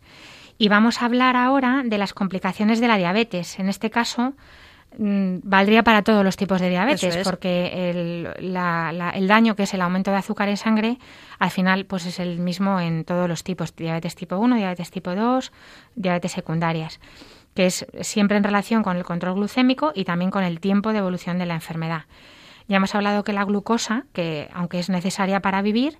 Y 0.58 0.70
vamos 0.70 1.02
a 1.02 1.06
hablar 1.06 1.36
ahora 1.36 1.84
de 1.86 1.98
las 1.98 2.14
complicaciones 2.14 2.80
de 2.80 2.88
la 2.88 2.96
diabetes. 2.98 3.60
En 3.60 3.68
este 3.68 3.90
caso, 3.90 4.32
mm, 4.98 5.40
valdría 5.44 5.84
para 5.84 6.02
todos 6.04 6.24
los 6.24 6.38
tipos 6.38 6.62
de 6.62 6.70
diabetes, 6.70 7.02
es. 7.20 7.28
porque 7.28 7.90
el, 7.90 8.54
la- 8.54 8.94
la- 8.94 9.10
el 9.10 9.28
daño 9.28 9.56
que 9.58 9.64
es 9.64 9.74
el 9.74 9.82
aumento 9.82 10.12
de 10.12 10.18
azúcar 10.18 10.48
en 10.48 10.56
sangre, 10.56 10.98
al 11.38 11.52
final 11.52 11.86
pues 11.86 12.06
es 12.06 12.20
el 12.20 12.40
mismo 12.40 12.80
en 12.80 13.04
todos 13.04 13.28
los 13.28 13.44
tipos, 13.44 13.76
diabetes 13.76 14.16
tipo 14.16 14.38
1, 14.38 14.56
diabetes 14.56 14.90
tipo 14.90 15.14
2, 15.14 15.52
diabetes 15.96 16.32
secundarias, 16.32 17.02
que 17.54 17.66
es 17.66 17.86
siempre 18.00 18.38
en 18.38 18.44
relación 18.46 18.84
con 18.84 18.96
el 18.96 19.04
control 19.04 19.36
glucémico 19.36 19.92
y 19.94 20.06
también 20.06 20.32
con 20.32 20.46
el 20.46 20.62
tiempo 20.62 20.94
de 20.94 21.00
evolución 21.00 21.38
de 21.40 21.46
la 21.46 21.56
enfermedad. 21.56 22.04
Ya 22.68 22.78
hemos 22.78 22.96
hablado 22.96 23.24
que 23.24 23.34
la 23.34 23.46
glucosa, 23.46 24.06
que 24.14 24.50
aunque 24.54 24.80
es 24.80 24.90
necesaria 24.90 25.42
para 25.42 25.62
vivir, 25.62 26.00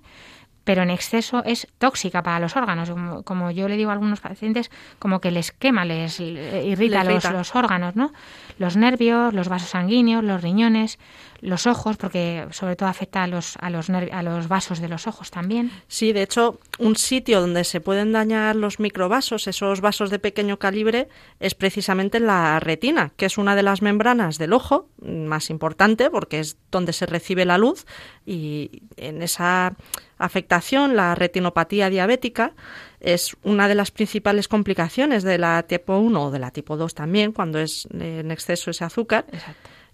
pero 0.66 0.82
en 0.82 0.90
exceso 0.90 1.44
es 1.44 1.68
tóxica 1.78 2.24
para 2.24 2.40
los 2.40 2.56
órganos. 2.56 2.90
Como, 2.90 3.22
como 3.22 3.52
yo 3.52 3.68
le 3.68 3.76
digo 3.76 3.90
a 3.90 3.92
algunos 3.92 4.18
pacientes, 4.18 4.68
como 4.98 5.20
que 5.20 5.30
les 5.30 5.52
quema, 5.52 5.84
les 5.84 6.18
eh, 6.18 6.64
irrita, 6.66 7.04
Les 7.04 7.22
los, 7.22 7.32
los 7.32 7.54
órganos, 7.54 7.94
¿no? 7.94 8.12
Los 8.58 8.76
nervios, 8.76 9.32
los 9.32 9.48
vasos 9.48 9.70
sanguíneos, 9.70 10.24
los 10.24 10.42
riñones, 10.42 10.98
los 11.40 11.68
ojos, 11.68 11.96
porque 11.96 12.48
sobre 12.50 12.74
todo 12.74 12.88
afecta 12.88 13.22
a 13.22 13.28
los, 13.28 13.56
a 13.60 13.70
los, 13.70 13.88
a 13.90 14.22
los 14.24 14.48
vasos 14.48 14.80
de 14.80 14.88
los 14.88 15.06
ojos 15.06 15.30
también. 15.30 15.70
Sí, 15.86 16.12
de 16.12 16.22
hecho, 16.22 16.58
un 16.80 16.96
sitio 16.96 17.40
donde 17.40 17.62
se 17.62 17.80
pueden 17.80 18.10
dañar 18.10 18.56
los 18.56 18.80
microvasos, 18.80 19.46
esos 19.46 19.80
vasos 19.80 20.10
de 20.10 20.18
pequeño 20.18 20.58
calibre, 20.58 21.06
es 21.38 21.54
precisamente 21.54 22.18
la 22.18 22.58
retina, 22.58 23.12
que 23.16 23.26
es 23.26 23.38
una 23.38 23.54
de 23.54 23.62
las 23.62 23.82
membranas 23.82 24.38
del 24.38 24.52
ojo 24.52 24.88
más 25.00 25.48
importante 25.48 26.10
porque 26.10 26.40
es 26.40 26.56
donde 26.72 26.92
se 26.92 27.06
recibe 27.06 27.44
la 27.44 27.56
luz 27.56 27.86
y 28.24 28.82
en 28.96 29.22
esa 29.22 29.76
afectación, 30.18 30.96
la 30.96 31.14
retinopatía 31.14 31.90
diabética, 31.90 32.52
es 33.00 33.36
una 33.42 33.68
de 33.68 33.74
las 33.74 33.90
principales 33.90 34.48
complicaciones 34.48 35.22
de 35.22 35.38
la 35.38 35.62
tipo 35.64 35.98
1 35.98 36.24
o 36.24 36.30
de 36.30 36.38
la 36.38 36.50
tipo 36.50 36.76
2 36.76 36.94
también, 36.94 37.32
cuando 37.32 37.58
es 37.58 37.86
eh, 37.98 38.20
en 38.20 38.30
exceso 38.30 38.70
ese 38.70 38.84
azúcar 38.84 39.26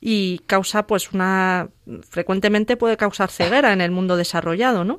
y 0.05 0.41
causa 0.47 0.87
pues 0.87 1.13
una 1.13 1.69
frecuentemente 2.09 2.77
puede 2.77 2.97
causar 2.97 3.31
ceguera 3.31 3.73
en 3.73 3.81
el 3.81 3.93
mundo 3.93 4.17
desarrollado, 4.17 4.85
¿no? 4.85 4.99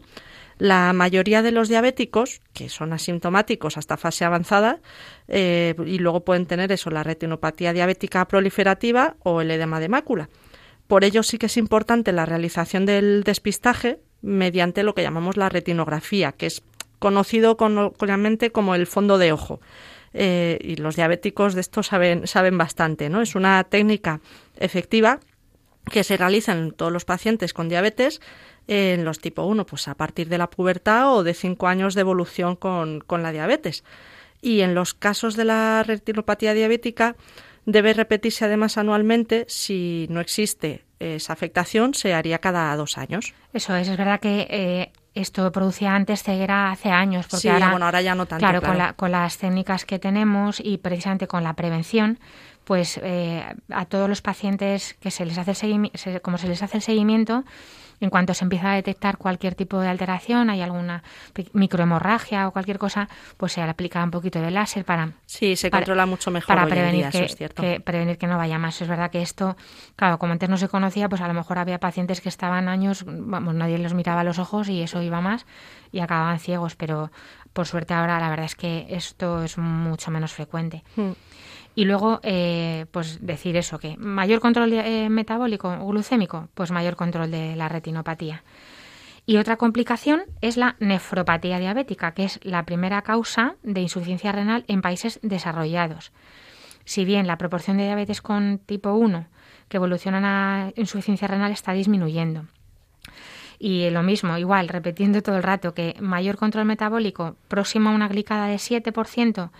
La 0.57 0.93
mayoría 0.93 1.41
de 1.41 1.51
los 1.51 1.67
diabéticos, 1.67 2.41
que 2.53 2.69
son 2.69 2.93
asintomáticos 2.93 3.77
hasta 3.77 3.97
fase 3.97 4.23
avanzada, 4.23 4.79
eh, 5.27 5.75
y 5.85 5.97
luego 5.97 6.23
pueden 6.23 6.45
tener 6.45 6.71
eso, 6.71 6.89
la 6.89 7.03
retinopatía 7.03 7.73
diabética 7.73 8.25
proliferativa 8.27 9.15
o 9.23 9.41
el 9.41 9.51
edema 9.51 9.81
de 9.81 9.89
mácula. 9.89 10.29
Por 10.87 11.03
ello 11.03 11.21
sí 11.23 11.37
que 11.37 11.47
es 11.47 11.57
importante 11.57 12.13
la 12.13 12.25
realización 12.25 12.85
del 12.85 13.23
despistaje 13.23 13.99
mediante 14.23 14.81
lo 14.81 14.95
que 14.95 15.03
llamamos 15.03 15.37
la 15.37 15.49
retinografía, 15.49 16.31
que 16.31 16.47
es 16.47 16.63
conocido 16.97 17.57
coloquialmente 17.57 18.51
como 18.51 18.73
el 18.73 18.87
fondo 18.87 19.19
de 19.19 19.33
ojo. 19.33 19.59
Eh, 20.13 20.57
y 20.61 20.77
los 20.77 20.95
diabéticos 20.95 21.53
de 21.53 21.61
esto 21.61 21.83
saben, 21.83 22.25
saben 22.27 22.57
bastante, 22.57 23.09
¿no? 23.09 23.21
Es 23.21 23.35
una 23.35 23.63
técnica 23.65 24.21
efectiva 24.57 25.19
que 25.91 26.03
se 26.03 26.15
realiza 26.15 26.53
en 26.53 26.71
todos 26.71 26.91
los 26.91 27.03
pacientes 27.03 27.53
con 27.53 27.67
diabetes, 27.67 28.21
en 28.67 29.03
los 29.03 29.19
tipo 29.19 29.43
1, 29.43 29.65
pues 29.65 29.87
a 29.89 29.95
partir 29.95 30.29
de 30.29 30.37
la 30.37 30.49
pubertad 30.49 31.13
o 31.13 31.23
de 31.23 31.33
5 31.33 31.67
años 31.67 31.93
de 31.93 32.01
evolución 32.01 32.55
con, 32.55 33.01
con 33.01 33.21
la 33.21 33.33
diabetes. 33.33 33.83
Y 34.41 34.61
en 34.61 34.75
los 34.75 34.93
casos 34.93 35.35
de 35.35 35.45
la 35.45 35.83
retinopatía 35.83 36.53
diabética 36.53 37.17
debe 37.65 37.93
repetirse 37.93 38.45
además 38.45 38.77
anualmente. 38.77 39.45
Si 39.49 40.07
no 40.09 40.21
existe 40.21 40.83
esa 40.99 41.33
afectación, 41.33 41.93
se 41.93 42.13
haría 42.13 42.39
cada 42.39 42.75
dos 42.75 42.97
años. 42.97 43.33
Eso 43.53 43.75
es, 43.75 43.87
es 43.87 43.97
verdad 43.97 44.19
que 44.19 44.47
eh, 44.49 44.91
esto 45.15 45.51
producía 45.51 45.93
antes 45.95 46.23
ceguera 46.23 46.71
hace 46.71 46.89
años, 46.89 47.27
porque 47.27 47.41
Sí, 47.41 47.49
ahora, 47.49 47.69
bueno, 47.71 47.85
ahora 47.85 48.01
ya 48.01 48.15
no 48.15 48.25
tanto, 48.25 48.39
Claro, 48.45 48.61
Con, 48.61 48.77
la- 48.77 48.93
con 48.93 49.11
las 49.11 49.37
técnicas 49.37 49.85
que 49.85 49.99
tenemos 49.99 50.59
y 50.59 50.77
precisamente 50.77 51.27
con 51.27 51.43
la 51.43 51.53
prevención, 51.53 52.19
pues 52.63 52.99
eh, 53.03 53.43
a 53.69 53.85
todos 53.85 54.07
los 54.07 54.21
pacientes 54.21 54.93
que 55.01 55.11
se 55.11 55.25
les 55.25 55.37
hace 55.37 55.51
el 55.51 55.57
seguimiento, 55.57 55.99
como 56.21 56.37
se 56.37 56.47
les 56.47 56.63
hace 56.63 56.77
el 56.77 56.83
seguimiento, 56.83 57.43
en 57.99 58.09
cuanto 58.09 58.33
se 58.33 58.43
empieza 58.43 58.71
a 58.71 58.75
detectar 58.75 59.17
cualquier 59.17 59.55
tipo 59.55 59.79
de 59.79 59.87
alteración, 59.87 60.49
hay 60.49 60.61
alguna 60.61 61.03
microhemorragia 61.53 62.47
o 62.47 62.51
cualquier 62.51 62.77
cosa, 62.77 63.07
pues 63.37 63.53
se 63.53 63.61
aplica 63.61 64.03
un 64.03 64.11
poquito 64.11 64.41
de 64.41 64.51
láser 64.51 64.85
para 64.85 65.11
Sí, 65.25 65.55
se 65.55 65.69
para- 65.69 65.81
controla 65.81 66.05
mucho 66.05 66.31
mejor 66.31 66.47
para 66.55 66.67
prevenir 66.67 67.01
día, 67.01 67.11
que, 67.11 67.25
es 67.25 67.35
cierto. 67.35 67.61
que- 67.61 67.79
prevenir 67.79 68.17
que 68.17 68.27
no 68.27 68.37
vaya 68.37 68.57
más. 68.57 68.81
Es 68.81 68.87
verdad 68.87 69.09
que 69.11 69.21
esto, 69.21 69.55
claro, 69.95 70.19
como 70.19 70.33
antes 70.33 70.49
no 70.49 70.57
se 70.57 70.67
conocía, 70.67 71.07
pues 71.09 71.21
a 71.21 71.27
lo 71.27 71.33
mejor 71.33 71.57
había 71.57 71.79
pacientes 71.79 72.21
que 72.21 72.29
estaban 72.29 72.67
años, 72.67 73.03
vamos, 73.07 73.53
nadie 73.55 73.77
los 73.77 73.93
miraba 73.93 74.21
a 74.21 74.23
los 74.23 74.39
ojos 74.39 74.69
y 74.69 74.81
eso 74.81 75.01
iba 75.01 75.21
más 75.21 75.45
y 75.91 75.99
acababan 75.99 76.39
ciegos, 76.39 76.75
pero 76.75 77.11
por 77.53 77.67
suerte 77.67 77.93
ahora 77.93 78.19
la 78.19 78.29
verdad 78.29 78.45
es 78.47 78.55
que 78.55 78.87
esto 78.89 79.43
es 79.43 79.57
mucho 79.57 80.09
menos 80.11 80.33
frecuente. 80.33 80.83
Mm. 80.95 81.11
Y 81.75 81.85
luego, 81.85 82.19
eh, 82.23 82.85
pues 82.91 83.25
decir 83.25 83.57
eso, 83.57 83.79
que 83.79 83.97
mayor 83.97 84.39
control 84.39 84.73
eh, 84.73 85.09
metabólico 85.09 85.75
glucémico, 85.85 86.49
pues 86.53 86.71
mayor 86.71 86.95
control 86.95 87.31
de 87.31 87.55
la 87.55 87.67
retinopatía. 87.67 88.43
Y 89.25 89.37
otra 89.37 89.57
complicación 89.57 90.23
es 90.41 90.57
la 90.57 90.75
nefropatía 90.79 91.57
diabética, 91.57 92.13
que 92.13 92.25
es 92.25 92.39
la 92.43 92.65
primera 92.65 93.01
causa 93.01 93.55
de 93.63 93.81
insuficiencia 93.81 94.31
renal 94.31 94.65
en 94.67 94.81
países 94.81 95.19
desarrollados. 95.23 96.11
Si 96.85 97.05
bien 97.05 97.25
la 97.25 97.37
proporción 97.37 97.77
de 97.77 97.85
diabetes 97.85 98.21
con 98.21 98.59
tipo 98.59 98.93
1 98.93 99.27
que 99.69 99.77
evolucionan 99.77 100.25
a 100.25 100.71
insuficiencia 100.75 101.27
renal 101.27 101.51
está 101.51 101.71
disminuyendo. 101.71 102.45
Y 103.57 103.89
lo 103.91 104.03
mismo, 104.03 104.37
igual, 104.37 104.67
repitiendo 104.67 105.21
todo 105.21 105.37
el 105.37 105.43
rato, 105.43 105.73
que 105.73 105.95
mayor 106.01 106.35
control 106.35 106.65
metabólico 106.65 107.37
próximo 107.47 107.89
a 107.89 107.93
una 107.93 108.09
glicada 108.09 108.47
de 108.47 108.55
7% 108.55 109.51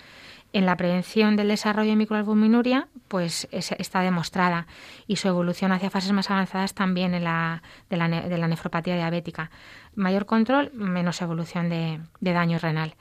en 0.54 0.66
la 0.66 0.78
prevención 0.78 1.36
del 1.36 1.50
desarrollo 1.50 1.90
de 1.90 1.96
microalbuminuria, 1.98 2.88
pues 3.08 3.48
es- 3.52 3.74
está 3.74 4.02
demostrada. 4.02 4.68
Y 5.08 5.18
su 5.18 5.28
evolución 5.28 5.72
hacia 5.72 5.90
fases 5.90 6.12
más 6.14 6.30
avanzadas 6.32 6.74
también 6.74 7.14
en 7.14 7.24
la, 7.26 7.64
de, 7.90 7.98
la, 7.98 8.08
de 8.08 8.38
la 8.38 8.48
nefropatía 8.48 8.96
diabética. 8.96 9.52
Mayor 9.96 10.26
control, 10.26 10.72
menos 10.74 11.22
evolución 11.22 11.70
de, 11.70 12.00
de 12.22 12.34
daño 12.34 12.60
renal. 12.60 12.96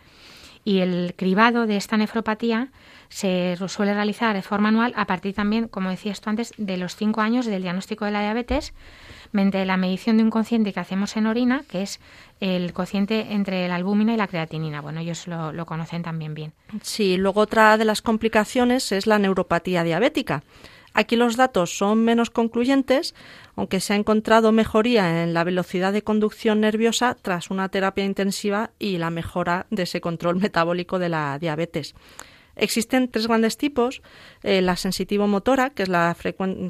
Y 0.64 0.78
el 0.78 1.14
cribado 1.16 1.66
de 1.66 1.76
esta 1.76 1.96
nefropatía 1.96 2.68
se 3.08 3.56
suele 3.68 3.94
realizar 3.94 4.34
de 4.34 4.42
forma 4.42 4.68
anual 4.68 4.92
a 4.96 5.06
partir 5.06 5.34
también, 5.34 5.68
como 5.68 5.90
decías 5.90 6.20
tú 6.20 6.30
antes, 6.30 6.54
de 6.56 6.76
los 6.76 6.96
cinco 6.96 7.20
años 7.20 7.46
del 7.46 7.62
diagnóstico 7.62 8.04
de 8.04 8.12
la 8.12 8.22
diabetes, 8.22 8.72
mediante 9.32 9.64
la 9.66 9.76
medición 9.76 10.16
de 10.16 10.22
un 10.22 10.30
cociente 10.30 10.72
que 10.72 10.80
hacemos 10.80 11.16
en 11.16 11.26
orina, 11.26 11.64
que 11.68 11.82
es 11.82 12.00
el 12.40 12.72
cociente 12.72 13.32
entre 13.32 13.68
la 13.68 13.74
albúmina 13.74 14.14
y 14.14 14.16
la 14.16 14.28
creatinina. 14.28 14.80
Bueno, 14.80 15.00
ellos 15.00 15.26
lo, 15.26 15.52
lo 15.52 15.66
conocen 15.66 16.02
también 16.02 16.34
bien. 16.34 16.52
Sí, 16.82 17.16
luego 17.16 17.40
otra 17.40 17.76
de 17.76 17.84
las 17.84 18.00
complicaciones 18.00 18.92
es 18.92 19.06
la 19.06 19.18
neuropatía 19.18 19.84
diabética. 19.84 20.42
Aquí 20.94 21.16
los 21.16 21.36
datos 21.36 21.76
son 21.76 22.04
menos 22.04 22.30
concluyentes, 22.30 23.14
aunque 23.56 23.80
se 23.80 23.92
ha 23.92 23.96
encontrado 23.96 24.52
mejoría 24.52 25.22
en 25.22 25.34
la 25.34 25.44
velocidad 25.44 25.92
de 25.92 26.02
conducción 26.02 26.60
nerviosa 26.60 27.16
tras 27.20 27.50
una 27.50 27.68
terapia 27.68 28.04
intensiva 28.04 28.70
y 28.78 28.98
la 28.98 29.10
mejora 29.10 29.66
de 29.70 29.84
ese 29.84 30.00
control 30.00 30.36
metabólico 30.36 30.98
de 30.98 31.08
la 31.08 31.38
diabetes. 31.38 31.94
Existen 32.54 33.10
tres 33.10 33.26
grandes 33.26 33.56
tipos, 33.56 34.02
eh, 34.42 34.60
la 34.60 34.76
sensitivo-motora, 34.76 35.70
que 35.70 35.84
es 35.84 35.88
la 35.88 36.14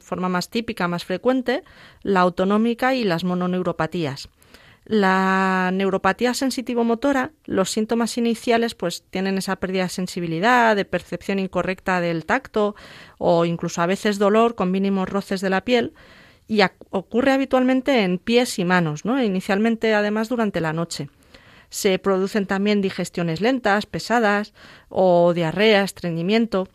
forma 0.00 0.28
más 0.28 0.48
típica, 0.48 0.86
más 0.86 1.04
frecuente, 1.04 1.64
la 2.02 2.20
autonómica 2.20 2.94
y 2.94 3.02
las 3.02 3.24
mononeuropatías. 3.24 4.28
La 4.84 5.70
neuropatía 5.72 6.34
sensitivo-motora, 6.34 7.30
los 7.44 7.70
síntomas 7.70 8.18
iniciales 8.18 8.74
pues 8.74 9.04
tienen 9.10 9.38
esa 9.38 9.56
pérdida 9.56 9.84
de 9.84 9.88
sensibilidad, 9.88 10.74
de 10.74 10.84
percepción 10.84 11.38
incorrecta 11.38 12.00
del 12.00 12.24
tacto 12.24 12.74
o 13.18 13.44
incluso 13.44 13.80
a 13.80 13.86
veces 13.86 14.18
dolor 14.18 14.56
con 14.56 14.72
mínimos 14.72 15.08
roces 15.08 15.40
de 15.40 15.50
la 15.50 15.64
piel 15.64 15.92
y 16.48 16.62
ocurre 16.90 17.32
habitualmente 17.32 18.02
en 18.02 18.18
pies 18.18 18.58
y 18.58 18.64
manos, 18.64 19.04
¿no? 19.04 19.22
Inicialmente 19.22 19.94
además 19.94 20.28
durante 20.28 20.60
la 20.60 20.72
noche. 20.72 21.08
Se 21.70 21.98
producen 21.98 22.46
también 22.46 22.82
digestiones 22.82 23.40
lentas, 23.40 23.86
pesadas 23.86 24.52
o 24.88 25.32
diarrea, 25.32 25.84
estreñimiento. 25.84 26.68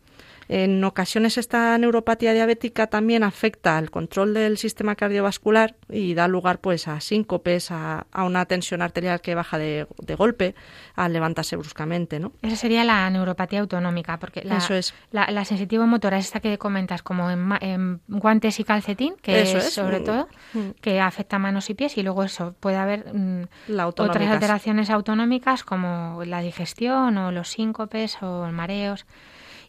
En 0.49 0.83
ocasiones 0.83 1.37
esta 1.37 1.77
neuropatía 1.77 2.33
diabética 2.33 2.87
también 2.87 3.23
afecta 3.23 3.77
al 3.77 3.91
control 3.91 4.33
del 4.33 4.57
sistema 4.57 4.95
cardiovascular 4.95 5.75
y 5.89 6.13
da 6.13 6.27
lugar 6.27 6.59
pues 6.59 6.87
a 6.87 7.01
síncopes, 7.01 7.69
a, 7.71 8.07
a 8.11 8.23
una 8.23 8.45
tensión 8.45 8.81
arterial 8.81 9.19
que 9.21 9.35
baja 9.35 9.57
de, 9.57 9.87
de 10.01 10.15
golpe, 10.15 10.55
a 10.95 11.09
levantarse 11.09 11.55
bruscamente, 11.57 12.19
¿no? 12.19 12.31
Esa 12.41 12.55
sería 12.55 12.83
la 12.83 13.09
neuropatía 13.09 13.59
autonómica, 13.59 14.19
porque 14.19 14.43
la, 14.43 14.57
Eso 14.57 14.73
es. 14.73 14.93
la, 15.11 15.29
la 15.31 15.43
sensitivo-motora 15.45 16.17
es 16.17 16.25
esta 16.25 16.39
que 16.39 16.57
comentas, 16.57 17.03
como 17.03 17.29
en, 17.29 17.51
en 17.61 18.01
guantes 18.07 18.59
y 18.59 18.63
calcetín, 18.63 19.15
que 19.21 19.41
Eso 19.41 19.57
es, 19.57 19.67
es. 19.67 19.73
sobre 19.73 19.99
Mm. 19.99 20.03
todo, 20.03 20.27
Mm. 20.53 20.69
que 20.81 21.01
afecta 21.01 21.39
manos 21.39 21.69
y 21.69 21.73
pies, 21.73 21.97
y 21.97 22.03
luego 22.03 22.23
eso, 22.23 22.55
puede 22.59 22.77
haber 22.77 23.13
mm, 23.13 23.47
La 23.67 23.87
otras 23.87 24.15
alteraciones 24.27 24.89
autonómicas 24.89 25.63
como 25.63 26.23
la 26.25 26.41
digestión 26.41 27.17
o 27.17 27.31
los 27.31 27.49
síncopes 27.49 28.17
o 28.21 28.47
mareos. 28.51 29.05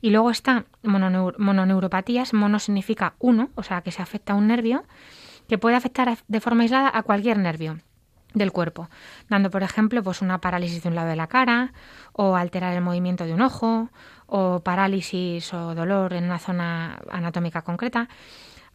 Y 0.00 0.10
luego 0.10 0.30
está 0.30 0.64
mononeur- 0.82 1.36
mononeuropatías, 1.38 2.32
mono 2.34 2.58
significa 2.58 3.14
uno, 3.18 3.50
o 3.54 3.62
sea 3.62 3.82
que 3.82 3.92
se 3.92 4.02
afecta 4.02 4.32
a 4.32 4.36
un 4.36 4.46
nervio, 4.46 4.84
que 5.48 5.58
puede 5.58 5.76
afectar 5.76 6.18
de 6.28 6.40
forma 6.40 6.62
aislada 6.62 6.90
a 6.92 7.02
cualquier 7.02 7.38
nervio 7.38 7.78
del 8.34 8.52
cuerpo, 8.52 8.90
dando 9.30 9.50
por 9.50 9.62
ejemplo 9.62 10.02
pues 10.02 10.20
una 10.20 10.40
parálisis 10.40 10.82
de 10.82 10.90
un 10.90 10.94
lado 10.94 11.08
de 11.08 11.16
la 11.16 11.28
cara 11.28 11.72
o 12.12 12.36
alterar 12.36 12.74
el 12.74 12.82
movimiento 12.82 13.24
de 13.24 13.32
un 13.32 13.40
ojo 13.40 13.88
o 14.26 14.60
parálisis 14.60 15.54
o 15.54 15.74
dolor 15.74 16.12
en 16.12 16.24
una 16.24 16.38
zona 16.38 16.98
anatómica 17.10 17.62
concreta. 17.62 18.08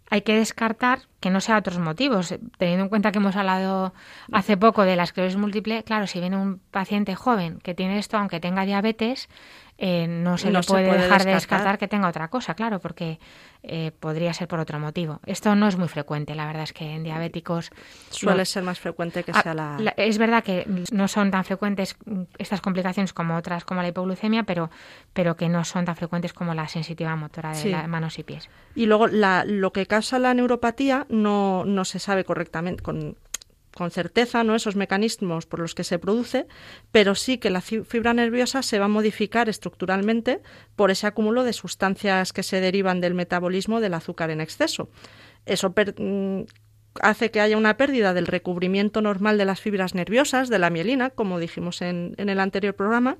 Hay 0.10 0.24
que 0.24 0.36
descartar 0.36 1.02
que 1.20 1.30
no 1.30 1.40
sea 1.40 1.58
otros 1.58 1.80
motivos. 1.80 2.36
Teniendo 2.58 2.84
en 2.84 2.90
cuenta 2.90 3.12
que 3.12 3.20
hemos 3.20 3.36
hablado 3.36 3.94
hace 4.32 4.58
poco 4.58 4.84
de 4.84 4.96
la 4.96 5.04
esclerosis 5.04 5.38
múltiple, 5.38 5.84
claro, 5.84 6.08
si 6.08 6.20
viene 6.20 6.36
un 6.38 6.60
paciente 6.72 7.16
joven 7.16 7.60
que 7.60 7.74
tiene 7.74 8.00
esto, 8.00 8.18
aunque 8.18 8.40
tenga 8.40 8.66
diabetes, 8.66 9.30
eh, 9.78 10.08
no 10.08 10.38
se 10.38 10.52
le 10.52 10.62
puede, 10.62 10.92
dejar 10.92 11.26
de 11.26 11.34
descartar 11.34 11.78
que 11.78 11.88
tenga 11.88 12.08
otra 12.08 12.28
cosa, 12.28 12.54
claro, 12.54 12.80
porque 12.80 13.20
eh, 13.64 13.92
podría 14.00 14.34
ser 14.34 14.48
por 14.48 14.60
otro 14.60 14.80
motivo. 14.80 15.20
Esto 15.26 15.56
no 15.56 15.68
es 15.68 15.78
muy 15.78 15.88
frecuente, 15.88 16.36
la 16.36 16.46
verdad 16.46 16.64
es 16.64 16.74
que 16.74 16.94
en 16.94 17.04
diabéticos... 17.04 17.72
Suele 18.10 18.46
ser 18.46 18.64
más 18.64 18.80
frecuente 18.80 19.24
que 19.24 19.32
ah, 19.34 19.42
sea 19.42 19.54
la... 19.54 19.94
Es 19.98 20.18
verdad 20.18 20.44
que 20.44 20.66
no 20.92 21.08
son 21.08 21.32
tan 21.32 21.44
frecuentes 21.44 21.98
estas 22.38 22.62
complicaciones 22.62 23.14
como 23.14 23.36
otras, 23.36 23.66
como 23.66 23.82
la 23.82 23.88
hipoglucemia, 23.88 24.44
pero, 24.44 24.70
pero 25.14 25.36
que 25.36 25.50
no 25.50 25.64
son 25.64 25.86
tan 25.86 25.96
frecuentes 25.96 26.34
como 26.34 26.54
la 26.54 26.68
sensitiva 26.68 27.16
motora 27.16 27.54
de 27.54 27.70
las 27.70 27.88
manos 27.88 28.20
y 28.20 28.24
pies. 28.24 28.50
Y 28.76 28.86
luego 28.86 29.08
la, 29.08 29.44
lo 29.46 29.74
que 29.74 29.86
causa 29.88 30.20
la 30.20 30.34
neuropatía 30.34 31.08
no, 31.10 31.66
no 31.66 31.84
se 31.86 32.00
sabe 32.00 32.24
correctamente, 32.24 32.84
con, 32.84 33.18
con 33.74 33.92
certeza 33.92 34.44
¿no? 34.44 34.56
esos 34.56 34.76
mecanismos 34.76 35.46
por 35.46 35.60
los 35.60 35.76
que 35.76 35.84
se 35.84 36.00
produce, 36.00 36.48
pero 36.92 37.16
sí 37.16 37.38
que 37.38 37.50
la 37.50 37.62
fibra 37.62 38.14
nerviosa 38.14 38.62
se 38.62 38.80
va 38.80 38.86
a 38.86 38.90
modificar 38.90 39.50
estructuralmente 39.50 40.42
por 40.76 40.92
ese 40.92 41.08
acúmulo 41.08 41.44
de 41.44 41.54
sustancias 41.54 42.34
que 42.34 42.44
se 42.44 42.62
derivan 42.62 43.02
del 43.02 43.14
metabolismo 43.14 43.82
del 43.82 43.96
azúcar 43.96 44.30
en 44.30 44.42
exceso. 44.42 44.90
Eso 45.46 45.74
mm, 45.98 46.42
hace 47.02 47.32
que 47.32 47.42
haya 47.42 47.58
una 47.58 47.76
pérdida 47.76 48.14
del 48.14 48.28
recubrimiento 48.28 49.02
normal 49.02 49.38
de 49.38 49.46
las 49.46 49.60
fibras 49.60 49.96
nerviosas, 49.96 50.50
de 50.50 50.60
la 50.60 50.70
mielina, 50.70 51.10
como 51.10 51.40
dijimos 51.40 51.82
en, 51.82 52.14
el 52.18 52.40
anterior 52.40 52.76
programa, 52.76 53.18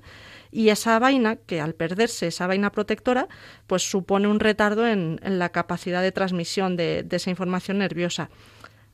y 0.52 0.68
esa 0.68 0.98
vaina, 1.00 1.36
que 1.36 1.60
al 1.60 1.74
perderse 1.74 2.28
esa 2.28 2.46
vaina 2.46 2.70
protectora, 2.70 3.28
pues 3.66 3.82
supone 3.82 4.28
un 4.28 4.38
retardo 4.38 4.86
en, 4.86 5.18
la 5.20 5.48
capacidad 5.48 6.00
de 6.00 6.12
transmisión 6.12 6.76
de 6.76 7.04
esa 7.10 7.30
información 7.30 7.78
nerviosa. 7.78 8.30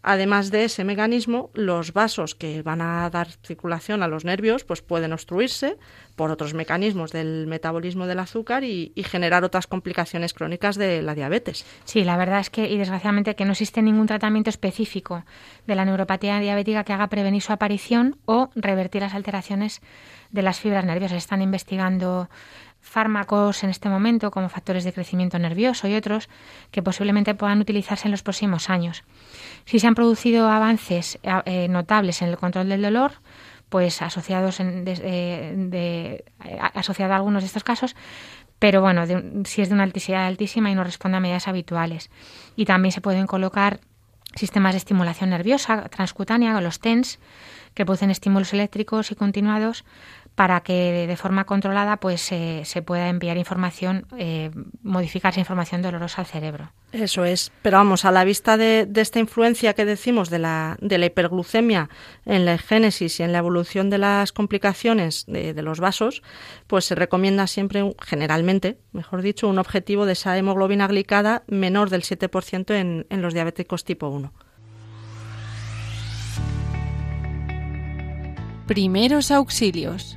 Además 0.02 0.50
de 0.50 0.64
ese 0.64 0.84
mecanismo, 0.84 1.50
los 1.52 1.92
vasos 1.92 2.34
que 2.34 2.62
van 2.62 2.80
a 2.80 3.08
dar 3.10 3.28
circulación 3.44 4.02
a 4.02 4.08
los 4.08 4.24
nervios 4.24 4.64
pues 4.64 4.80
pueden 4.80 5.12
obstruirse 5.12 5.76
por 6.16 6.30
otros 6.30 6.54
mecanismos 6.54 7.12
del 7.12 7.46
metabolismo 7.46 8.06
del 8.06 8.18
azúcar 8.18 8.64
y, 8.64 8.92
generar 9.10 9.44
otras 9.44 9.66
complicaciones 9.66 10.34
crónicas 10.34 10.76
de 10.76 11.02
la 11.02 11.14
diabetes. 11.14 11.66
Sí, 11.84 12.04
la 12.04 12.16
verdad 12.16 12.40
es 12.40 12.50
que, 12.50 12.68
y 12.68 12.78
desgraciadamente, 12.78 13.34
que 13.34 13.44
no 13.44 13.52
existe 13.52 13.82
ningún 13.82 14.06
tratamiento 14.06 14.50
específico 14.50 15.24
de 15.66 15.74
la 15.74 15.84
neuropatía 15.84 16.38
diabética 16.38 16.84
que 16.84 16.92
haga 16.92 17.08
prevenir 17.08 17.42
su 17.42 17.52
aparición 17.52 18.18
o 18.26 18.50
revertir 18.54 19.02
las 19.02 19.14
alteraciones 19.14 19.80
de 20.30 20.42
las 20.42 20.60
fibras 20.60 20.84
nerviosas. 20.84 21.18
Están 21.18 21.42
investigando 21.42 22.28
fármacos 22.80 23.62
en 23.62 23.70
este 23.70 23.88
momento 23.88 24.30
como 24.30 24.48
factores 24.48 24.84
de 24.84 24.92
crecimiento 24.92 25.38
nervioso 25.38 25.86
y 25.86 25.94
otros 25.94 26.28
que 26.70 26.82
posiblemente 26.82 27.34
puedan 27.34 27.60
utilizarse 27.60 28.08
en 28.08 28.12
los 28.12 28.22
próximos 28.22 28.70
años. 28.70 29.04
Si 29.64 29.78
se 29.78 29.86
han 29.86 29.94
producido 29.94 30.48
avances 30.48 31.18
eh, 31.22 31.68
notables 31.68 32.22
en 32.22 32.28
el 32.28 32.36
control 32.36 32.68
del 32.68 32.82
dolor, 32.82 33.12
pues 33.68 34.02
asociados 34.02 34.60
en, 34.60 34.84
de, 34.84 36.24
asociado 36.74 37.12
a 37.12 37.16
algunos 37.16 37.44
de 37.44 37.46
estos 37.46 37.64
casos, 37.64 37.94
pero 38.58 38.80
bueno, 38.82 39.04
si 39.44 39.62
es 39.62 39.68
de 39.68 39.74
una 39.74 39.84
alticidad 39.84 40.26
altísima 40.26 40.70
y 40.70 40.74
no 40.74 40.84
responde 40.84 41.16
a 41.16 41.20
medidas 41.20 41.48
habituales. 41.48 42.10
Y 42.56 42.66
también 42.66 42.92
se 42.92 43.00
pueden 43.00 43.26
colocar 43.26 43.80
sistemas 44.34 44.74
de 44.74 44.78
estimulación 44.78 45.30
nerviosa 45.30 45.88
transcutánea, 45.88 46.60
los 46.60 46.80
TENS, 46.80 47.18
que 47.74 47.84
producen 47.84 48.10
estímulos 48.10 48.52
eléctricos 48.52 49.10
y 49.12 49.14
continuados 49.14 49.84
para 50.40 50.62
que 50.62 51.06
de 51.06 51.16
forma 51.18 51.44
controlada 51.44 51.98
pues 51.98 52.22
se 52.22 52.82
pueda 52.82 53.10
enviar 53.10 53.36
información, 53.36 54.06
eh, 54.16 54.50
modificar 54.82 55.32
esa 55.32 55.40
información 55.40 55.82
dolorosa 55.82 56.22
al 56.22 56.26
cerebro. 56.26 56.72
Eso 56.92 57.26
es, 57.26 57.52
pero 57.60 57.76
vamos, 57.76 58.06
a 58.06 58.10
la 58.10 58.24
vista 58.24 58.56
de, 58.56 58.88
esta 58.96 59.18
influencia 59.18 59.74
que 59.74 59.84
decimos 59.84 60.30
de 60.30 60.38
la, 60.38 60.78
de 60.80 60.96
la 60.96 61.04
hiperglucemia 61.04 61.90
en 62.24 62.46
la 62.46 62.56
génesis 62.56 63.20
y 63.20 63.22
en 63.22 63.32
la 63.32 63.38
evolución 63.38 63.90
de 63.90 63.98
las 63.98 64.32
complicaciones 64.32 65.26
de, 65.26 65.52
los 65.60 65.78
vasos, 65.78 66.22
pues 66.66 66.86
se 66.86 66.94
recomienda 66.94 67.46
siempre, 67.46 67.94
generalmente, 68.02 68.78
mejor 68.92 69.20
dicho, 69.20 69.46
un 69.46 69.58
objetivo 69.58 70.06
de 70.06 70.14
esa 70.14 70.38
hemoglobina 70.38 70.86
glicada 70.86 71.42
menor 71.48 71.90
del 71.90 72.00
7% 72.00 72.74
en, 72.76 73.06
en 73.10 73.20
los 73.20 73.34
diabéticos 73.34 73.84
tipo 73.84 74.08
1. 74.08 74.32
Primeros 78.66 79.30
auxilios. 79.30 80.16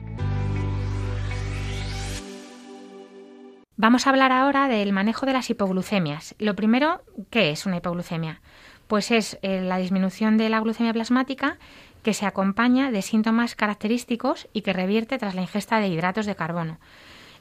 Vamos 3.75 4.05
a 4.05 4.11
hablar 4.11 4.31
ahora 4.31 4.67
del 4.67 4.93
manejo 4.93 5.25
de 5.25 5.33
las 5.33 5.49
hipoglucemias. 5.49 6.35
Lo 6.37 6.55
primero, 6.55 7.01
¿qué 7.31 7.49
es 7.49 7.65
una 7.65 7.77
hipoglucemia? 7.77 8.39
Pues 8.87 9.09
es 9.09 9.39
eh, 9.41 9.61
la 9.61 9.77
disminución 9.77 10.37
de 10.37 10.49
la 10.49 10.59
glucemia 10.59 10.93
plasmática 10.93 11.57
que 12.03 12.13
se 12.13 12.27
acompaña 12.27 12.91
de 12.91 13.01
síntomas 13.01 13.55
característicos 13.55 14.47
y 14.53 14.61
que 14.61 14.73
revierte 14.73 15.17
tras 15.17 15.33
la 15.33 15.41
ingesta 15.41 15.79
de 15.79 15.87
hidratos 15.87 16.27
de 16.27 16.35
carbono. 16.35 16.77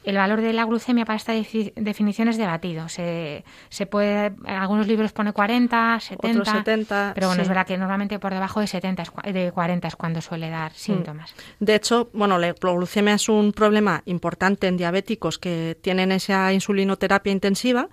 El 0.04 0.16
valor 0.16 0.40
de 0.40 0.52
la 0.52 0.64
glucemia 0.64 1.04
para 1.04 1.16
esta 1.16 1.32
definición 1.32 2.28
es 2.28 2.36
debatido. 2.36 2.88
Se, 2.88 3.44
se 3.68 3.86
puede, 3.86 4.26
en 4.26 4.54
algunos 4.54 4.86
libros 4.88 5.12
pone 5.12 5.32
40, 5.32 6.00
70, 6.00 7.12
pero 7.14 7.28
bueno, 7.28 7.42
es 7.42 7.48
verdad 7.48 7.66
que 7.66 7.78
normalmente 7.78 8.18
por 8.18 8.32
debajo 8.32 8.60
de 8.60 8.66
70, 8.66 9.04
de 9.32 9.52
40 9.52 9.88
es 9.88 9.96
cuando 9.96 10.20
suele 10.20 10.50
dar 10.50 10.72
mm. 10.72 10.74
síntomas. 10.74 11.34
De 11.60 11.74
hecho, 11.74 12.10
bueno, 12.12 12.38
la 12.38 12.48
hipoglucemia 12.48 13.14
es 13.14 13.28
un 13.28 13.52
problema 13.52 14.02
importante 14.06 14.66
en 14.66 14.76
diabéticos 14.76 15.38
que 15.38 15.78
tienen 15.80 16.10
esa 16.10 16.52
insulinoterapia 16.52 17.32
intensiva 17.32 17.88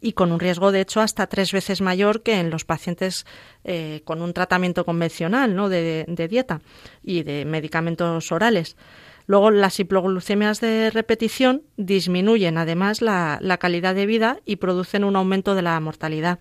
y 0.00 0.12
con 0.12 0.32
un 0.32 0.40
riesgo, 0.40 0.70
de 0.70 0.82
hecho, 0.82 1.00
hasta 1.00 1.26
tres 1.28 1.52
veces 1.52 1.80
mayor 1.80 2.22
que 2.22 2.38
en 2.38 2.50
los 2.50 2.66
pacientes 2.66 3.24
eh, 3.64 4.02
con 4.04 4.20
un 4.20 4.34
tratamiento 4.34 4.84
convencional 4.84 5.56
¿no? 5.56 5.70
de, 5.70 6.04
de 6.06 6.28
dieta 6.28 6.60
y 7.02 7.22
de 7.22 7.46
medicamentos 7.46 8.30
orales. 8.30 8.76
Luego, 9.26 9.50
las 9.50 9.80
hipoglucemias 9.80 10.60
de 10.60 10.90
repetición 10.90 11.62
disminuyen 11.76 12.58
además 12.58 13.00
la, 13.00 13.38
calidad 13.58 13.94
de 13.94 14.06
vida 14.06 14.38
y 14.44 14.56
producen 14.56 15.04
un 15.04 15.16
aumento 15.16 15.54
de 15.54 15.62
la 15.62 15.80
mortalidad. 15.80 16.38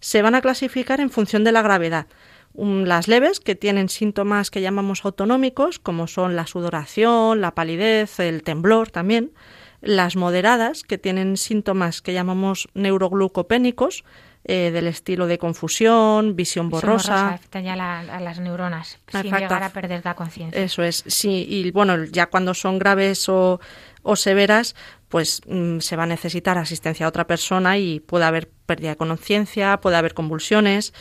Se 0.00 0.20
van 0.20 0.34
a 0.34 0.42
clasificar 0.42 1.00
en 1.00 1.10
función 1.10 1.44
de 1.44 1.52
la 1.52 1.62
gravedad. 1.62 2.06
las 2.54 3.08
leves, 3.08 3.40
que 3.40 3.54
tienen 3.54 3.88
síntomas 3.88 4.50
que 4.50 4.60
llamamos 4.60 5.04
autonómicos, 5.06 5.78
como 5.78 6.06
son 6.06 6.36
la 6.36 6.46
sudoración, 6.46 7.40
la 7.40 7.54
palidez, 7.54 8.20
el 8.20 8.42
temblor 8.42 8.90
también. 8.90 9.32
Las 9.80 10.14
moderadas, 10.14 10.82
que 10.82 10.98
tienen 10.98 11.38
síntomas 11.38 12.02
que 12.02 12.12
llamamos 12.12 12.68
neuroglucopénicos, 12.74 14.04
eh, 14.44 14.70
del 14.72 14.88
estilo 14.88 15.28
de 15.28 15.38
confusión, 15.38 16.34
visión 16.34 16.68
borrosa. 16.68 17.38
Visión 17.40 17.64
ya 17.64 17.74
a 17.74 18.20
las 18.20 18.40
neuronas, 18.40 18.98
sin 19.10 19.22
llegar 19.22 19.62
a 19.62 19.70
perder 19.70 20.02
la 20.04 20.14
conciencia. 20.14 20.60
Eso 20.60 20.82
es, 20.82 21.04
sí, 21.06 21.46
y 21.48 21.70
bueno, 21.70 22.04
ya 22.04 22.26
cuando 22.26 22.52
son 22.52 22.78
graves 22.78 23.28
o, 23.28 23.60
o 24.02 24.16
severas, 24.16 24.74
pues 25.08 25.42
mm, 25.46 25.78
se 25.78 25.94
va 25.94 26.02
a 26.04 26.06
necesitar 26.06 26.58
asistencia 26.58 27.06
a 27.06 27.08
otra 27.08 27.26
persona 27.26 27.78
y 27.78 28.00
puede 28.00 28.24
haber 28.24 28.50
pérdida 28.66 28.90
de 28.90 28.96
conciencia, 28.96 29.78
puede 29.80 29.96
haber 29.96 30.14
convulsiones. 30.14 30.92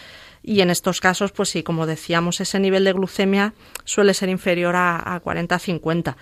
Y 0.43 0.61
en 0.61 0.69
estos 0.69 1.01
casos, 1.01 1.31
pues 1.31 1.49
sí, 1.49 1.63
como 1.63 1.85
decíamos, 1.87 2.41
ese 2.41 2.59
nivel 2.59 2.83
de 2.83 2.93
glucemia 2.93 3.53
suele 3.85 4.13
ser 4.13 4.29
inferior 4.29 4.75
a, 4.75 5.15
a 5.15 5.23
40-50. 5.23 6.15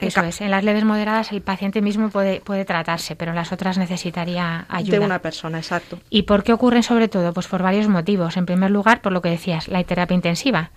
Eso 0.00 0.22
es, 0.22 0.40
en 0.40 0.50
las 0.50 0.64
leves 0.64 0.84
moderadas 0.84 1.32
el 1.32 1.42
paciente 1.42 1.82
mismo 1.82 2.08
puede, 2.08 2.40
puede 2.40 2.64
tratarse, 2.64 3.16
pero 3.16 3.32
en 3.32 3.36
las 3.36 3.52
otras 3.52 3.78
necesitaría 3.78 4.66
ayuda. 4.68 4.98
De 4.98 5.04
una 5.04 5.18
persona, 5.20 5.58
exacto. 5.58 5.98
¿Y 6.08 6.22
por 6.22 6.42
qué 6.42 6.52
ocurren 6.52 6.82
sobre 6.82 7.08
todo? 7.08 7.32
Pues 7.32 7.46
por 7.46 7.62
varios 7.62 7.88
motivos. 7.88 8.36
En 8.36 8.46
primer 8.46 8.70
lugar, 8.70 9.02
por 9.02 9.12
lo 9.12 9.22
que 9.22 9.30
decías, 9.30 9.68
la 9.68 9.82
terapia 9.84 10.14
intensiva. 10.14 10.70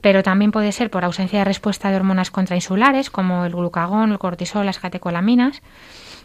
Pero 0.00 0.22
también 0.22 0.50
puede 0.50 0.72
ser 0.72 0.90
por 0.90 1.04
ausencia 1.04 1.40
de 1.40 1.44
respuesta 1.44 1.90
de 1.90 1.96
hormonas 1.96 2.30
contrainsulares, 2.30 3.10
como 3.10 3.44
el 3.44 3.52
glucagón, 3.52 4.12
el 4.12 4.18
cortisol, 4.18 4.66
las 4.66 4.78
catecolaminas, 4.78 5.62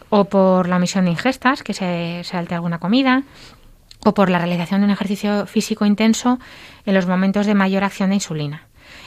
o 0.08 0.24
por 0.24 0.68
la 0.68 0.76
omisión 0.76 1.04
de 1.04 1.10
ingestas, 1.12 1.62
que 1.62 1.74
se 1.74 2.22
salte 2.24 2.54
alguna 2.54 2.78
comida, 2.78 3.24
o 4.04 4.14
por 4.14 4.30
la 4.30 4.38
realización 4.38 4.80
de 4.80 4.86
un 4.86 4.92
ejercicio 4.92 5.46
físico 5.46 5.84
intenso 5.84 6.38
en 6.84 6.94
los 6.94 7.06
momentos 7.06 7.46
de 7.46 7.54
mayor 7.54 7.84
acción 7.84 8.10
de 8.10 8.16
insulina. 8.16 8.65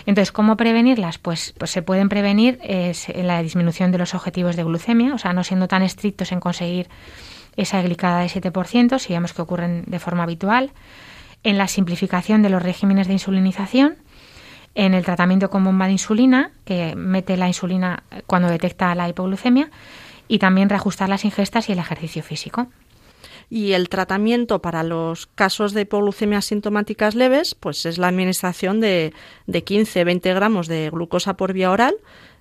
Entonces, 0.10 0.32
¿cómo 0.32 0.58
prevenirlas? 0.58 1.20
Pues, 1.20 1.54
pues 1.60 1.70
se 1.70 1.84
pueden 1.84 2.10
prevenir 2.10 2.58
en 2.64 3.28
la 3.28 3.44
disminución 3.44 3.92
de 3.92 4.00
los 4.00 4.16
objetivos 4.16 4.56
de 4.56 4.64
glucemia, 4.64 5.14
o 5.14 5.20
sea, 5.20 5.34
no 5.34 5.44
siendo 5.44 5.68
tan 5.68 5.84
estrictos 5.84 6.32
en 6.32 6.40
conseguir 6.40 6.90
esa 7.58 7.80
glicada 7.84 8.22
de 8.22 8.26
7%, 8.26 8.98
si 8.98 9.14
vemos 9.14 9.34
que 9.34 9.44
ocurren 9.44 9.84
de 9.86 10.00
forma 10.00 10.24
habitual, 10.24 10.72
en 11.44 11.60
la 11.60 11.68
simplificación 11.68 12.42
de 12.42 12.50
los 12.50 12.64
regímenes 12.64 13.06
de 13.06 13.14
insulinización, 13.14 13.98
en 14.74 14.96
el 14.96 15.06
tratamiento 15.06 15.52
con 15.52 15.64
bomba 15.64 15.86
de 15.86 15.92
insulina, 15.92 16.54
que 16.66 16.96
mete 16.96 17.38
la 17.38 17.48
insulina 17.48 18.02
cuando 18.26 18.50
detecta 18.50 18.96
la 18.96 19.08
hipoglucemia, 19.08 19.70
y 20.28 20.40
también 20.40 20.70
reajustar 20.70 21.08
las 21.08 21.24
ingestas 21.24 21.70
y 21.70 21.74
el 21.74 21.78
ejercicio 21.78 22.24
físico. 22.24 22.66
Y 23.50 23.74
el 23.74 23.90
tratamiento 23.90 24.62
para 24.62 24.84
los 24.84 25.28
casos 25.28 25.74
de 25.74 25.82
hipoglucemia 25.82 26.42
sintomáticas 26.42 27.16
leves 27.16 27.56
pues 27.56 27.86
es 27.86 27.98
la 27.98 28.08
administración 28.08 28.80
de, 28.80 29.14
de 29.48 29.66
15-20 29.66 30.36
gramos 30.36 30.68
de 30.68 30.90
glucosa 30.90 31.36
por 31.36 31.54
vía 31.54 31.72
oral 31.72 31.96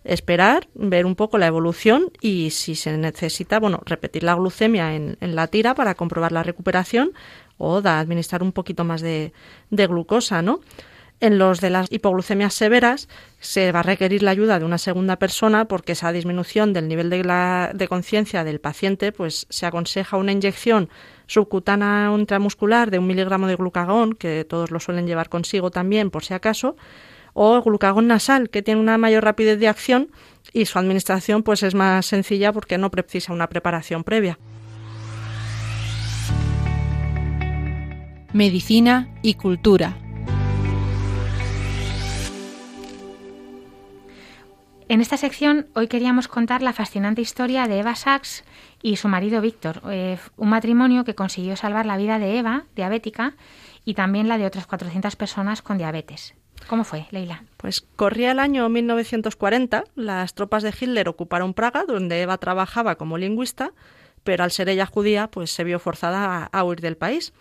esperar, 0.04 0.68
ver 0.74 1.06
un 1.06 1.14
poco 1.14 1.38
la 1.38 1.46
evolución 1.46 2.11
y 2.20 2.50
si 2.50 2.74
se 2.74 2.96
necesita, 2.96 3.61
bueno, 3.61 3.82
repetir 3.84 4.22
la 4.22 4.34
glucemia 4.34 4.94
en, 4.94 5.16
la 5.20 5.48
tira 5.48 5.74
para 5.74 5.94
comprobar 5.94 6.32
la 6.32 6.42
recuperación 6.42 7.12
o 7.59 7.82
da, 7.82 7.98
administrar 7.98 8.42
un 8.42 8.52
poquito 8.52 8.84
más 8.84 9.00
de, 9.00 9.32
de 9.70 9.86
glucosa, 9.86 10.40
¿no? 10.42 10.61
En 11.20 11.38
los 11.38 11.60
de 11.60 11.70
las 11.70 11.90
hipoglucemias 11.90 12.54
severas 12.54 13.08
se 13.40 13.72
va 13.72 13.80
a 13.80 13.82
requerir 13.82 14.22
la 14.22 14.30
ayuda 14.30 14.60
de 14.60 14.64
una 14.64 14.78
segunda 14.78 15.16
persona 15.16 15.64
porque 15.64 15.92
esa 15.92 16.12
disminución 16.12 16.72
del 16.72 16.86
nivel 16.86 17.10
de, 17.10 17.70
de 17.74 17.88
conciencia 17.88 18.44
del 18.44 18.60
paciente 18.60 19.10
pues 19.10 19.46
se 19.50 19.66
aconseja 19.66 20.16
una 20.16 20.30
inyección 20.30 20.88
subcutánea 21.26 22.14
intramuscular 22.16 22.92
de 22.92 23.00
un 23.00 23.08
miligramo 23.08 23.48
de 23.48 23.56
glucagón, 23.56 24.14
que 24.14 24.44
todos 24.44 24.70
lo 24.70 24.78
suelen 24.78 25.08
llevar 25.08 25.28
consigo 25.28 25.72
también 25.72 26.10
por 26.10 26.24
si 26.24 26.34
acaso, 26.34 26.76
o 27.34 27.62
glucagón 27.62 28.06
nasal, 28.06 28.48
que 28.48 28.62
tiene 28.62 28.80
una 28.80 28.96
mayor 28.96 29.24
rapidez 29.24 29.58
de 29.58 29.68
acción 29.68 30.10
y 30.52 30.66
su 30.66 30.78
administración 30.78 31.42
pues 31.42 31.64
es 31.64 31.74
más 31.74 32.06
sencilla 32.06 32.52
porque 32.52 32.78
no 32.78 32.92
precisa 32.92 33.32
una 33.32 33.48
preparación 33.48 34.04
previa. 34.04 34.38
Medicina 38.32 39.08
y 39.22 39.34
cultura. 39.34 39.96
En 44.91 45.03
esta 45.03 45.18
sección 45.18 45.66
hoy 45.74 45.86
queríamos 45.86 46.28
contar 46.28 46.62
la 46.62 46.72
fascinante 46.72 47.20
historia 47.20 47.68
de 47.68 47.80
Eva 47.80 47.95
Sachs 47.95 48.43
y 48.82 48.97
su 48.97 49.07
marido 49.09 49.43
Víctor, 49.43 49.82
eh, 49.91 50.16
un 50.39 50.49
matrimonio 50.49 51.05
que 51.05 51.14
consiguió 51.14 51.57
salvar 51.57 51.84
la 51.84 51.99
vida 51.99 52.18
de 52.18 52.39
Eva, 52.39 52.64
diabética, 52.74 53.34
y 53.84 53.93
también 53.93 54.28
la 54.28 54.39
de 54.39 54.47
otras 54.47 54.66
400 54.66 55.14
personas 55.14 55.61
con 55.61 55.76
diabetes. 55.76 56.34
¿Cómo 56.68 56.84
fue, 56.84 57.07
Leila? 57.11 57.45
Pues 57.59 57.82
corría 57.82 58.32
el 58.32 58.39
año 58.39 58.66
1940, 58.70 59.84
las 59.95 60.32
tropas 60.32 60.62
de 60.62 60.70
Hitler 60.70 61.11
ocuparon 61.11 61.53
Praga, 61.53 61.84
donde 61.86 62.22
Eva 62.22 62.39
trabajaba 62.39 62.95
como 62.95 63.18
lingüista, 63.18 63.72
pero 64.24 64.43
al 64.43 64.53
ser 64.53 64.70
ella 64.70 64.86
judía, 64.86 65.30
pues 65.30 65.51
se 65.51 65.64
vio 65.64 65.78
forzada 65.78 66.45
a 66.45 66.64
huir 66.64 66.80
del 66.80 66.97
país. 66.97 67.34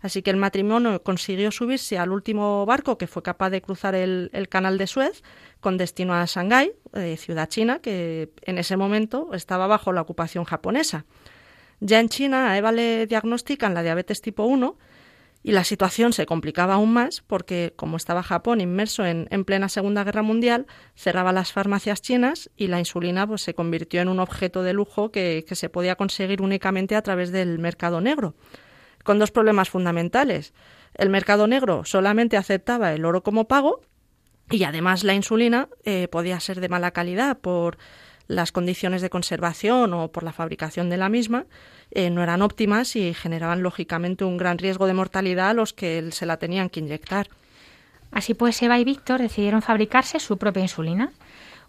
Así 0.00 0.22
que 0.22 0.30
el 0.30 0.36
matrimonio 0.36 1.02
consiguió 1.02 1.50
subirse 1.50 1.98
al 1.98 2.12
último 2.12 2.66
barco 2.66 2.98
que 2.98 3.06
fue 3.06 3.22
capaz 3.22 3.50
de 3.50 3.62
cruzar 3.62 3.94
el, 3.94 4.30
canal 4.48 4.78
de 4.78 4.86
Suez 4.86 5.22
con 5.60 5.78
destino 5.78 6.14
a 6.14 6.24
Shanghái, 6.26 6.72
eh, 6.94 7.16
ciudad 7.16 7.48
china, 7.48 7.80
que 7.80 8.30
en 8.42 8.58
ese 8.58 8.76
momento 8.76 9.30
estaba 9.32 9.66
bajo 9.66 9.92
la 9.92 10.02
ocupación 10.02 10.44
japonesa. 10.44 11.06
Ya 11.80 12.00
en 12.00 12.08
China 12.08 12.50
a 12.50 12.58
Eva 12.58 12.72
le 12.72 13.06
diagnostican 13.06 13.74
la 13.74 13.82
diabetes 13.82 14.20
tipo 14.20 14.44
1 14.44 14.78
y 15.42 15.52
la 15.52 15.62
situación 15.62 16.12
se 16.12 16.26
complicaba 16.26 16.74
aún 16.74 16.92
más 16.92 17.22
porque, 17.26 17.72
como 17.76 17.96
estaba 17.96 18.22
Japón 18.22 18.60
inmerso 18.60 19.04
en, 19.04 19.26
plena 19.44 19.68
Segunda 19.68 20.02
Guerra 20.02 20.22
Mundial, 20.22 20.66
cerraba 20.94 21.32
las 21.32 21.52
farmacias 21.52 22.00
chinas 22.00 22.50
y 22.56 22.68
la 22.68 22.78
insulina 22.78 23.26
pues, 23.26 23.42
se 23.42 23.54
convirtió 23.54 24.00
en 24.00 24.08
un 24.08 24.20
objeto 24.20 24.62
de 24.62 24.72
lujo 24.72 25.12
que 25.12 25.44
se 25.50 25.68
podía 25.68 25.96
conseguir 25.96 26.42
únicamente 26.42 26.96
a 26.96 27.02
través 27.02 27.30
del 27.30 27.58
mercado 27.58 28.00
negro 28.00 28.34
con 29.06 29.18
dos 29.18 29.30
problemas 29.30 29.70
fundamentales. 29.70 30.52
El 30.92 31.08
mercado 31.08 31.46
negro 31.46 31.84
solamente 31.86 32.36
aceptaba 32.36 32.92
el 32.92 33.06
oro 33.06 33.22
como 33.22 33.48
pago 33.48 33.80
y 34.50 34.64
además 34.64 35.04
la 35.04 35.14
insulina 35.14 35.68
eh, 35.84 36.08
podía 36.08 36.38
ser 36.40 36.60
de 36.60 36.68
mala 36.68 36.90
calidad 36.90 37.38
por 37.38 37.78
las 38.28 38.52
condiciones 38.52 39.00
de 39.00 39.10
conservación 39.10 39.94
o 39.94 40.08
por 40.08 40.24
la 40.24 40.32
fabricación 40.32 40.90
de 40.90 40.96
la 40.96 41.08
misma 41.08 41.46
eh, 41.90 42.10
no 42.10 42.22
eran 42.22 42.42
óptimas 42.42 42.96
y 42.96 43.14
generaban 43.14 43.62
lógicamente 43.62 44.24
un 44.24 44.36
gran 44.36 44.58
riesgo 44.58 44.86
de 44.86 44.94
mortalidad 44.94 45.50
a 45.50 45.54
los 45.54 45.72
que 45.72 46.10
se 46.10 46.26
la 46.26 46.36
tenían 46.38 46.68
que 46.68 46.80
inyectar. 46.80 47.28
Así 48.10 48.34
pues, 48.34 48.60
Eva 48.62 48.78
y 48.78 48.84
Víctor 48.84 49.20
decidieron 49.20 49.62
fabricarse 49.62 50.18
su 50.20 50.36
propia 50.36 50.62
insulina. 50.62 51.12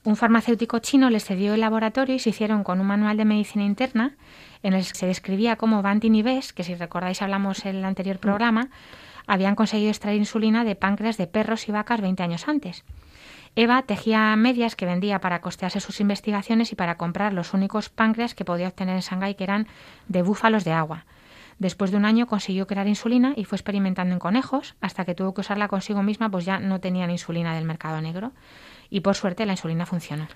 Un 0.07 0.15
farmacéutico 0.15 0.79
chino 0.79 1.09
les 1.09 1.25
cedió 1.25 1.53
el 1.53 1.59
laboratorio 1.59 2.15
y 2.15 2.19
se 2.19 2.29
hicieron 2.29 2.63
con 2.63 2.79
un 2.79 2.87
manual 2.87 3.17
de 3.17 3.25
medicina 3.25 3.65
interna 3.65 4.15
en 4.63 4.71
el 4.71 4.87
que 4.87 4.95
se 4.95 5.05
describía 5.05 5.57
cómo 5.57 5.81
Bantin 5.81 6.15
y 6.15 6.21
Bess, 6.21 6.53
que 6.53 6.63
si 6.63 6.75
recordáis 6.75 7.21
hablamos 7.21 7.65
en 7.65 7.75
el 7.75 7.83
anterior 7.83 8.17
programa, 8.17 8.69
habían 9.27 9.55
conseguido 9.55 9.89
extraer 9.89 10.15
insulina 10.15 10.63
de 10.63 10.75
páncreas 10.75 11.17
de 11.17 11.27
perros 11.27 11.67
y 11.67 11.73
vacas 11.73 11.99
20 11.99 12.23
años 12.23 12.47
antes. 12.47 12.85
Eva 13.57 13.81
tejía 13.81 14.33
medias 14.37 14.77
que 14.77 14.85
vendía 14.85 15.19
para 15.19 15.41
costearse 15.41 15.81
sus 15.81 15.99
investigaciones 15.99 16.71
y 16.71 16.75
para 16.75 16.95
comprar 16.95 17.33
los 17.33 17.53
únicos 17.53 17.89
páncreas 17.89 18.33
que 18.33 18.45
podía 18.45 18.69
obtener 18.69 18.95
en 18.95 19.01
Shanghái, 19.01 19.35
que 19.35 19.43
eran 19.43 19.67
de 20.07 20.21
búfalos 20.21 20.63
de 20.63 20.71
agua. 20.71 21.05
Después 21.59 21.91
de 21.91 21.97
un 21.97 22.05
año 22.05 22.27
consiguió 22.27 22.65
crear 22.65 22.87
insulina 22.87 23.33
y 23.35 23.43
fue 23.43 23.57
experimentando 23.57 24.13
en 24.13 24.19
conejos 24.19 24.75
hasta 24.79 25.03
que 25.03 25.15
tuvo 25.15 25.33
que 25.33 25.41
usarla 25.41 25.67
consigo 25.67 26.01
misma, 26.01 26.29
pues 26.29 26.45
ya 26.45 26.59
no 26.59 26.79
tenían 26.79 27.11
insulina 27.11 27.55
del 27.55 27.65
mercado 27.65 27.99
negro. 27.99 28.31
Y 28.89 29.01
por 29.01 29.15
suerte 29.15 29.45
la 29.45 29.53
insulina 29.53 29.85
funcionó. 29.85 30.27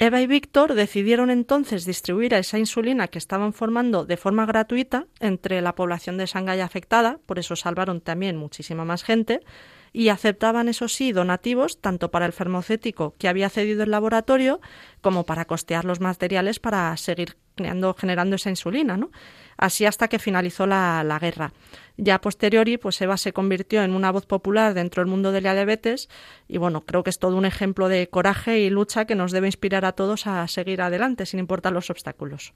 Eva 0.00 0.20
y 0.20 0.28
Víctor 0.28 0.74
decidieron 0.74 1.28
entonces 1.28 1.84
distribuir 1.84 2.32
esa 2.34 2.56
insulina 2.56 3.08
que 3.08 3.18
estaban 3.18 3.52
formando 3.52 4.04
de 4.04 4.16
forma 4.16 4.46
gratuita 4.46 5.06
entre 5.18 5.60
la 5.60 5.74
población 5.74 6.16
de 6.16 6.26
Shanghái 6.26 6.60
afectada, 6.60 7.18
por 7.26 7.40
eso 7.40 7.56
salvaron 7.56 8.00
también 8.00 8.36
muchísima 8.36 8.84
más 8.84 9.02
gente, 9.02 9.40
y 9.92 10.10
aceptaban, 10.10 10.68
eso 10.68 10.86
sí, 10.86 11.10
donativos 11.10 11.80
tanto 11.80 12.12
para 12.12 12.26
el 12.26 12.32
farmacéutico 12.32 13.16
que 13.18 13.26
había 13.26 13.48
cedido 13.48 13.82
el 13.82 13.90
laboratorio 13.90 14.60
como 15.00 15.24
para 15.24 15.46
costear 15.46 15.84
los 15.84 15.98
materiales 15.98 16.60
para 16.60 16.96
seguir 16.96 17.36
generando 17.96 18.36
esa 18.36 18.50
insulina, 18.50 18.96
¿no? 18.96 19.10
Así 19.56 19.84
hasta 19.86 20.08
que 20.08 20.18
finalizó 20.18 20.66
la, 20.66 21.02
la 21.04 21.18
guerra. 21.18 21.52
Ya 21.96 22.20
posteriori, 22.20 22.78
pues 22.78 23.00
Eva 23.00 23.16
se 23.16 23.32
convirtió 23.32 23.82
en 23.82 23.92
una 23.92 24.12
voz 24.12 24.24
popular 24.26 24.72
dentro 24.72 25.02
del 25.02 25.10
mundo 25.10 25.32
de 25.32 25.40
la 25.40 25.54
diabetes 25.54 26.08
y 26.46 26.58
bueno, 26.58 26.82
creo 26.82 27.02
que 27.02 27.10
es 27.10 27.18
todo 27.18 27.36
un 27.36 27.44
ejemplo 27.44 27.88
de 27.88 28.08
coraje 28.08 28.60
y 28.60 28.70
lucha 28.70 29.04
que 29.04 29.16
nos 29.16 29.32
debe 29.32 29.48
inspirar 29.48 29.84
a 29.84 29.92
todos 29.92 30.26
a 30.26 30.46
seguir 30.46 30.80
adelante 30.80 31.26
sin 31.26 31.40
importar 31.40 31.72
los 31.72 31.90
obstáculos. 31.90 32.54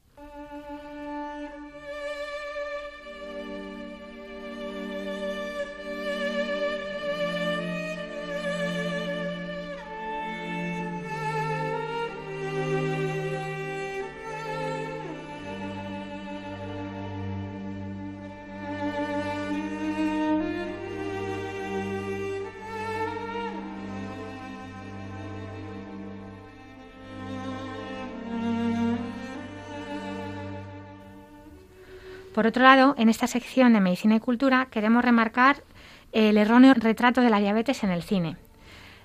Por 32.43 32.49
otro 32.49 32.64
lado, 32.64 32.97
en 32.99 33.09
esta 33.09 33.28
sección 33.28 33.72
de 33.72 33.80
Medicina 33.80 34.16
y 34.16 34.18
Cultura 34.18 34.66
queremos 34.68 35.05
remarcar 35.05 35.62
el 36.11 36.36
erróneo 36.36 36.74
retrato 36.74 37.20
de 37.20 37.30
la 37.30 37.38
diabetes 37.38 37.84
en 37.84 37.90
el 37.90 38.03
cine. 38.03 38.36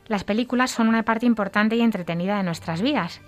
Las 0.07 0.23
películas 0.23 0.71
son 0.71 0.87
una 0.87 1.03
parte 1.03 1.27
importante 1.27 1.75
y 1.75 1.81
entretenida 1.81 2.37
de 2.37 2.41
nuestras 2.41 2.81
vidas, 2.81 3.21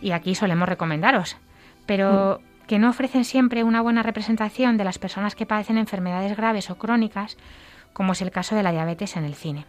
y 0.00 0.12
aquí 0.12 0.36
solemos 0.36 0.68
recomendaros, 0.68 1.36
pero 1.84 2.40
mm. 2.40 2.66
que 2.68 2.78
no 2.78 2.90
ofrecen 2.90 3.24
siempre 3.24 3.64
una 3.64 3.80
buena 3.80 4.04
representación 4.04 4.76
de 4.76 4.84
las 4.84 5.00
personas 5.00 5.34
que 5.34 5.46
padecen 5.46 5.78
enfermedades 5.78 6.36
graves 6.36 6.70
o 6.70 6.78
crónicas, 6.78 7.36
como 7.92 8.12
es 8.12 8.22
el 8.22 8.30
caso 8.30 8.54
de 8.54 8.62
la 8.62 8.70
diabetes 8.70 9.16
en 9.16 9.24
el 9.24 9.34
cine. 9.34 9.66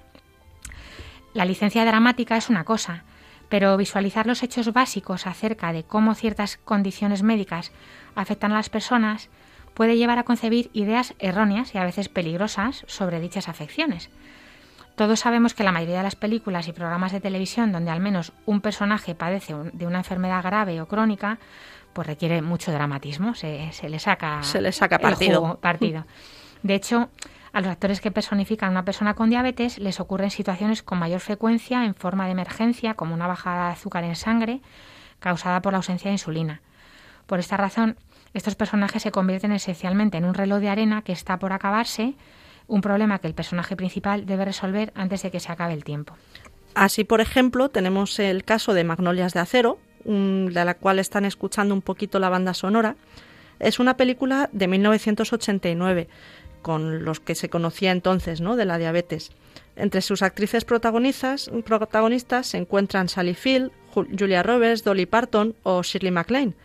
La 1.33 1.45
licencia 1.45 1.83
dramática 1.85 2.37
es 2.37 2.51
una 2.51 2.65
cosa, 2.65 3.03
pero 3.49 3.75
visualizar 3.77 4.27
los 4.27 4.43
hechos 4.43 4.71
básicos 4.73 5.25
acerca 5.25 5.73
de 5.73 5.85
cómo 5.85 6.13
ciertas 6.13 6.57
condiciones 6.57 7.23
médicas 7.23 7.71
afectan 8.13 8.51
a 8.51 8.57
las 8.57 8.69
personas 8.69 9.31
puede 9.77 9.95
llevar 9.95 10.17
a 10.17 10.23
concebir 10.23 10.71
ideas 10.73 11.13
erróneas 11.19 11.75
y 11.75 11.77
a 11.77 11.83
veces 11.83 12.09
peligrosas 12.09 12.83
sobre 12.87 13.19
dichas 13.19 13.47
afecciones. 13.47 14.09
Todos 14.95 15.19
sabemos 15.19 15.53
que 15.53 15.63
la 15.63 15.71
mayoría 15.71 15.97
de 15.97 16.03
las 16.03 16.15
películas 16.15 16.67
y 16.67 16.73
programas 16.73 17.11
de 17.11 17.21
televisión 17.21 17.71
donde 17.71 17.91
al 17.91 17.99
menos 17.99 18.33
un 18.47 18.61
personaje 18.61 19.13
padece 19.13 19.53
de 19.73 19.85
una 19.85 19.99
enfermedad 19.99 20.41
grave 20.41 20.81
o 20.81 20.87
crónica, 20.87 21.37
pues 21.93 22.07
requiere 22.07 22.41
mucho 22.41 22.71
dramatismo, 22.71 23.35
se, 23.35 23.69
le 23.87 23.99
saca, 23.99 24.41
se 24.41 24.61
le 24.61 24.71
saca 24.71 24.97
partido. 24.97 25.59
partido. 25.61 26.07
De 26.63 26.73
hecho, 26.73 27.11
a 27.53 27.61
los 27.61 27.69
actores 27.69 28.01
que 28.01 28.09
personifican 28.09 28.69
a 28.69 28.71
una 28.71 28.83
persona 28.83 29.13
con 29.13 29.29
diabetes 29.29 29.77
les 29.77 29.99
ocurren 29.99 30.31
situaciones 30.31 30.81
con 30.81 30.97
mayor 30.97 31.19
frecuencia 31.19 31.85
en 31.85 31.93
forma 31.93 32.25
de 32.25 32.31
emergencia, 32.31 32.95
como 32.95 33.13
una 33.13 33.27
bajada 33.27 33.67
de 33.67 33.73
azúcar 33.73 34.03
en 34.05 34.15
sangre 34.15 34.59
causada 35.19 35.61
por 35.61 35.73
la 35.73 35.77
ausencia 35.77 36.09
de 36.09 36.13
insulina. 36.13 36.61
Por 37.27 37.37
esta 37.37 37.57
razón, 37.57 37.97
estos 38.33 38.55
personajes 38.55 39.03
se 39.03 39.11
convierten 39.11 39.51
esencialmente 39.51 40.17
en 40.17 40.25
un 40.25 40.33
reloj 40.33 40.59
de 40.59 40.69
arena 40.69 41.01
que 41.01 41.11
está 41.11 41.37
por 41.37 41.53
acabarse, 41.53 42.15
un 42.67 42.81
problema 42.81 43.19
que 43.19 43.27
el 43.27 43.33
personaje 43.33 43.75
principal 43.75 44.25
debe 44.25 44.45
resolver 44.45 44.91
antes 44.95 45.23
de 45.23 45.31
que 45.31 45.39
se 45.39 45.51
acabe 45.51 45.73
el 45.73 45.83
tiempo. 45.83 46.15
Así, 46.75 47.03
por 47.03 47.21
ejemplo, 47.21 47.69
tenemos 47.69 48.19
el 48.19 48.43
caso 48.43 48.73
de 48.73 48.83
Magnolias 48.83 49.33
de 49.33 49.39
Acero, 49.39 49.79
de 50.03 50.65
la 50.65 50.75
cual 50.75 50.99
están 50.99 51.25
escuchando 51.25 51.73
un 51.73 51.81
poquito 51.81 52.19
la 52.19 52.29
banda 52.29 52.53
sonora. 52.53 52.95
Es 53.59 53.79
una 53.79 53.97
película 53.97 54.49
de 54.51 54.67
1989, 54.67 56.07
con 56.61 57.03
los 57.03 57.19
que 57.19 57.33
se 57.33 57.49
conocía 57.49 57.91
entonces, 57.91 58.41
¿no? 58.41 58.55
De 58.55 58.65
la 58.65 58.77
diabetes. 58.77 59.31
Entre 59.75 60.01
sus 60.01 60.21
actrices 60.21 60.65
protagonistas, 60.65 61.49
protagonistas 61.65 62.47
se 62.47 62.57
encuentran 62.57 63.09
Sally 63.09 63.33
Field, 63.33 63.71
Julia 63.93 64.43
Roberts, 64.43 64.83
Dolly 64.83 65.05
Parton 65.05 65.55
o 65.63 65.81
Shirley 65.81 66.11
MacLaine. 66.11 66.55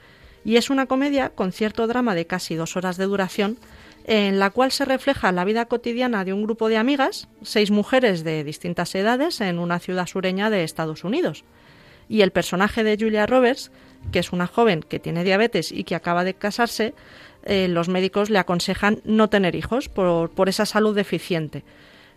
Y 0.45 0.57
es 0.57 0.71
una 0.71 0.87
comedia 0.87 1.31
con 1.31 1.53
cierto 1.53 1.87
drama 1.87 2.15
de 2.15 2.27
casi 2.27 2.55
dos 2.55 2.77
horas 2.77 2.97
de 2.97 3.05
duración, 3.05 3.59
en 4.05 4.39
la 4.39 4.51
cual 4.51 4.73
se 4.73 4.85
refleja 4.85 5.31
la 5.33 5.45
vida 5.45 5.67
cotidiana 5.67 6.25
de 6.25 6.33
un 6.33 6.43
grupo 6.43 6.69
de 6.69 6.77
amigas, 6.77 7.29
seis 7.43 7.71
mujeres 7.71 8.25
de 8.25 8.43
distintas 8.43 8.95
edades, 8.95 9.41
en 9.41 9.59
una 9.59 9.79
ciudad 9.79 10.07
sureña 10.07 10.51
de 10.51 10.65
Estados 10.65 11.05
Unidos. 11.05 11.45
Y 12.09 12.23
el 12.23 12.33
personaje 12.33 12.83
de 12.83 12.97
Julia 12.99 13.27
Roberts, 13.27 13.71
que 14.11 14.19
es 14.19 14.33
una 14.33 14.49
joven 14.49 14.83
que 14.83 14.99
tiene 14.99 15.23
diabetes 15.23 15.71
y 15.71 15.85
que 15.85 15.95
acaba 15.95 16.25
de 16.25 16.35
casarse, 16.35 16.95
eh, 17.45 17.69
los 17.69 17.89
médicos 17.89 18.31
le 18.31 18.39
aconsejan 18.39 19.01
no 19.05 19.29
tener 19.29 19.55
hijos 19.55 19.89
por, 19.89 20.31
por 20.31 20.49
esa 20.49 20.67
salud 20.67 20.95
deficiente. 20.95 21.65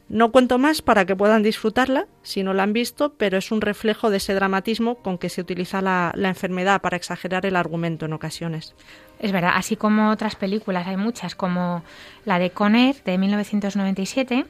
No 0.08 0.32
cuento 0.32 0.60
más 0.60 0.84
para 0.84 1.06
que 1.06 1.16
puedan 1.16 1.42
disfrutarla 1.42 2.06
si 2.22 2.44
no 2.44 2.54
la 2.54 2.64
han 2.64 2.74
visto, 2.74 3.14
pero 3.14 3.40
es 3.40 3.52
un 3.52 3.62
reflejo 3.62 4.12
de 4.12 4.18
ese 4.18 4.36
dramatismo 4.36 4.96
con 4.96 5.18
que 5.18 5.30
se 5.30 5.42
utiliza 5.42 5.82
la, 5.82 6.14
enfermedad 6.16 6.82
para 6.82 6.96
exagerar 6.96 7.46
el 7.46 7.56
argumento 7.56 8.06
en 8.06 8.14
ocasiones. 8.14 8.76
Es 9.18 9.32
verdad, 9.32 9.54
así 9.56 9.76
como 9.76 10.12
otras 10.12 10.36
películas, 10.36 10.86
hay 10.86 10.98
muchas, 10.98 11.34
como 11.34 11.84
la 12.24 12.38
de 12.38 12.52
Conner 12.52 13.04
de 13.04 13.18
1997, 13.18 14.46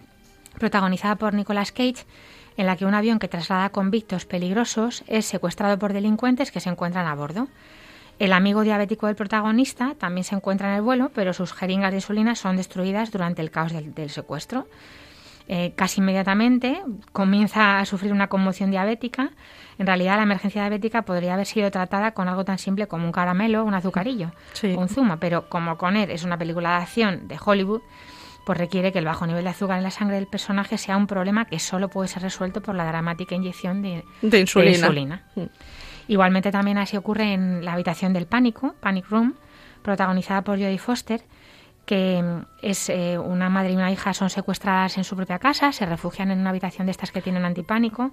protagonizada 0.60 1.16
por 1.16 1.34
Nicolas 1.34 1.72
Cage, 1.72 2.06
en 2.58 2.66
la 2.66 2.76
que 2.76 2.86
un 2.86 2.94
avión 2.94 3.20
que 3.20 3.30
traslada 3.30 3.70
convictos 3.70 4.26
peligrosos 4.26 5.04
es 5.08 5.26
secuestrado 5.26 5.80
por 5.80 5.94
delincuentes 5.94 6.52
que 6.52 6.60
se 6.60 6.70
encuentran 6.70 7.08
a 7.08 7.16
bordo. 7.16 7.48
El 8.20 8.34
amigo 8.34 8.62
diabético 8.62 9.08
del 9.08 9.16
protagonista 9.16 9.96
también 9.98 10.24
se 10.26 10.36
encuentra 10.36 10.70
en 10.70 10.76
el 10.76 10.82
vuelo, 10.82 11.12
pero 11.14 11.34
sus 11.34 11.54
jeringas 11.54 11.92
de 11.92 11.98
insulina 11.98 12.36
son 12.36 12.58
destruidas 12.58 13.12
durante 13.12 13.42
el 13.42 13.52
caos 13.52 13.74
del 13.74 14.10
secuestro. 14.10 14.68
Eh, 15.48 15.74
casi 15.76 16.02
inmediatamente 16.02 16.82
comienza 17.12 17.80
a 17.80 17.86
sufrir 17.86 18.12
una 18.12 18.28
conmoción 18.28 18.72
diabética. 18.72 19.30
En 19.78 19.86
realidad, 19.86 20.18
la 20.18 20.24
emergencia 20.24 20.62
diabética 20.62 21.04
podría 21.04 21.36
haber 21.36 21.46
sido 21.46 21.70
tratada 21.70 22.14
con 22.16 22.28
algo 22.28 22.44
tan 22.46 22.58
simple 22.58 22.88
como 22.88 23.06
un 23.06 23.12
caramelo, 23.12 23.64
un 23.64 23.76
azucarillo, 23.76 24.32
Sí. 24.54 24.74
un 24.76 24.90
zumo, 24.90 25.18
pero 25.20 25.48
como 25.48 25.78
Conner 25.78 26.10
es 26.10 26.24
una 26.24 26.38
película 26.38 26.70
de 26.72 26.76
acción 26.78 27.28
de 27.28 27.38
Hollywood, 27.44 27.82
pues 28.46 28.58
requiere 28.58 28.92
que 28.92 29.00
el 29.00 29.06
bajo 29.06 29.28
nivel 29.28 29.44
de 29.44 29.50
azúcar 29.52 29.78
en 29.78 29.84
la 29.84 29.92
sangre 29.92 30.16
del 30.16 30.28
personaje 30.28 30.78
sea 30.80 30.98
un 30.98 31.06
problema 31.08 31.46
que 31.46 31.60
solo 31.60 31.90
puede 31.90 32.08
ser 32.08 32.24
resuelto 32.24 32.62
por 32.62 32.74
la 32.76 32.86
dramática 32.86 33.36
inyección 33.36 33.82
de, 33.84 34.04
De 34.24 34.40
insulina. 34.40 34.72
de 34.72 34.78
insulina. 34.78 35.24
Mm. 35.36 35.42
Igualmente 36.08 36.52
también 36.52 36.78
así 36.80 36.98
ocurre 36.98 37.34
en 37.34 37.66
La 37.66 37.74
habitación 37.74 38.14
del 38.14 38.26
pánico, 38.28 38.76
Panic 38.80 39.08
Room, 39.10 39.36
protagonizada 39.82 40.42
por 40.44 40.58
Jodie 40.58 40.78
Foster, 40.80 41.22
que 41.86 42.22
mm, 42.22 42.46
es 42.62 42.90
eh, 42.90 43.18
una 43.18 43.50
madre 43.50 43.72
y 43.72 43.76
una 43.76 43.92
hija 43.92 44.14
son 44.14 44.30
secuestradas 44.30 44.98
en 44.98 45.04
su 45.04 45.16
propia 45.16 45.40
casa, 45.40 45.72
se 45.72 45.86
refugian 45.86 46.32
en 46.32 46.40
una 46.40 46.50
habitación 46.50 46.88
de 46.88 46.92
estas 46.92 47.12
que 47.12 47.22
tienen 47.22 47.46
antipánico 47.46 48.12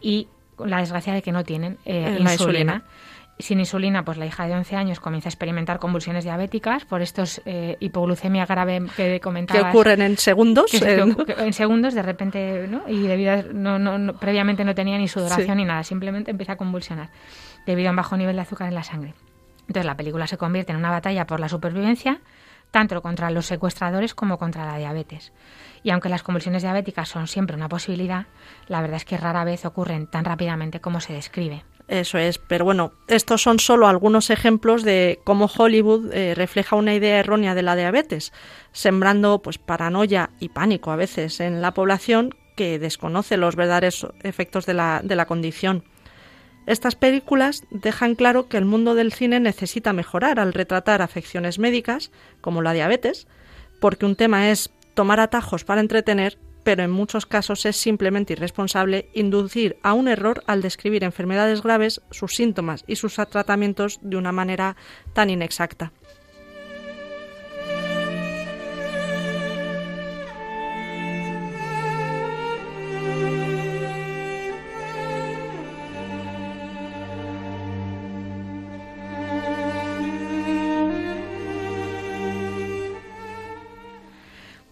y 0.00 0.28
la 0.58 0.78
desgracia 0.78 1.12
de 1.12 1.22
que 1.22 1.32
no 1.32 1.44
tienen 1.44 1.78
eh, 1.84 2.16
Eh, 2.16 2.16
insulina. 2.20 2.32
insulina. 2.32 2.82
Sin 3.36 3.58
insulina, 3.58 4.04
pues 4.04 4.16
la 4.16 4.26
hija 4.26 4.46
de 4.46 4.54
11 4.54 4.76
años 4.76 5.00
comienza 5.00 5.28
a 5.28 5.30
experimentar 5.30 5.80
convulsiones 5.80 6.22
diabéticas 6.22 6.84
por 6.84 7.02
estos 7.02 7.42
eh, 7.46 7.76
hipoglucemia 7.80 8.46
grave 8.46 8.80
que 8.96 9.14
Que 9.14 9.20
comentabas. 9.20 9.70
ocurren 9.74 10.02
en 10.02 10.16
segundos. 10.18 10.70
Que 10.70 10.78
se- 10.78 11.00
en- 11.00 11.16
que- 11.16 11.24
que 11.34 11.42
en 11.42 11.52
segundos 11.52 11.94
de 11.94 12.02
repente, 12.02 12.68
¿no? 12.68 12.82
Y 12.88 13.00
debido 13.08 13.32
a, 13.32 13.42
no, 13.52 13.80
no, 13.80 13.98
no- 13.98 14.12
previamente 14.14 14.64
no 14.64 14.72
tenía 14.76 14.98
ni 14.98 15.08
sudoración 15.08 15.48
Sí. 15.48 15.54
ni 15.56 15.64
nada, 15.64 15.82
simplemente 15.82 16.30
empieza 16.30 16.52
a 16.52 16.56
convulsionar 16.56 17.10
debido 17.66 17.88
a 17.88 17.90
un 17.90 17.96
bajo 17.96 18.16
nivel 18.16 18.36
de 18.36 18.42
azúcar 18.42 18.68
en 18.68 18.74
la 18.76 18.84
sangre. 18.84 19.14
Entonces 19.62 19.84
la 19.84 19.96
película 19.96 20.28
se 20.28 20.36
convierte 20.38 20.70
en 20.70 20.78
una 20.78 20.90
batalla 20.92 21.26
por 21.26 21.40
la 21.40 21.48
supervivencia, 21.48 22.20
tanto 22.74 23.00
contra 23.02 23.30
los 23.30 23.46
secuestradores 23.46 24.16
como 24.16 24.36
contra 24.36 24.66
la 24.66 24.76
diabetes. 24.76 25.32
Y 25.84 25.90
aunque 25.90 26.08
las 26.08 26.24
convulsiones 26.24 26.62
diabéticas 26.62 27.08
son 27.08 27.28
siempre 27.28 27.54
una 27.54 27.68
posibilidad, 27.68 28.26
la 28.66 28.80
verdad 28.80 28.96
es 28.96 29.04
que 29.04 29.16
rara 29.16 29.44
vez 29.44 29.64
ocurren 29.64 30.08
tan 30.08 30.24
rápidamente 30.24 30.80
como 30.80 31.00
se 31.00 31.12
describe. 31.12 31.64
Eso 31.86 32.18
es, 32.18 32.38
pero 32.38 32.64
bueno, 32.64 32.90
estos 33.06 33.42
son 33.42 33.60
solo 33.60 33.86
algunos 33.86 34.28
ejemplos 34.28 34.82
de 34.82 35.20
cómo 35.22 35.48
Hollywood 35.56 36.12
eh, 36.12 36.34
refleja 36.34 36.74
una 36.74 36.94
idea 36.94 37.20
errónea 37.20 37.54
de 37.54 37.62
la 37.62 37.76
diabetes, 37.76 38.32
sembrando 38.72 39.40
pues 39.40 39.58
paranoia 39.58 40.30
y 40.40 40.48
pánico 40.48 40.90
a 40.90 40.96
veces 40.96 41.38
en 41.38 41.62
la 41.62 41.74
población 41.74 42.34
que 42.56 42.80
desconoce 42.80 43.36
los 43.36 43.54
verdaderos 43.54 44.08
efectos 44.24 44.66
de 44.66 44.74
la, 44.74 45.00
de 45.04 45.14
la 45.14 45.26
condición. 45.26 45.84
Estas 46.66 46.94
películas 46.94 47.64
dejan 47.70 48.14
claro 48.14 48.48
que 48.48 48.56
el 48.56 48.64
mundo 48.64 48.94
del 48.94 49.12
cine 49.12 49.38
necesita 49.38 49.92
mejorar 49.92 50.40
al 50.40 50.54
retratar 50.54 51.02
afecciones 51.02 51.58
médicas, 51.58 52.10
como 52.40 52.62
la 52.62 52.72
diabetes, 52.72 53.26
porque 53.80 54.06
un 54.06 54.16
tema 54.16 54.50
es 54.50 54.70
tomar 54.94 55.20
atajos 55.20 55.64
para 55.64 55.82
entretener, 55.82 56.38
pero 56.62 56.82
en 56.82 56.90
muchos 56.90 57.26
casos 57.26 57.66
es 57.66 57.76
simplemente 57.76 58.32
irresponsable 58.32 59.10
inducir 59.12 59.76
a 59.82 59.92
un 59.92 60.08
error 60.08 60.42
al 60.46 60.62
describir 60.62 61.04
enfermedades 61.04 61.62
graves, 61.62 62.00
sus 62.10 62.32
síntomas 62.32 62.84
y 62.86 62.96
sus 62.96 63.14
tratamientos 63.14 63.98
de 64.00 64.16
una 64.16 64.32
manera 64.32 64.76
tan 65.12 65.28
inexacta. 65.28 65.92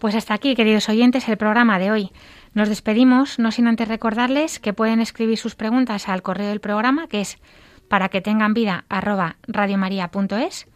Pues 0.03 0.15
hasta 0.15 0.33
aquí, 0.33 0.53
queridos 0.53 0.89
oyentes, 0.89 1.29
el 1.29 1.37
programa 1.37 1.79
de 1.79 1.89
hoy. 1.89 2.11
Nos 2.53 2.67
despedimos, 2.67 3.39
no 3.39 3.51
sin 3.51 3.67
antes 3.67 3.87
recordarles 3.87 4.59
que 4.59 4.73
pueden 4.73 4.99
escribir 4.99 5.37
sus 5.37 5.55
preguntas 5.55 6.09
al 6.09 6.21
correo 6.21 6.49
del 6.49 6.59
programa, 6.59 7.07
que 7.07 7.21
es 7.21 7.37
para 7.87 8.09
que 8.09 8.19
tengan 8.19 8.53
vida 8.53 8.83
arroba 8.89 9.37
radiomaria.es, 9.47 10.67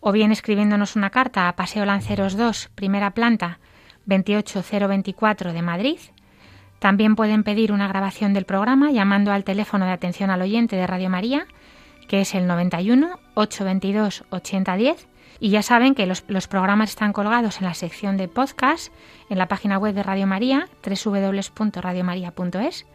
o 0.00 0.10
bien 0.10 0.32
escribiéndonos 0.32 0.96
una 0.96 1.10
carta 1.10 1.46
a 1.46 1.54
Paseo 1.54 1.84
Lanceros 1.84 2.36
2, 2.36 2.70
primera 2.74 3.12
planta, 3.12 3.60
28024 4.06 5.52
de 5.52 5.62
Madrid. 5.62 5.98
También 6.80 7.14
pueden 7.14 7.44
pedir 7.44 7.70
una 7.70 7.86
grabación 7.86 8.34
del 8.34 8.46
programa 8.46 8.90
llamando 8.90 9.30
al 9.30 9.44
teléfono 9.44 9.84
de 9.84 9.92
atención 9.92 10.28
al 10.30 10.42
oyente 10.42 10.74
de 10.74 10.88
Radio 10.88 11.08
María, 11.08 11.46
que 12.08 12.22
es 12.22 12.34
el 12.34 12.48
91 12.48 13.20
822 13.34 14.24
8010 14.30 15.11
y 15.42 15.50
ya 15.50 15.62
saben 15.62 15.94
que 15.96 16.06
los, 16.06 16.22
los, 16.28 16.46
programas 16.46 16.90
están 16.90 17.12
colgados 17.12 17.60
en 17.60 17.66
la 17.66 17.74
sección 17.74 18.16
de 18.16 18.28
podcast 18.28 18.92
en 19.28 19.38
la 19.38 19.48
página 19.48 19.76
web 19.76 19.92
de 19.92 20.04
Radio 20.04 20.28
María, 20.28 20.68
www.radiomaria.es, 20.86 22.86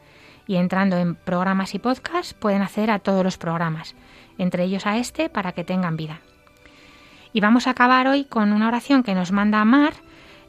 y 0.47 0.55
entrando 0.55 0.95
en 0.95 1.15
programas 1.15 1.75
y 1.75 1.79
podcast 1.79 2.31
pueden 2.39 2.61
acceder 2.61 2.91
a 2.91 2.99
todos 2.99 3.25
los 3.25 3.37
programas, 3.37 3.95
entre 4.37 4.63
ellos 4.63 4.85
a 4.85 4.97
este, 4.97 5.27
para 5.27 5.51
que 5.51 5.65
tengan 5.65 5.97
vida. 5.97 6.21
Y 7.33 7.41
vamos 7.41 7.67
a 7.67 7.71
acabar 7.71 8.07
hoy 8.07 8.23
con 8.23 8.53
una 8.53 8.69
oración 8.69 9.03
que 9.03 9.13
nos 9.13 9.33
manda 9.33 9.65
Mar, 9.65 9.95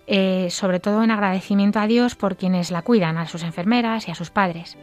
eh, 0.07 0.51
sobre 0.53 0.79
todo 0.79 1.03
en 1.03 1.11
agradecimiento 1.11 1.81
a 1.81 1.89
Dios 1.89 2.15
por 2.15 2.37
quienes 2.37 2.71
la 2.71 2.83
cuidan, 2.83 3.19
a 3.19 3.27
sus 3.27 3.43
enfermeras 3.43 4.07
y 4.07 4.13
a 4.13 4.15
sus 4.15 4.31
padres. 4.31 4.79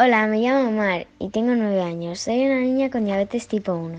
Hola, 0.00 0.28
me 0.28 0.38
llamo 0.38 0.70
Mar 0.70 1.08
y 1.18 1.30
tengo 1.30 1.56
nueve 1.56 1.82
años. 1.82 2.20
Soy 2.20 2.46
una 2.46 2.60
niña 2.60 2.88
con 2.88 3.04
diabetes 3.04 3.48
tipo 3.48 3.72
1. 3.72 3.98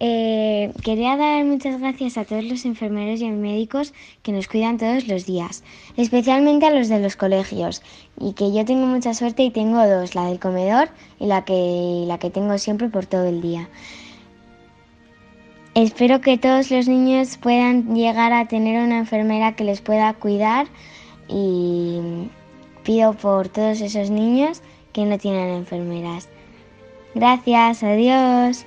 Eh, 0.00 0.72
quería 0.82 1.16
dar 1.16 1.44
muchas 1.44 1.78
gracias 1.78 2.18
a 2.18 2.24
todos 2.24 2.42
los 2.42 2.64
enfermeros 2.64 3.20
y 3.20 3.30
médicos 3.30 3.94
que 4.24 4.32
nos 4.32 4.48
cuidan 4.48 4.76
todos 4.76 5.06
los 5.06 5.26
días, 5.26 5.62
especialmente 5.96 6.66
a 6.66 6.72
los 6.72 6.88
de 6.88 6.98
los 6.98 7.14
colegios, 7.14 7.80
y 8.18 8.32
que 8.32 8.52
yo 8.52 8.64
tengo 8.64 8.86
mucha 8.86 9.14
suerte 9.14 9.44
y 9.44 9.50
tengo 9.50 9.86
dos, 9.86 10.16
la 10.16 10.24
del 10.24 10.40
comedor 10.40 10.88
y 11.20 11.26
la 11.26 11.44
que, 11.44 12.02
la 12.08 12.18
que 12.18 12.30
tengo 12.30 12.58
siempre 12.58 12.88
por 12.88 13.06
todo 13.06 13.26
el 13.26 13.40
día. 13.40 13.68
Espero 15.76 16.20
que 16.22 16.38
todos 16.38 16.72
los 16.72 16.88
niños 16.88 17.36
puedan 17.36 17.94
llegar 17.94 18.32
a 18.32 18.48
tener 18.48 18.84
una 18.84 18.98
enfermera 18.98 19.54
que 19.54 19.62
les 19.62 19.80
pueda 19.80 20.12
cuidar 20.12 20.66
y 21.28 22.00
pido 22.82 23.12
por 23.12 23.48
todos 23.48 23.80
esos 23.80 24.10
niños 24.10 24.60
que 24.92 25.04
no 25.04 25.18
tienen 25.18 25.50
enfermeras. 25.50 26.28
Gracias, 27.14 27.82
adiós. 27.82 28.66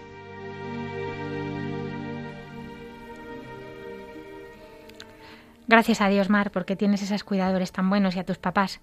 Gracias 5.68 6.02
a 6.02 6.10
Dios, 6.10 6.30
Mar, 6.30 6.52
porque 6.52 6.76
tienes 6.76 7.02
esos 7.02 7.24
cuidadores 7.24 7.72
tan 7.72 7.90
buenos 7.90 8.16
y 8.16 8.20
a 8.20 8.26
tus 8.26 8.38
papás. 8.38 8.82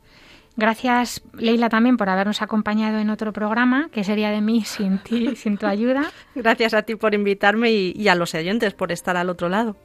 Gracias, 0.57 1.22
Leila, 1.34 1.68
también 1.68 1.97
por 1.97 2.09
habernos 2.09 2.43
acompañado 2.43 2.99
en 2.99 3.11
otro 3.11 3.32
programa, 3.32 3.88
que 3.93 4.03
sería 4.03 4.30
de 4.30 4.41
mí 4.41 4.62
sin 4.64 4.99
ti, 4.99 5.36
sin 5.36 5.57
tu 5.57 5.66
ayuda. 5.66 6.11
Gracias 6.34 6.74
a 6.74 6.82
ti 6.82 6.97
por 6.97 7.14
invitarme 7.14 7.70
y, 7.70 7.93
y 7.95 8.09
a 8.09 8.14
los 8.14 8.34
oyentes 8.34 8.74
por 8.74 8.93
estar 8.93 9.16
al 9.16 9.30
otro 9.30 9.49
lado. 9.49 9.76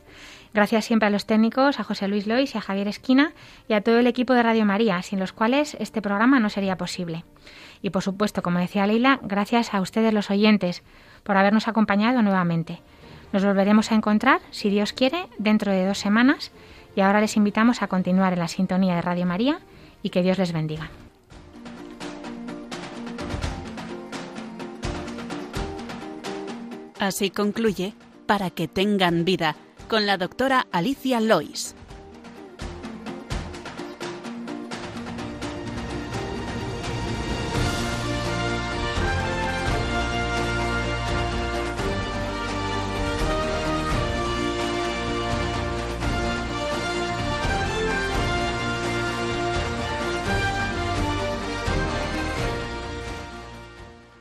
Gracias 0.55 0.85
siempre 0.85 1.07
a 1.07 1.09
los 1.09 1.25
técnicos, 1.25 1.81
a 1.81 1.83
José 1.83 2.07
Luis 2.07 2.27
Lois 2.27 2.55
y 2.55 2.57
a 2.57 2.61
Javier 2.61 2.87
Esquina 2.87 3.33
y 3.67 3.73
a 3.73 3.81
todo 3.81 3.99
el 3.99 4.07
equipo 4.07 4.33
de 4.33 4.41
Radio 4.41 4.63
María, 4.63 5.01
sin 5.01 5.19
los 5.19 5.33
cuales 5.33 5.75
este 5.81 6.01
programa 6.01 6.39
no 6.39 6.49
sería 6.49 6.77
posible. 6.77 7.25
Y 7.81 7.89
por 7.89 8.03
supuesto, 8.03 8.41
como 8.41 8.59
decía 8.59 8.87
Leila, 8.87 9.19
gracias 9.21 9.73
a 9.73 9.81
ustedes 9.81 10.13
los 10.13 10.31
oyentes 10.31 10.81
por 11.23 11.35
habernos 11.35 11.67
acompañado 11.67 12.21
nuevamente. 12.21 12.79
Nos 13.33 13.43
volveremos 13.43 13.91
a 13.91 13.95
encontrar, 13.95 14.39
si 14.51 14.69
Dios 14.69 14.93
quiere, 14.93 15.27
dentro 15.37 15.73
de 15.73 15.85
dos 15.85 15.97
semanas 15.97 16.53
y 16.95 17.01
ahora 17.01 17.19
les 17.19 17.35
invitamos 17.35 17.81
a 17.81 17.87
continuar 17.89 18.31
en 18.31 18.39
la 18.39 18.47
sintonía 18.47 18.95
de 18.95 19.01
Radio 19.01 19.25
María 19.25 19.59
y 20.03 20.09
que 20.09 20.23
Dios 20.23 20.37
les 20.37 20.53
bendiga. 20.53 20.89
Así 26.97 27.29
concluye 27.29 27.93
Para 28.25 28.51
que 28.51 28.69
tengan 28.69 29.25
vida 29.25 29.57
con 29.88 30.05
la 30.05 30.17
doctora 30.17 30.67
Alicia 30.71 31.19
Lois. 31.19 31.75